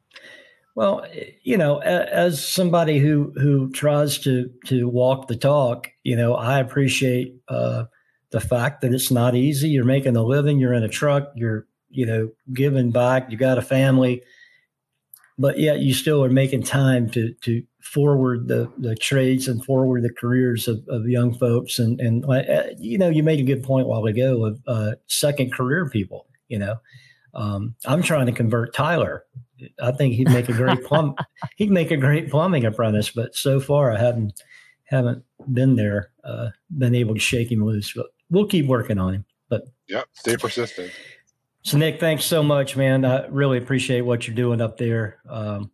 Well, 0.76 1.04
you 1.42 1.56
know, 1.56 1.78
as 1.78 2.46
somebody 2.46 2.98
who 2.98 3.32
who 3.36 3.70
tries 3.70 4.18
to 4.18 4.50
to 4.66 4.88
walk 4.88 5.28
the 5.28 5.36
talk, 5.36 5.88
you 6.04 6.16
know, 6.16 6.34
I 6.34 6.60
appreciate 6.60 7.34
uh, 7.48 7.84
the 8.30 8.40
fact 8.40 8.80
that 8.80 8.94
it's 8.94 9.10
not 9.10 9.34
easy. 9.34 9.68
You're 9.68 9.84
making 9.84 10.16
a 10.16 10.22
living. 10.22 10.58
You're 10.58 10.74
in 10.74 10.84
a 10.84 10.88
truck. 10.88 11.32
You're 11.34 11.66
you 11.90 12.06
know 12.06 12.30
giving 12.52 12.92
back. 12.92 13.30
You 13.30 13.36
got 13.36 13.58
a 13.58 13.62
family, 13.62 14.22
but 15.38 15.58
yet 15.58 15.80
you 15.80 15.92
still 15.92 16.22
are 16.24 16.30
making 16.30 16.62
time 16.62 17.10
to 17.10 17.34
to 17.42 17.62
forward 17.82 18.46
the 18.46 18.70
the 18.78 18.94
trades 18.94 19.48
and 19.48 19.64
forward 19.64 20.04
the 20.04 20.12
careers 20.12 20.68
of, 20.68 20.82
of 20.88 21.08
young 21.08 21.34
folks. 21.34 21.78
And 21.78 22.00
and 22.00 22.24
uh, 22.24 22.64
you 22.78 22.96
know, 22.96 23.08
you 23.08 23.22
made 23.22 23.40
a 23.40 23.44
good 23.44 23.64
point 23.64 23.86
a 23.86 23.88
while 23.88 24.04
ago 24.06 24.44
of 24.46 24.60
uh, 24.66 24.92
second 25.08 25.52
career 25.52 25.90
people. 25.90 26.26
You 26.48 26.58
know, 26.58 26.76
um, 27.34 27.74
I'm 27.86 28.02
trying 28.02 28.26
to 28.26 28.32
convert 28.32 28.74
Tyler 28.74 29.24
I 29.82 29.92
think 29.92 30.14
he'd 30.14 30.30
make 30.30 30.48
a 30.48 30.52
great 30.52 30.84
plumb. 30.84 31.14
he'd 31.56 31.70
make 31.70 31.90
a 31.90 31.96
great 31.96 32.30
plumbing 32.30 32.64
apprentice, 32.64 33.10
but 33.10 33.34
so 33.34 33.60
far 33.60 33.92
I 33.92 33.98
haven't 33.98 34.42
haven't 34.84 35.24
been 35.52 35.76
there, 35.76 36.10
uh, 36.24 36.48
been 36.76 36.94
able 36.94 37.14
to 37.14 37.20
shake 37.20 37.50
him 37.50 37.64
loose. 37.64 37.92
But 37.92 38.06
we'll 38.28 38.46
keep 38.46 38.66
working 38.66 38.98
on 38.98 39.14
him. 39.14 39.24
But 39.48 39.64
yeah, 39.88 40.02
stay 40.12 40.36
persistent. 40.36 40.92
So 41.62 41.76
Nick, 41.78 42.00
thanks 42.00 42.24
so 42.24 42.42
much, 42.42 42.76
man. 42.76 43.04
I 43.04 43.26
really 43.26 43.58
appreciate 43.58 44.00
what 44.00 44.26
you're 44.26 44.36
doing 44.36 44.60
up 44.60 44.78
there. 44.78 45.18
Um, 45.28 45.70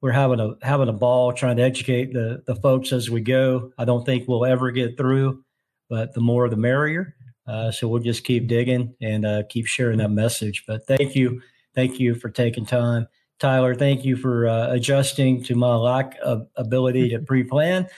we're 0.00 0.10
having 0.10 0.40
a 0.40 0.54
having 0.62 0.88
a 0.88 0.92
ball 0.92 1.32
trying 1.32 1.56
to 1.56 1.62
educate 1.62 2.12
the 2.12 2.42
the 2.46 2.56
folks 2.56 2.92
as 2.92 3.08
we 3.08 3.20
go. 3.20 3.72
I 3.78 3.84
don't 3.84 4.04
think 4.04 4.26
we'll 4.26 4.44
ever 4.44 4.70
get 4.70 4.96
through, 4.96 5.44
but 5.88 6.12
the 6.12 6.20
more 6.20 6.48
the 6.48 6.56
merrier. 6.56 7.14
Uh, 7.46 7.70
so 7.70 7.88
we'll 7.88 8.02
just 8.02 8.24
keep 8.24 8.46
digging 8.46 8.94
and 9.00 9.26
uh, 9.26 9.42
keep 9.48 9.66
sharing 9.66 9.98
that 9.98 10.10
message. 10.10 10.64
But 10.66 10.86
thank 10.86 11.14
you 11.14 11.42
Thank 11.74 11.98
you 11.98 12.14
for 12.14 12.28
taking 12.28 12.66
time. 12.66 13.08
Tyler, 13.38 13.74
thank 13.74 14.04
you 14.04 14.16
for 14.16 14.46
uh, 14.46 14.72
adjusting 14.72 15.42
to 15.44 15.54
my 15.54 15.74
lack 15.74 16.16
of 16.22 16.46
ability 16.56 17.10
to 17.10 17.18
pre 17.26 17.44
plan 17.44 17.88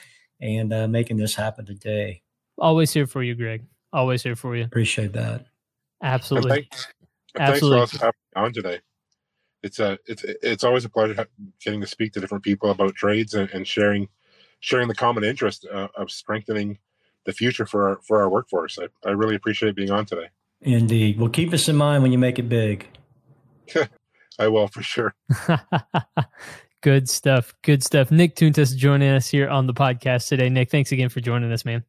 and 0.41 0.73
uh, 0.73 0.87
making 0.87 1.17
this 1.17 1.35
happen 1.35 1.65
today. 1.65 2.21
Always 2.57 2.93
here 2.93 3.05
for 3.05 3.21
you, 3.21 3.35
Greg. 3.35 3.65
Always 3.93 4.23
here 4.23 4.35
for 4.35 4.55
you. 4.55 4.63
Appreciate 4.63 5.13
that. 5.13 5.45
Absolutely. 6.01 6.51
And 6.51 6.59
thanks, 6.61 6.87
and 7.35 7.43
Absolutely. 7.43 7.79
Thanks 7.79 7.91
for 7.91 8.05
having 8.05 8.13
me 8.35 8.41
on 8.41 8.53
today. 8.53 8.79
It's 9.61 9.79
a 9.79 9.97
it's 10.05 10.23
it's 10.23 10.63
always 10.63 10.85
a 10.85 10.89
pleasure 10.89 11.27
getting 11.63 11.81
to 11.81 11.87
speak 11.87 12.13
to 12.13 12.19
different 12.19 12.43
people 12.43 12.69
about 12.69 12.95
trades 12.95 13.33
and, 13.33 13.49
and 13.49 13.67
sharing 13.67 14.07
sharing 14.59 14.87
the 14.87 14.95
common 14.95 15.23
interest 15.23 15.67
uh, 15.71 15.87
of 15.95 16.11
strengthening 16.11 16.77
the 17.25 17.33
future 17.33 17.65
for 17.65 17.89
our, 17.89 17.99
for 18.07 18.21
our 18.21 18.29
workforce. 18.29 18.79
I, 18.79 18.87
I 19.07 19.11
really 19.11 19.35
appreciate 19.35 19.75
being 19.75 19.91
on 19.91 20.05
today. 20.05 20.29
Indeed. 20.61 21.19
Well, 21.19 21.29
keep 21.29 21.53
us 21.53 21.67
in 21.67 21.75
mind 21.75 22.03
when 22.03 22.11
you 22.11 22.17
make 22.17 22.39
it 22.39 22.49
big. 22.49 22.87
I 24.39 24.47
will 24.47 24.67
for 24.67 24.81
sure. 24.81 25.13
Good 26.81 27.09
stuff. 27.09 27.53
Good 27.63 27.83
stuff. 27.83 28.11
Nick 28.11 28.35
Tuntas 28.35 28.75
joining 28.75 29.09
us 29.09 29.27
here 29.27 29.49
on 29.49 29.65
the 29.65 29.73
podcast 29.73 30.27
today. 30.27 30.49
Nick, 30.49 30.69
thanks 30.69 30.91
again 30.91 31.09
for 31.09 31.19
joining 31.19 31.51
us, 31.51 31.65
man. 31.65 31.83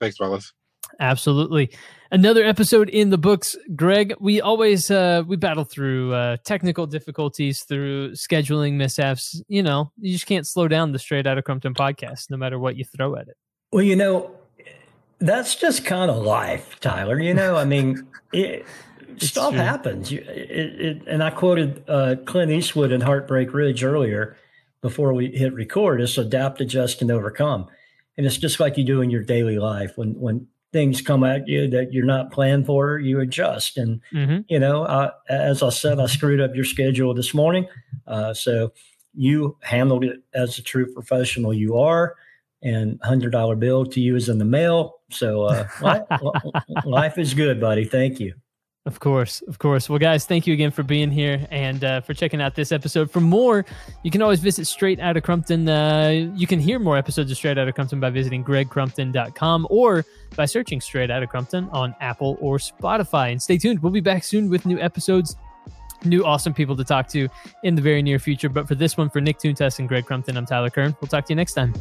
Thanks, 0.00 0.18
Wallace. 0.18 0.52
Absolutely. 1.00 1.70
Another 2.10 2.44
episode 2.44 2.88
in 2.88 3.10
the 3.10 3.18
books. 3.18 3.56
Greg, 3.74 4.14
we 4.20 4.40
always 4.40 4.90
uh 4.90 5.22
we 5.26 5.36
battle 5.36 5.64
through 5.64 6.14
uh 6.14 6.36
technical 6.44 6.86
difficulties, 6.86 7.64
through 7.64 8.12
scheduling 8.12 8.74
mishaps. 8.74 9.42
You 9.48 9.62
know, 9.62 9.90
you 9.98 10.12
just 10.12 10.26
can't 10.26 10.46
slow 10.46 10.68
down 10.68 10.92
the 10.92 10.98
straight 10.98 11.26
out 11.26 11.38
of 11.38 11.44
Crumpton 11.44 11.74
podcast 11.74 12.30
no 12.30 12.36
matter 12.36 12.58
what 12.58 12.76
you 12.76 12.84
throw 12.84 13.16
at 13.16 13.28
it. 13.28 13.36
Well, 13.72 13.82
you 13.82 13.96
know, 13.96 14.30
that's 15.18 15.54
just 15.54 15.84
kind 15.84 16.10
of 16.10 16.22
life, 16.22 16.78
Tyler. 16.80 17.18
You 17.18 17.34
know, 17.34 17.56
I 17.56 17.64
mean, 17.64 18.06
it, 18.32 18.66
stuff 19.18 19.52
true. 19.52 19.60
happens. 19.60 20.10
You, 20.10 20.20
it, 20.20 20.80
it, 20.80 21.02
and 21.06 21.22
I 21.22 21.30
quoted 21.30 21.84
uh, 21.88 22.16
Clint 22.24 22.50
Eastwood 22.50 22.92
in 22.92 23.00
Heartbreak 23.00 23.52
Ridge 23.52 23.84
earlier 23.84 24.36
before 24.80 25.12
we 25.12 25.30
hit 25.30 25.52
record. 25.52 26.00
It's 26.00 26.18
adapt, 26.18 26.60
adjust, 26.60 27.02
and 27.02 27.10
overcome. 27.10 27.68
And 28.16 28.26
it's 28.26 28.38
just 28.38 28.60
like 28.60 28.76
you 28.78 28.84
do 28.84 29.02
in 29.02 29.10
your 29.10 29.22
daily 29.22 29.58
life. 29.58 29.92
When 29.96 30.18
when 30.20 30.46
things 30.72 31.00
come 31.00 31.24
at 31.24 31.48
you 31.48 31.68
that 31.70 31.92
you're 31.92 32.04
not 32.04 32.30
planned 32.30 32.66
for, 32.66 32.98
you 32.98 33.20
adjust. 33.20 33.78
And 33.78 34.00
mm-hmm. 34.12 34.40
you 34.48 34.58
know, 34.58 34.86
I, 34.86 35.10
as 35.28 35.62
I 35.62 35.70
said, 35.70 36.00
I 36.00 36.06
screwed 36.06 36.40
up 36.40 36.54
your 36.54 36.64
schedule 36.64 37.14
this 37.14 37.34
morning, 37.34 37.66
uh, 38.06 38.34
so 38.34 38.72
you 39.14 39.56
handled 39.62 40.04
it 40.04 40.22
as 40.34 40.58
a 40.58 40.62
true 40.62 40.92
professional 40.92 41.54
you 41.54 41.78
are. 41.78 42.16
And 42.66 43.00
hundred 43.02 43.30
dollar 43.30 43.54
bill 43.54 43.86
to 43.86 44.00
you 44.00 44.16
is 44.16 44.28
in 44.28 44.38
the 44.38 44.44
mail. 44.44 44.96
So 45.10 45.44
uh, 45.44 45.68
life, 45.80 46.02
life 46.84 47.18
is 47.18 47.32
good, 47.32 47.60
buddy. 47.60 47.84
Thank 47.84 48.18
you. 48.18 48.34
Of 48.86 49.00
course, 49.00 49.42
of 49.48 49.58
course. 49.58 49.88
Well, 49.88 49.98
guys, 49.98 50.26
thank 50.26 50.46
you 50.46 50.54
again 50.54 50.70
for 50.70 50.84
being 50.84 51.10
here 51.10 51.44
and 51.50 51.82
uh, 51.82 52.00
for 52.00 52.14
checking 52.14 52.40
out 52.40 52.54
this 52.54 52.70
episode. 52.70 53.10
For 53.10 53.20
more, 53.20 53.64
you 54.04 54.12
can 54.12 54.22
always 54.22 54.38
visit 54.38 54.66
Straight 54.66 55.00
Outta 55.00 55.20
Crumpton. 55.20 55.68
Uh, 55.68 56.30
you 56.36 56.46
can 56.46 56.60
hear 56.60 56.78
more 56.78 56.96
episodes 56.96 57.28
of 57.32 57.36
Straight 57.36 57.58
Outta 57.58 57.72
Crumpton 57.72 57.98
by 57.98 58.10
visiting 58.10 58.44
gregcrumpton.com 58.44 59.66
or 59.70 60.04
by 60.36 60.44
searching 60.44 60.80
Straight 60.80 61.10
Outta 61.10 61.26
Crumpton 61.26 61.68
on 61.70 61.96
Apple 62.00 62.38
or 62.40 62.58
Spotify. 62.58 63.32
And 63.32 63.42
stay 63.42 63.58
tuned. 63.58 63.82
We'll 63.82 63.92
be 63.92 64.00
back 64.00 64.22
soon 64.22 64.48
with 64.48 64.64
new 64.64 64.78
episodes, 64.78 65.34
new 66.04 66.24
awesome 66.24 66.54
people 66.54 66.76
to 66.76 66.84
talk 66.84 67.08
to 67.08 67.28
in 67.64 67.74
the 67.74 67.82
very 67.82 68.02
near 68.02 68.20
future. 68.20 68.48
But 68.48 68.68
for 68.68 68.76
this 68.76 68.96
one, 68.96 69.10
for 69.10 69.20
Nick 69.20 69.38
Tuntas 69.38 69.80
and 69.80 69.88
Greg 69.88 70.06
Crumpton, 70.06 70.36
I'm 70.36 70.46
Tyler 70.46 70.70
Kern. 70.70 70.94
We'll 71.00 71.08
talk 71.08 71.26
to 71.26 71.32
you 71.32 71.36
next 71.36 71.54
time. 71.54 71.74